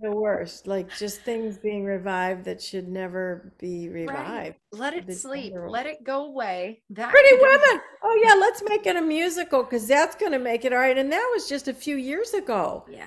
[0.01, 0.67] the worst.
[0.67, 4.09] Like just things being revived that should never be Right.
[4.09, 4.57] revived.
[4.73, 5.53] Let it The sleep.
[5.53, 5.73] general.
[5.73, 6.83] Let it go away.
[6.91, 7.81] That Pretty Women.
[8.03, 10.97] Oh yeah, let's make it a musical because that's going to make it all right.
[10.97, 12.85] And that was just a few years ago.
[12.91, 13.07] Yeah.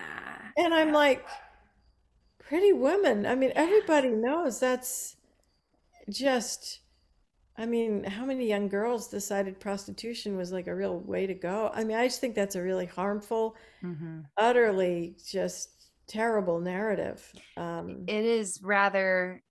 [0.57, 1.25] And I'm like,
[2.39, 3.25] Pretty Women.
[3.25, 5.15] I mean, everybody knows that's
[6.09, 6.79] just.
[7.59, 11.69] I mean, how many young girls decided prostitution was like a real way to go?
[11.73, 14.29] I mean, I just think that's a really harmful, Mhm.
[14.37, 17.35] utterly just terrible narrative.
[17.57, 19.43] Um, It is rather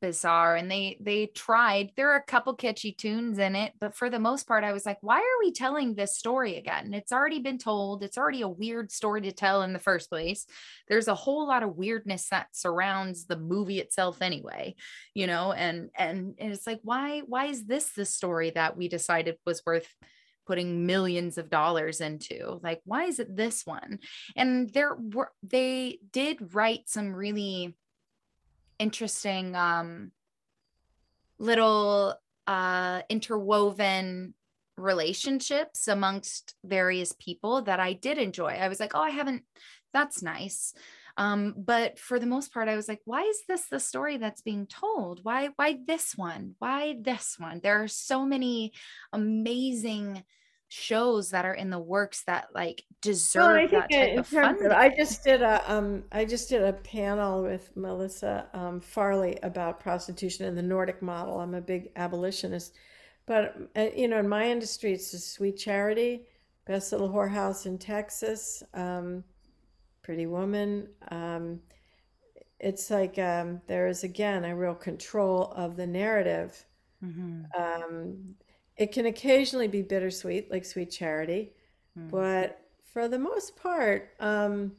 [0.00, 4.10] bizarre and they they tried there are a couple catchy tunes in it but for
[4.10, 6.92] the most part i was like why are we telling this story again?
[6.94, 10.46] It's already been told it's already a weird story to tell in the first place.
[10.88, 14.74] There's a whole lot of weirdness that surrounds the movie itself anyway
[15.14, 18.88] you know and and, and it's like why why is this the story that we
[18.88, 19.88] decided was worth
[20.46, 22.58] putting millions of dollars into?
[22.62, 23.98] Like why is it this one?
[24.34, 27.76] And there were they did write some really
[28.78, 30.12] interesting um
[31.38, 32.14] little
[32.46, 34.34] uh interwoven
[34.76, 38.50] relationships amongst various people that I did enjoy.
[38.50, 39.42] I was like, "Oh, I haven't
[39.92, 40.72] that's nice."
[41.16, 44.42] Um but for the most part I was like, "Why is this the story that's
[44.42, 45.20] being told?
[45.24, 46.54] Why why this one?
[46.58, 48.72] Why this one?" There are so many
[49.12, 50.24] amazing
[50.68, 54.66] shows that are in the works that like deserve Well, I that type of funding.
[54.66, 59.38] of, I just did a um, I just did a panel with Melissa um, Farley
[59.42, 61.40] about prostitution and the Nordic model.
[61.40, 62.74] I'm a big abolitionist,
[63.26, 66.26] but uh, you know, in my industry, it's a sweet charity,
[66.66, 69.24] best little whorehouse in Texas, um,
[70.02, 70.88] Pretty Woman.
[71.10, 71.60] Um,
[72.60, 76.66] it's like um, there is again a real control of the narrative.
[77.02, 77.44] Mhm.
[78.78, 81.52] It can occasionally be bittersweet, like Sweet Charity,
[81.98, 82.10] Mm.
[82.10, 82.60] but
[82.92, 84.76] for the most part, um,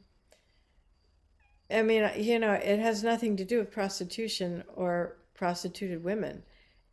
[1.70, 6.42] I mean, you know, it has nothing to do with prostitution or prostituted women.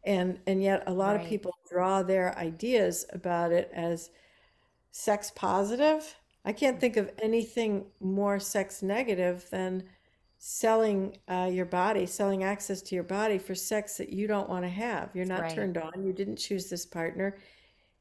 [0.03, 4.09] And and yet a lot of people draw their ideas about it as
[4.91, 6.15] sex positive.
[6.45, 9.83] I can't think of anything more sex negative than
[10.49, 14.63] selling uh, your body, selling access to your body for sex that you don't want
[14.63, 15.09] to have.
[15.13, 15.49] You're not Right.
[15.49, 15.91] turned on.
[16.05, 17.37] You didn't choose this partner.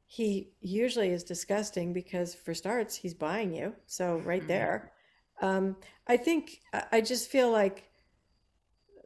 [0.05, 3.75] He usually is disgusting because, for starts, he's buying you.
[3.85, 4.47] So, right Mhm.
[4.47, 4.93] there.
[5.41, 5.75] Um,
[6.07, 7.89] I think, I I just feel like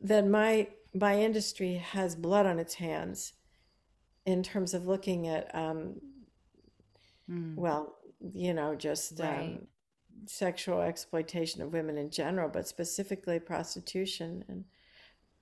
[0.04, 3.34] that my my industry has blood on its hands
[4.26, 5.96] in terms of looking at um,
[7.30, 7.56] Mm.
[7.56, 7.98] well,
[8.34, 9.60] you know, just Right.
[9.60, 9.68] um,
[10.26, 14.66] sexual exploitation of women in general, but specifically prostitution and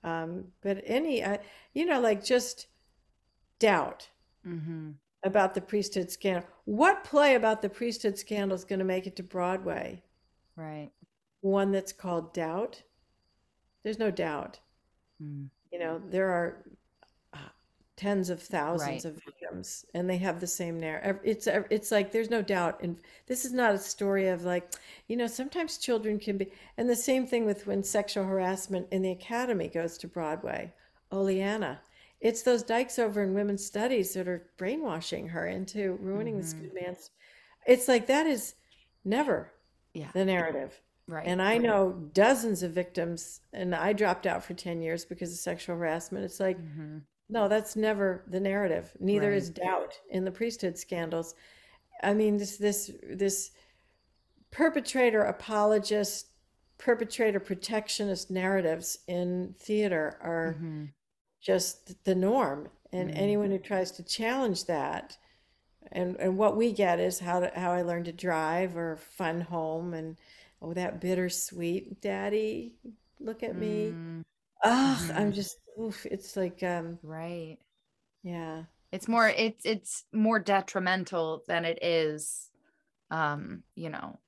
[0.02, 1.36] um, but any uh,
[1.74, 2.66] you know, like just
[3.58, 4.08] doubt
[4.46, 4.94] Mhm.
[5.22, 6.48] about the priesthood scandal.
[6.64, 10.02] What play about the priesthood scandal is going to make it to Broadway?
[10.56, 10.90] Right.
[11.42, 12.82] One that's called Doubt.
[13.82, 14.60] There's no doubt.
[15.22, 15.50] Mm.
[15.72, 16.64] You know, there are
[18.00, 19.04] tens of thousands Right.
[19.04, 21.18] of victims, and they have the same narrative.
[21.22, 24.72] It's it's like there's no doubt, and this is not a story of like,
[25.06, 29.02] you know, sometimes children can be, and the same thing with when sexual harassment in
[29.02, 30.72] the academy goes to Broadway.
[31.12, 31.82] Oleanna.
[32.20, 36.60] It's those dykes over in women's studies that are brainwashing her into ruining this Mhm.
[36.62, 37.10] good man's.
[37.66, 38.54] It's like that is
[39.04, 39.52] never
[39.92, 40.10] Yeah.
[40.14, 40.80] the narrative.
[41.06, 41.26] Right.
[41.26, 41.62] And I right.
[41.62, 46.24] know dozens of victims, and I dropped out for 10 years because of sexual harassment.
[46.24, 47.02] It's like, Mhm.
[47.30, 48.90] No, that's never the narrative.
[49.00, 51.34] Neither is doubt in the priesthood scandals.
[52.02, 53.52] I mean, this this this
[54.50, 56.32] perpetrator apologist,
[56.78, 60.92] perpetrator protectionist narratives in theater are Mhm.
[61.40, 62.70] just the norm.
[62.92, 63.14] And Mm.
[63.14, 65.18] anyone who tries to challenge that,
[65.92, 69.42] and and what we get is how to, how I learned to drive or fun
[69.42, 70.18] home and
[70.62, 72.74] oh that bittersweet daddy,
[73.20, 73.98] look at me.
[73.98, 74.22] Mm.
[74.64, 75.34] Ugh, I'm Mhm.
[75.34, 77.58] just oof, it's like um Right.
[78.22, 78.64] yeah.
[78.92, 82.50] It's more it's it's more detrimental than it is
[83.10, 84.18] um, you know,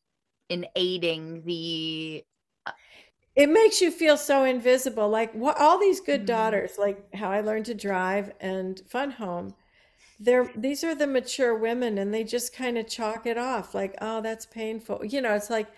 [0.49, 2.25] in aiding the
[3.37, 5.07] It makes you feel so invisible.
[5.07, 6.25] Like what all these good Mhm.
[6.25, 9.55] daughters, like how I learned to drive and fun home.
[10.21, 13.97] They're these are the mature women and they just kind of chalk it off like,
[14.01, 15.05] oh, that's painful.
[15.07, 15.69] You know, it's like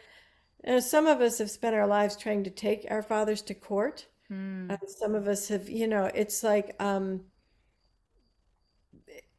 [0.65, 3.55] you know, some of us have spent our lives trying to take our fathers to
[3.55, 4.09] court.
[4.31, 4.71] Mm.
[4.71, 7.25] Uh, some of us have, you know, it's like um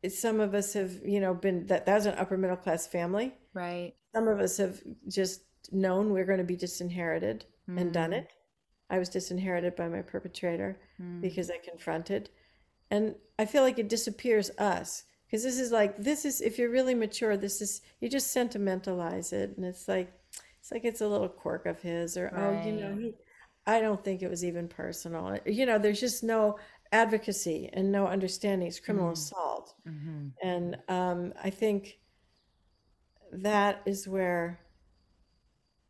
[0.09, 3.33] some of us have, you know, been that that was an upper middle class family.
[3.53, 3.93] right.
[4.13, 5.41] Some of us have just
[5.73, 8.19] known we're going to be disinherited and done Mm.
[8.19, 8.29] it.
[8.89, 11.19] I was disinherited by my perpetrator Mm.
[11.21, 12.29] because I confronted.
[12.91, 16.69] And I feel like it disappears us because this is like this is if you're
[16.69, 20.13] really mature, this is you just sentimentalize it, and it's like
[20.59, 23.15] it's like it's a little quirk of his, or oh, you know, he.
[23.67, 25.37] I don't think it was even personal.
[25.45, 26.57] You know, there's just no
[26.91, 28.67] advocacy and no understanding.
[28.67, 29.13] It's criminal Mm.
[29.13, 30.27] assault, Mm-hmm.
[30.43, 31.99] and um, I think
[33.31, 34.59] that is where.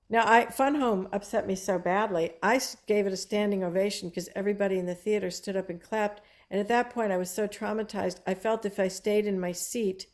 [0.07, 2.33] Now, I Fun Home upset me so badly.
[2.43, 6.21] I gave it a standing ovation because everybody in the theater stood up and clapped.
[6.51, 8.19] And at that point, I was so traumatized.
[8.27, 10.05] I felt if I stayed in my seat,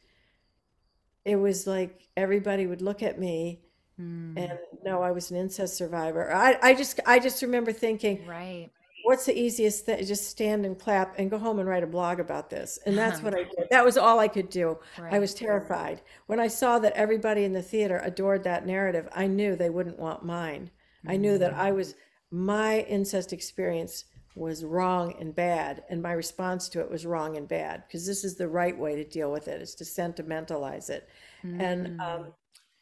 [1.26, 3.64] it was like everybody would look at me
[4.02, 4.38] Mm.
[4.38, 6.34] and no, I was an incest survivor.
[6.34, 8.70] I, I just, I just remember thinking, Right.
[9.04, 10.04] what's the easiest thing?
[10.06, 12.80] Just stand and clap and go home and write a blog about this.
[12.86, 13.68] And that's what I did.
[13.70, 14.78] That was all I could do.
[14.98, 16.02] I was terrified.
[16.28, 20.00] When I saw that everybody in the theater adored that narrative, I knew they wouldn't
[20.00, 20.72] want mine.
[21.08, 21.96] I knew that I was,
[22.30, 24.06] my incest experience
[24.36, 25.84] was wrong and bad.
[25.90, 28.96] And my response to it was wrong and bad because this is the right way
[28.96, 31.10] to deal with it is to sentimentalize it.
[31.44, 32.34] And um,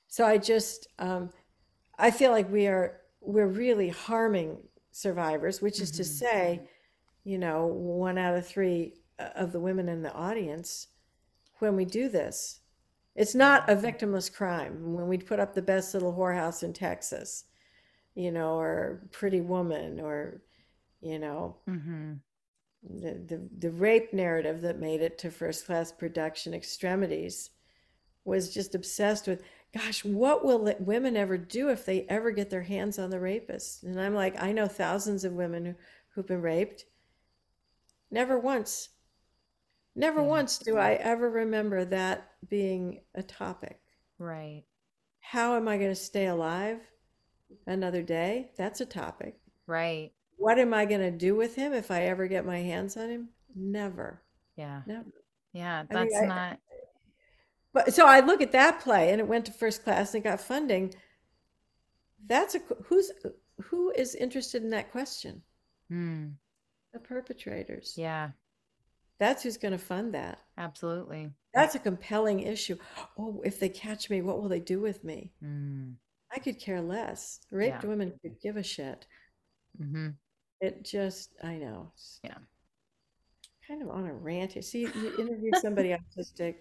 [0.10, 1.30] so I just, um,
[1.98, 4.58] I feel like we are we're really harming
[4.92, 6.62] survivors, which is to say,
[7.24, 10.88] you know, one out of three uh, of the women in the audience
[11.60, 12.62] when we do this.
[13.16, 17.44] It's not a victimless crime when we put up the best little whorehouse in Texas,
[18.16, 20.42] you know, or Pretty Woman, or
[21.02, 22.14] you know, Mm-hmm.
[23.02, 27.52] the the, the rape narrative that made it to first class production extremities
[28.26, 29.44] was just obsessed with
[29.74, 33.84] gosh what will women ever do if they ever get their hands on the rapist
[33.84, 35.76] and i'm like i know thousands of women who,
[36.10, 36.86] who've been raped
[38.12, 38.90] never once
[39.96, 40.28] never Yeah.
[40.28, 43.80] once do i ever remember that being a topic
[44.18, 44.64] Right.
[45.20, 46.80] how am i going to stay alive
[47.68, 50.12] another day that's a topic Right.
[50.38, 53.10] what am i going to do with him if i ever get my hands on
[53.10, 54.22] him never
[54.56, 54.82] Yeah.
[54.88, 55.12] never
[55.54, 55.84] Yeah.
[55.90, 56.60] I mean, That's I- not.
[57.74, 60.42] But so I look at that play and it went to first class and got
[60.42, 60.94] funding.
[62.26, 63.12] That's a who's
[63.62, 65.42] who is interested in that question?
[65.92, 66.34] Mm.
[66.94, 67.94] The perpetrators.
[67.98, 68.30] Yeah.
[69.20, 70.40] That's who's going to fund that.
[70.58, 71.30] Absolutely.
[71.54, 72.78] That's a compelling issue.
[73.18, 75.32] Oh, if they catch me, what will they do with me?
[75.44, 75.96] Mm.
[76.34, 77.42] I could care less.
[77.52, 77.90] Raped Yeah.
[77.90, 79.06] women could give a shit.
[79.82, 80.10] Mm-hmm.
[80.62, 81.92] It just, I know.
[82.24, 82.38] Yeah.
[83.68, 84.54] Kind of on a rant.
[84.54, 84.62] here.
[84.62, 86.56] See, you interview somebody autistic.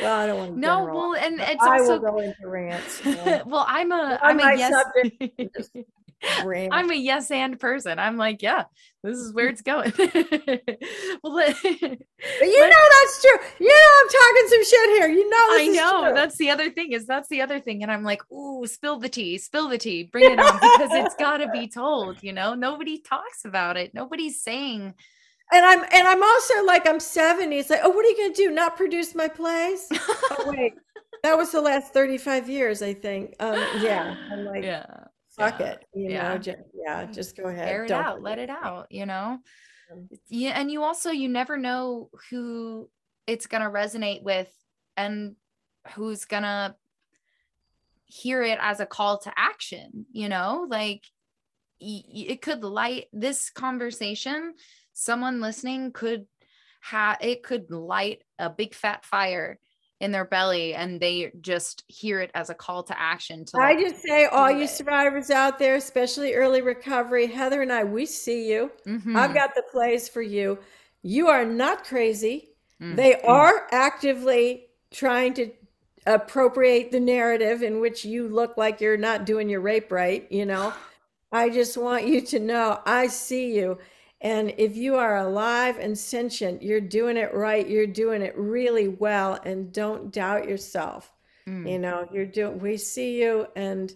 [0.00, 3.00] Well, I don't want to No, well, and it's I will also go into rants.
[3.04, 3.42] yeah.
[3.46, 4.72] well, I'm a I'm a yes
[6.44, 6.72] rant.
[6.74, 7.98] I'm a yes and person.
[7.98, 8.64] I'm like, yeah,
[9.02, 9.92] this is where it's going.
[9.98, 13.38] well, let- But you know that's true.
[13.58, 15.08] You know I'm talking some shit here.
[15.08, 18.02] You know I know that's the other thing is that's the other thing, and I'm
[18.04, 21.48] like, ooh, spill the tea, spill the tea, bring it on because it's got to
[21.48, 22.22] be told.
[22.22, 23.92] You know, nobody talks about it.
[23.94, 24.94] Nobody's saying.
[25.52, 27.56] And I'm and I'm also like I'm 70.
[27.56, 28.50] It's like, oh, what are you gonna do?
[28.50, 29.86] Not produce my plays?
[29.92, 30.74] oh wait,
[31.22, 33.34] that was the last 35 years, I think.
[33.40, 34.14] Um, yeah.
[34.32, 34.86] I'm like, yeah,
[35.36, 35.84] fuck yeah, it.
[35.94, 36.28] You yeah.
[36.28, 37.68] know, just, yeah, just go ahead.
[37.68, 38.86] air it Don't out, let produce it out.
[38.90, 39.38] You know.
[39.90, 42.88] Um, yeah and you also you never know who
[43.26, 44.48] it's going to resonate with
[44.96, 45.34] and
[45.94, 46.74] who's going to
[48.04, 51.04] hear it as a call to action you know like
[51.80, 54.54] y- y- it could light this conversation
[55.00, 56.26] someone listening could
[56.82, 59.58] have it could light a big fat fire
[60.00, 63.74] in their belly and they just hear it as a call to action to I
[63.80, 68.06] just say, all do you survivors out there, especially early recovery, Heather and I, we
[68.06, 68.70] see you.
[69.14, 70.58] I've Mhm, got the plays for you.
[71.02, 72.50] You are not crazy.
[72.80, 75.50] mm, They are actively trying to
[76.06, 80.46] appropriate the narrative in which you look like you're not doing your rape right, you
[80.46, 80.72] know.
[81.32, 83.78] I just want you to know I see you.
[84.22, 87.66] And if you are alive and sentient, you're doing it right.
[87.66, 89.38] You're doing it really well.
[89.44, 91.12] And don't doubt yourself.
[91.46, 91.68] mm.
[91.70, 93.94] You know, you're doing, we see you, and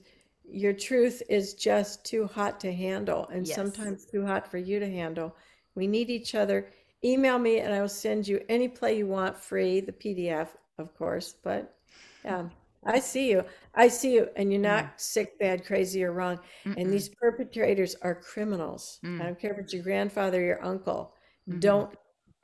[0.48, 3.54] your truth is just too hot to handle, and Yes.
[3.56, 5.36] sometimes too hot for you to handle.
[5.74, 6.68] We need each other.
[7.04, 10.48] Email me, and I will send you any play you want free, the PDF,
[10.78, 11.34] of course.
[11.42, 11.76] But
[12.24, 12.48] yeah,
[12.86, 13.44] I see you.
[13.74, 16.38] I see you, and you're not sick, bad, crazy, or wrong.
[16.64, 16.80] Mm-mm.
[16.80, 19.00] And these perpetrators are criminals.
[19.04, 19.20] Mm.
[19.20, 21.14] I don't care if it's your grandfather, or your uncle.
[21.48, 21.60] Mhm.
[21.60, 21.94] Don't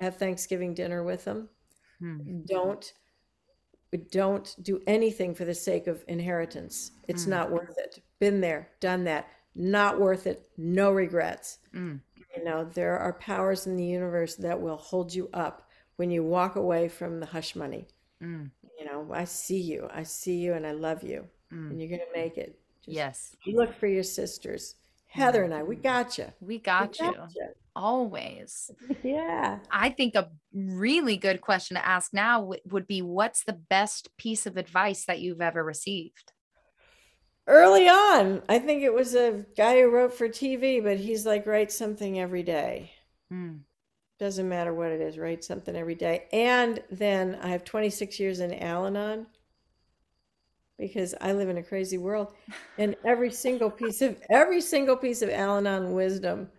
[0.01, 1.49] have Thanksgiving dinner with them
[2.01, 2.47] Mm.
[2.47, 2.95] don't
[4.13, 7.29] don't do anything for the sake of inheritance it's Mm.
[7.29, 12.01] not worth it been there done that not worth it no regrets Mm.
[12.37, 16.23] you know there are powers in the universe that will hold you up when you
[16.25, 17.89] walk away from the hush money
[18.23, 18.51] Mm.
[18.81, 21.71] You know i see you i see you and i love you Mm.
[21.71, 24.77] and you're going to make it just yes look for your sisters
[25.09, 27.49] heather and i we got you we got you gotcha.
[27.77, 28.71] always.
[29.03, 29.59] Yeah.
[29.71, 34.17] I think a really good question to ask now w- would be what's the best
[34.17, 36.33] piece of advice that you've ever received?
[37.47, 41.47] Early on, I think it was a guy who wrote for TV, but he's like,
[41.47, 42.93] write something every day.
[43.33, 43.61] Mm.
[44.21, 46.27] Doesn't matter what it is, write something every day.
[46.31, 49.27] And then I have 26 years in Al Anon
[50.79, 52.35] because I live in a crazy world.
[52.77, 56.51] And every single piece of every single piece of Al Anon wisdom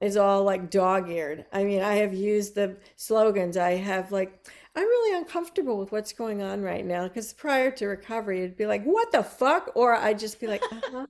[0.00, 1.46] is all like dog-eared.
[1.52, 3.56] I mean, I have used the slogans.
[3.56, 7.08] I have like, I'm really uncomfortable with what's going on right now.
[7.08, 9.72] Because prior to recovery, it'd be like, what the fuck?
[9.74, 11.06] Or I'd just be like, uh-huh.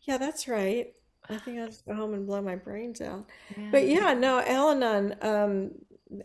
[0.00, 0.94] Yeah, that's right.
[1.30, 3.26] I think I'll just go home and blow my brains out.
[3.70, 3.98] But Yeah.
[3.98, 5.72] yeah, no, Al-Anon, um,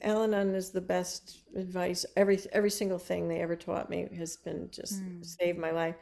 [0.01, 2.05] Al-Anon is the best advice.
[2.15, 5.21] Every every single thing they ever taught me has been just Mm.
[5.21, 5.95] saved my life.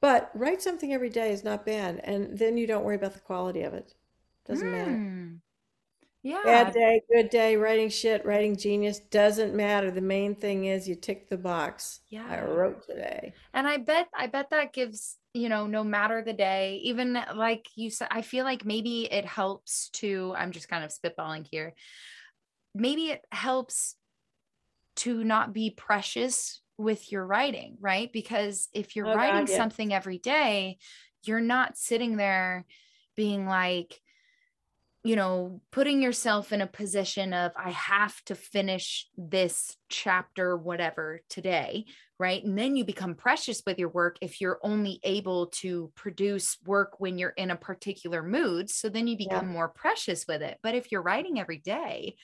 [0.00, 3.20] But write something every day is not bad, and then you don't worry about the
[3.20, 3.94] quality of it.
[4.44, 5.02] Doesn't matter.
[6.26, 6.42] Yeah.
[6.42, 9.92] Bad day, good day, writing shit, writing genius, doesn't matter.
[9.92, 12.00] The main thing is you tick the box.
[12.08, 12.26] Yeah.
[12.28, 13.32] I wrote today.
[13.54, 17.64] And I bet I bet that gives, you know, no matter the day, even like
[17.76, 21.74] you said, I feel like maybe it helps to, I'm just kind of spitballing here.
[22.74, 23.94] Maybe it helps
[24.96, 28.12] to not be precious with your writing, right?
[28.12, 29.56] Because if you're Oh writing God, yes.
[29.56, 30.78] something every day,
[31.22, 32.64] you're not sitting there
[33.14, 34.00] being like,
[35.06, 41.20] you know, putting yourself in a position of, I have to finish this chapter, whatever,
[41.30, 41.86] today,
[42.18, 42.42] right?
[42.44, 46.98] And then you become precious with your work if you're only able to produce work
[46.98, 48.70] when you're in a particular mood.
[48.70, 49.28] So then you Yeah.
[49.28, 50.58] become more precious with it.
[50.62, 52.16] But if you're writing every day,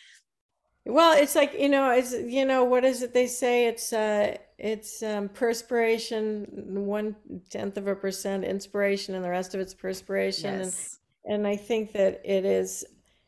[0.84, 3.66] Well, it's like, you know, it's, you know, what is it they say?
[3.68, 6.46] It's, uh, it's, um, perspiration,
[6.84, 7.14] one
[7.50, 10.60] tenth of a percent inspiration, and the rest of it's perspiration.
[10.60, 10.98] And, yes.
[11.24, 12.84] And I think that it is,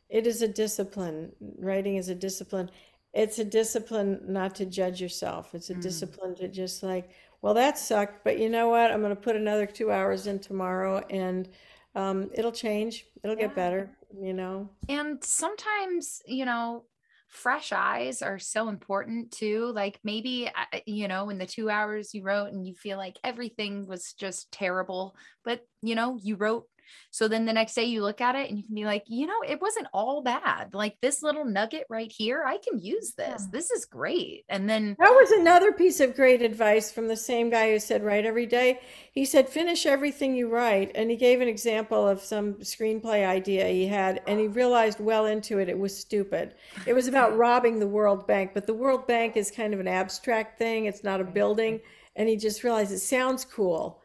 [0.09, 1.33] it is a discipline.
[1.59, 2.71] Writing is a discipline.
[3.13, 5.55] It's a discipline not to judge yourself.
[5.55, 5.83] It's a Mm.
[5.83, 7.11] discipline to just like,
[7.43, 8.91] well, that sucked, but you know what?
[8.91, 11.49] I'm going to put another two hours in tomorrow and,
[11.95, 13.07] um, it'll change.
[13.23, 13.91] It'll get better,
[14.21, 14.69] you know?
[14.89, 16.87] And sometimes, you know,
[17.29, 19.73] fresh eyes are so important too.
[19.75, 23.19] Like maybe, uh, you know, in the two hours you wrote and you feel like
[23.23, 26.65] everything was just terrible, but, you know, you wrote.
[27.11, 29.27] So then the next day you look at it and you can be like, you
[29.27, 30.75] know, it wasn't all bad.
[30.75, 33.43] Like this little nugget right here, I can use this.
[33.43, 33.51] Yeah.
[33.53, 34.45] This is great.
[34.49, 38.03] And then, That was another piece of great advice from the same guy who said,
[38.03, 38.81] write every day.
[39.13, 40.93] He said, finish everything you write.
[40.95, 45.27] And he gave an example of some screenplay idea he had, and he realized well
[45.27, 46.55] into it, it was stupid.
[46.87, 49.89] It was about robbing the World Bank, but the World Bank is kind of an
[49.89, 51.81] abstract thing, it's not a building.
[52.17, 54.01] And he just realized it sounds cool,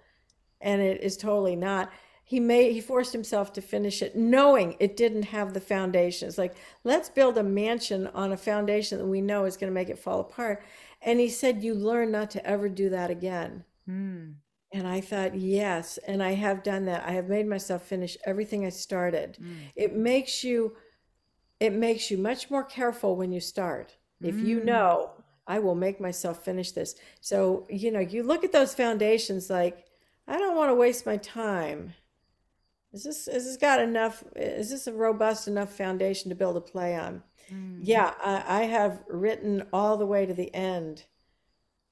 [0.62, 1.92] and it is totally not.
[2.30, 6.30] He made he forced himself to finish it, knowing it didn't have the foundation.
[6.30, 9.76] It's like, let's build a mansion on a foundation that we know is going to
[9.76, 10.64] make it fall apart.
[11.02, 13.66] And he said, You learn not to ever do that again.
[13.88, 14.40] mm,
[14.72, 15.98] And I thought, yes.
[16.00, 17.04] And I have done that.
[17.08, 19.40] I have made myself finish everything I started.
[19.42, 20.76] mm, It makes you
[21.60, 23.98] it makes you much more careful when you start.
[24.24, 24.66] If you Mm.
[24.66, 25.12] know,
[25.48, 26.96] I will make myself finish this.
[27.22, 29.86] So, you know, you look at those foundations like,
[30.28, 31.94] I don't want to waste my time.
[32.94, 34.24] Is this is this got enough?
[34.36, 37.24] Is this a robust enough foundation to build a play on?
[37.52, 37.80] mm.
[37.84, 41.06] Yeah, I, I have written all the way to the end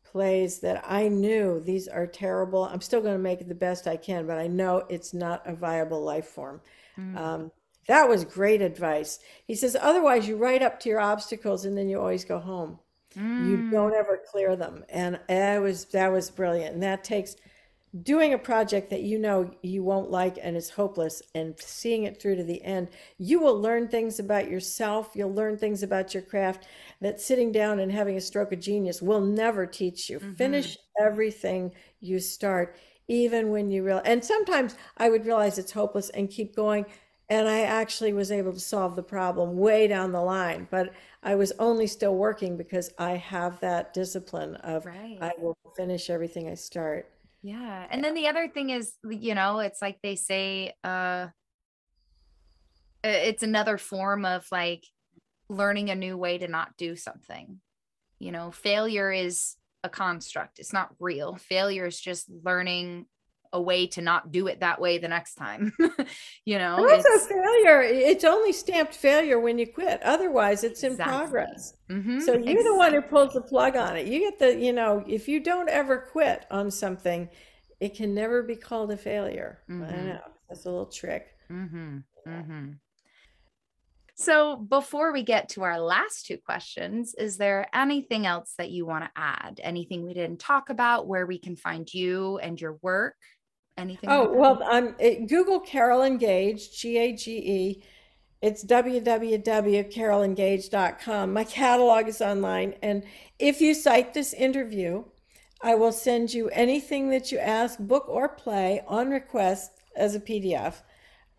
[0.03, 2.63] plays that I knew these are terrible.
[2.63, 5.45] I'm still going to make it the best I can, but I know it's not
[5.45, 6.61] a viable life form.
[6.97, 7.17] Mm.
[7.17, 7.51] Um,
[7.87, 9.19] that was great advice.
[9.45, 12.79] He says, otherwise, you write up to your obstacles and then you always go home.
[13.15, 13.71] You Mm.
[13.71, 14.85] don't ever clear them.
[14.89, 16.73] And that was that was brilliant.
[16.75, 17.35] And that takes
[18.03, 22.21] doing a project that you know you won't like and is hopeless and seeing it
[22.21, 22.89] through to the end.
[23.17, 25.11] You will learn things about yourself.
[25.15, 26.67] You'll learn things about your craft
[27.01, 30.19] that sitting down and having a stroke of genius will never teach you.
[30.21, 30.37] Mhm.
[30.37, 32.75] Finish everything you start,
[33.07, 34.01] even when you real.
[34.05, 36.85] And sometimes I would realize it's hopeless and keep going.
[37.29, 40.67] And I actually was able to solve the problem way down the line.
[40.71, 40.93] But
[41.23, 45.19] I was only still working because I have that discipline of Right.
[45.19, 47.16] I will finish everything I start.
[47.47, 47.87] Yeah.
[47.89, 51.27] And then the other thing is, you know, it's like they say, uh,
[53.05, 54.83] it's another form of like
[55.47, 57.61] learning a new way to not do something.
[58.19, 61.35] You know, failure is a construct, it's not real.
[61.35, 63.05] Failure is just learning
[63.57, 65.73] a way to not do it that way the next time.
[66.45, 67.81] you know, And also it's failure.
[67.81, 70.01] It's only stamped failure when you quit.
[70.03, 71.13] Otherwise, it's in Exactly.
[71.13, 71.73] progress.
[71.89, 74.07] Mhm, So you're the one who pulls the plug on it.
[74.07, 77.29] You get the, you know, if you don't ever quit on something,
[77.79, 79.59] it can never be called a failure.
[79.69, 80.05] I Mhm.
[80.05, 80.21] know.
[80.49, 81.35] That's a little trick.
[81.51, 82.79] Mhm, mhm.
[84.19, 88.85] So, before we get to our last two questions, is there anything else that you
[88.85, 89.59] want to add?
[89.63, 93.15] Anything we didn't talk about where we can find you and your work?
[93.77, 94.09] Anything?
[94.09, 97.83] Oh, like well, um, it, Google Carolyn Gage, G A G E.
[98.41, 101.33] It's www.carolyngage.com.
[101.33, 102.75] My catalog is online.
[102.83, 103.03] And
[103.39, 105.05] if you cite this interview,
[105.61, 110.19] I will send you anything that you ask, book or play, on request as a
[110.19, 110.83] PDF.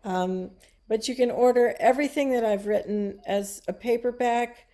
[0.03, 0.51] Um,
[0.89, 4.67] but you can order everything that I've written as a paperback,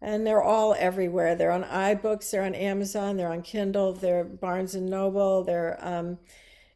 [0.00, 1.34] and they're all everywhere.
[1.34, 6.18] They're on iBooks, they're on Amazon, they're on Kindle, they're Barnes and Noble, they're, um,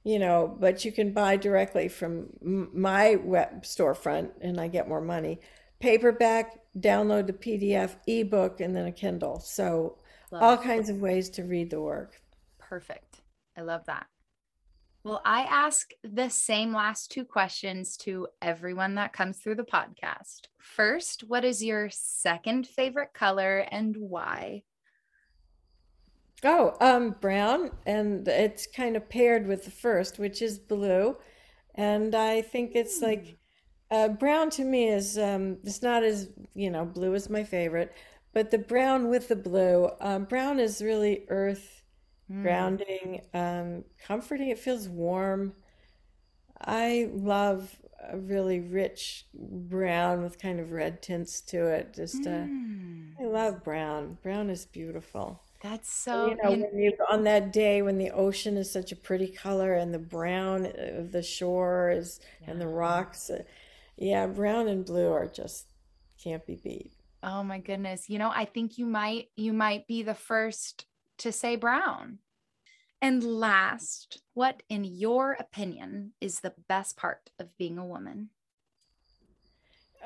[0.05, 5.01] you know, but you can buy directly from my web storefront, and I get more
[5.01, 5.41] money.
[5.79, 9.41] Paperback, download the PDF, ebook, and then a Kindle.
[9.41, 9.99] So
[10.31, 10.63] Love all it.
[10.63, 12.21] kinds of ways to read the work.
[12.59, 13.23] Perfect.
[13.57, 14.07] I love that.
[15.03, 20.49] Well, I ask the same last two questions to everyone that comes through the podcast.
[20.59, 24.65] First, what is your second favorite color and why?
[26.45, 31.17] Oh, um, brown, and it's kind of paired with the first, which is blue.
[31.75, 33.37] And I think it's like
[33.91, 37.95] uh, brown to me is um, it's not as, you know, blue is my favorite,
[38.33, 41.83] but the brown with the blue, um, brown is really earth
[42.31, 44.51] Mm, grounding, um, comforting.
[44.51, 45.55] It feels warm.
[46.65, 51.93] I love a really rich brown with kind of red tints to it.
[51.95, 53.13] Just uh, mm.
[53.21, 54.19] I love brown.
[54.23, 55.43] Brown is beautiful.
[55.61, 58.97] That's so, You know, when you on that day when the ocean is such a
[58.97, 63.45] pretty color and the brown of the shore is and the rocks, uh,
[63.97, 65.69] yeah, brown and blue are just
[66.19, 66.93] can't be beat.
[67.23, 68.09] Oh my goodness.
[68.09, 70.87] You know, I think you might you might be the first
[71.19, 72.21] to say brown.
[73.03, 78.31] And last, what in your opinion is the best part of being a woman?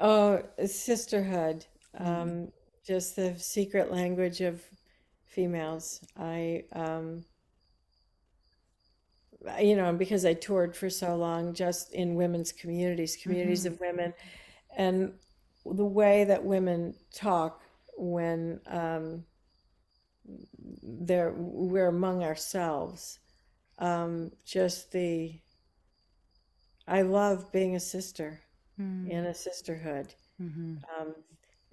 [0.01, 1.66] Oh, sisterhood,
[2.01, 2.52] Mm, um,
[2.85, 4.64] just the secret language of
[5.35, 6.01] females.
[6.19, 7.24] I, um,
[9.61, 13.78] you know, because I toured for so long, just in women's communities, communities mhm, of
[13.81, 14.15] women,
[14.77, 15.12] and
[15.66, 17.62] the way that women talk
[17.97, 19.24] when um,
[20.82, 23.19] they're we're among ourselves.
[23.78, 25.40] Um, just the
[26.89, 28.40] I love being a sister
[28.78, 30.15] mm, in a sisterhood.
[30.39, 31.15] mhm, Um,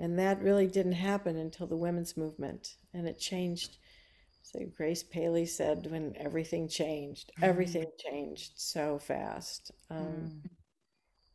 [0.02, 3.78] and that really didn't happen until the women's movement, and it changed.
[4.44, 9.72] So Grace Paley said, when everything changed, mhm, everything changed so fast.
[9.90, 10.50] Um, mm,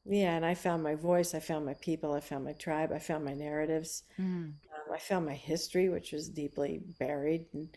[0.05, 2.98] yeah, and I found my voice, I found my people, I found my tribe, I
[2.98, 4.55] found my narratives, mm.
[4.72, 7.47] um, I found my history, which was deeply buried.
[7.52, 7.68] And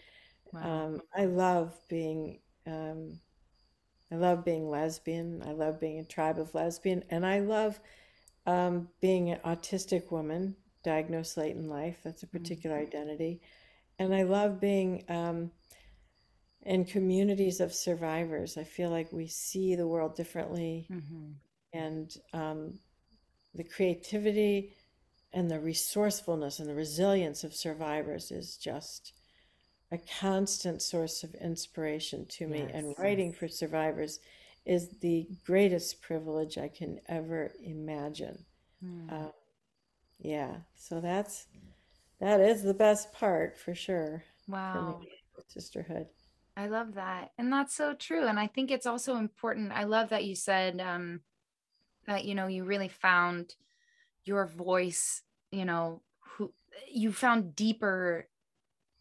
[0.53, 0.85] Wow.
[0.85, 3.19] um, I love being, um,
[4.11, 5.43] I love being lesbian.
[5.45, 7.79] I love being a tribe of lesbian, and I love
[8.45, 11.99] um, being an autistic woman diagnosed late in life.
[12.03, 13.41] That's a particular identity.
[13.99, 15.51] And I love being um,
[16.63, 18.57] in communities of survivors.
[18.57, 21.39] I feel like we see the world differently, mhm,
[21.73, 22.79] and um,
[23.55, 24.75] the creativity
[25.33, 29.13] and the resourcefulness and the resilience of survivors is just
[29.91, 32.69] a constant source of inspiration to me.
[32.73, 32.97] And Yes.
[32.97, 34.19] writing for survivors
[34.65, 38.45] is the greatest privilege I can ever imagine.
[38.83, 39.09] mm.
[39.09, 39.29] Uh,
[40.19, 41.47] yeah, so that's
[42.19, 44.99] that is the best part for sure Wow.
[45.01, 45.09] me,
[45.47, 46.07] sisterhood.
[46.57, 47.31] I love that.
[47.37, 48.27] And that's so true.
[48.27, 49.71] And I think it's also important.
[49.71, 51.21] I love that you said um,
[52.07, 53.53] that, you know, you really found
[54.25, 55.21] your voice,
[55.51, 56.51] you know, who
[56.91, 58.27] you found deeper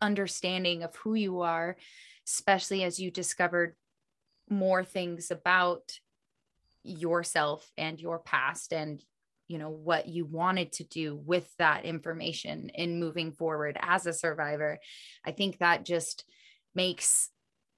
[0.00, 1.76] understanding of who you are,
[2.26, 3.74] especially as you discovered
[4.48, 5.98] more things about
[6.84, 9.02] yourself and your past and
[9.48, 14.12] you know what you wanted to do with that information in moving forward as a
[14.12, 14.78] survivor.
[15.24, 16.24] I think that just
[16.74, 17.30] makes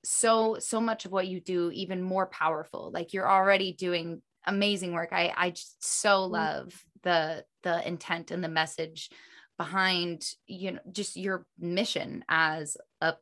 [0.05, 2.91] so so much of what you do even more powerful.
[2.93, 5.11] Like you're already doing amazing work.
[5.13, 6.33] I i just so Mm.
[6.33, 9.11] love the the intent and the message
[9.59, 13.15] behind you know just your mission as a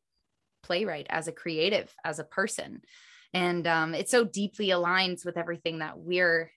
[0.62, 2.82] playwright as a creative as a person.
[3.34, 6.50] And um, it so deeply aligns with everything that we're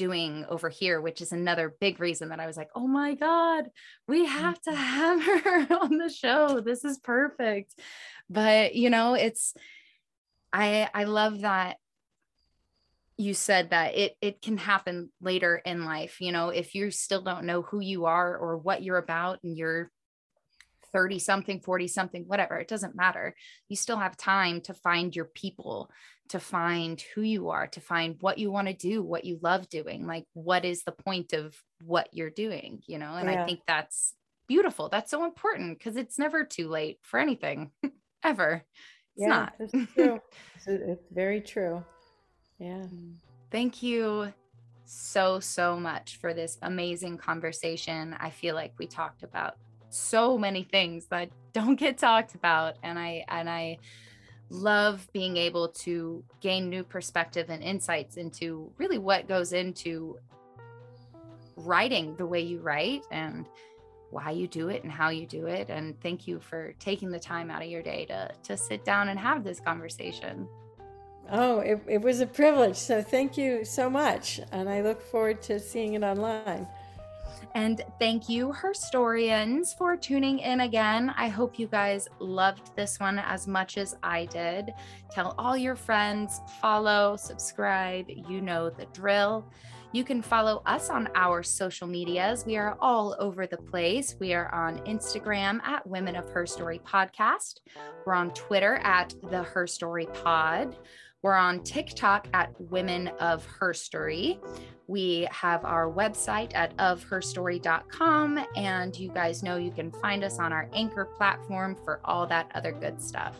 [0.00, 3.66] doing over here which is another big reason that i was like oh my god
[4.08, 4.78] we have to mm-hmm.
[4.78, 5.22] have
[5.68, 6.60] her on the show.
[6.60, 7.74] This is perfect.
[8.28, 9.54] But you know it's
[10.52, 11.76] i i love that
[13.16, 17.22] you said that it it can happen later in life you know if you still
[17.22, 19.92] don't know who you are or what you're about and you're
[20.92, 23.34] 30 something, 40 something, whatever, it doesn't matter.
[23.68, 25.90] You still have time to find your people,
[26.28, 29.68] to find who you are, to find what you want to do, what you love
[29.68, 30.06] doing.
[30.06, 33.14] Like, what is the point of what you're doing, you know?
[33.14, 33.42] And yeah.
[33.42, 34.14] I think that's
[34.46, 34.88] beautiful.
[34.88, 37.70] That's so important because it's never too late for anything,
[38.24, 38.64] ever.
[39.16, 39.54] It's yeah, not.
[39.58, 40.20] it's true.
[40.66, 41.82] It's very true.
[42.58, 42.84] Yeah.
[42.84, 43.14] Mm.
[43.50, 44.32] Thank you
[44.84, 48.14] so, so much for this amazing conversation.
[48.18, 49.54] I feel like we talked about
[49.90, 52.76] so many things that don't get talked about.
[52.82, 53.78] And I, and I,
[54.52, 60.18] love being able to gain new perspective and insights into really what goes into
[61.56, 63.46] writing the way you write and
[64.10, 67.18] why you do it and how you do it and thank you for taking the
[67.18, 70.48] time out of your day to to sit down and have this conversation
[71.32, 72.76] Oh, it, it was a privilege.
[72.76, 74.40] So thank you so much.
[74.50, 76.66] And I look forward to seeing it online.
[77.54, 81.12] And thank you, Herstorians, for tuning in again.
[81.16, 84.70] I hope you guys loved this one as much as I did.
[85.10, 88.06] Tell all your friends, follow, subscribe.
[88.08, 89.50] You know the drill.
[89.92, 92.46] You can follow us on our social medias.
[92.46, 94.14] We are all over the place.
[94.20, 97.54] We are on Instagram at Women of Her Story Podcast.
[98.06, 100.76] We're on Twitter at the Her Story Pod.
[101.22, 104.40] We're on TikTok at Women of Her Story.
[104.86, 108.44] We have our website at ofherstory.com.
[108.56, 112.50] And you guys know you can find us on our anchor platform for all that
[112.54, 113.36] other good stuff.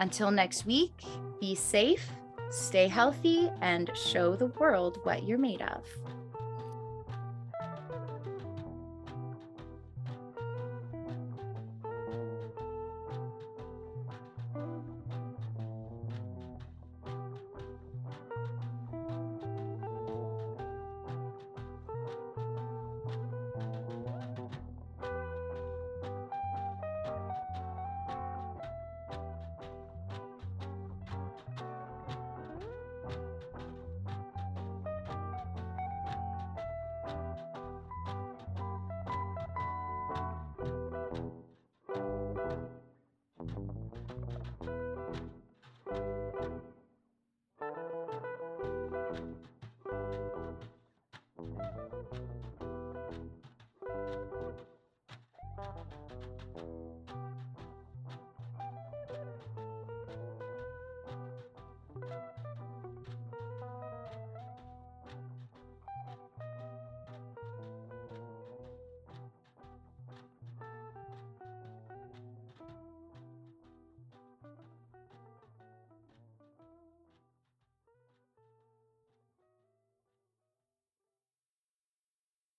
[0.00, 1.02] Until next week,
[1.40, 2.08] be safe,
[2.50, 5.84] stay healthy, and show the world what you're made of.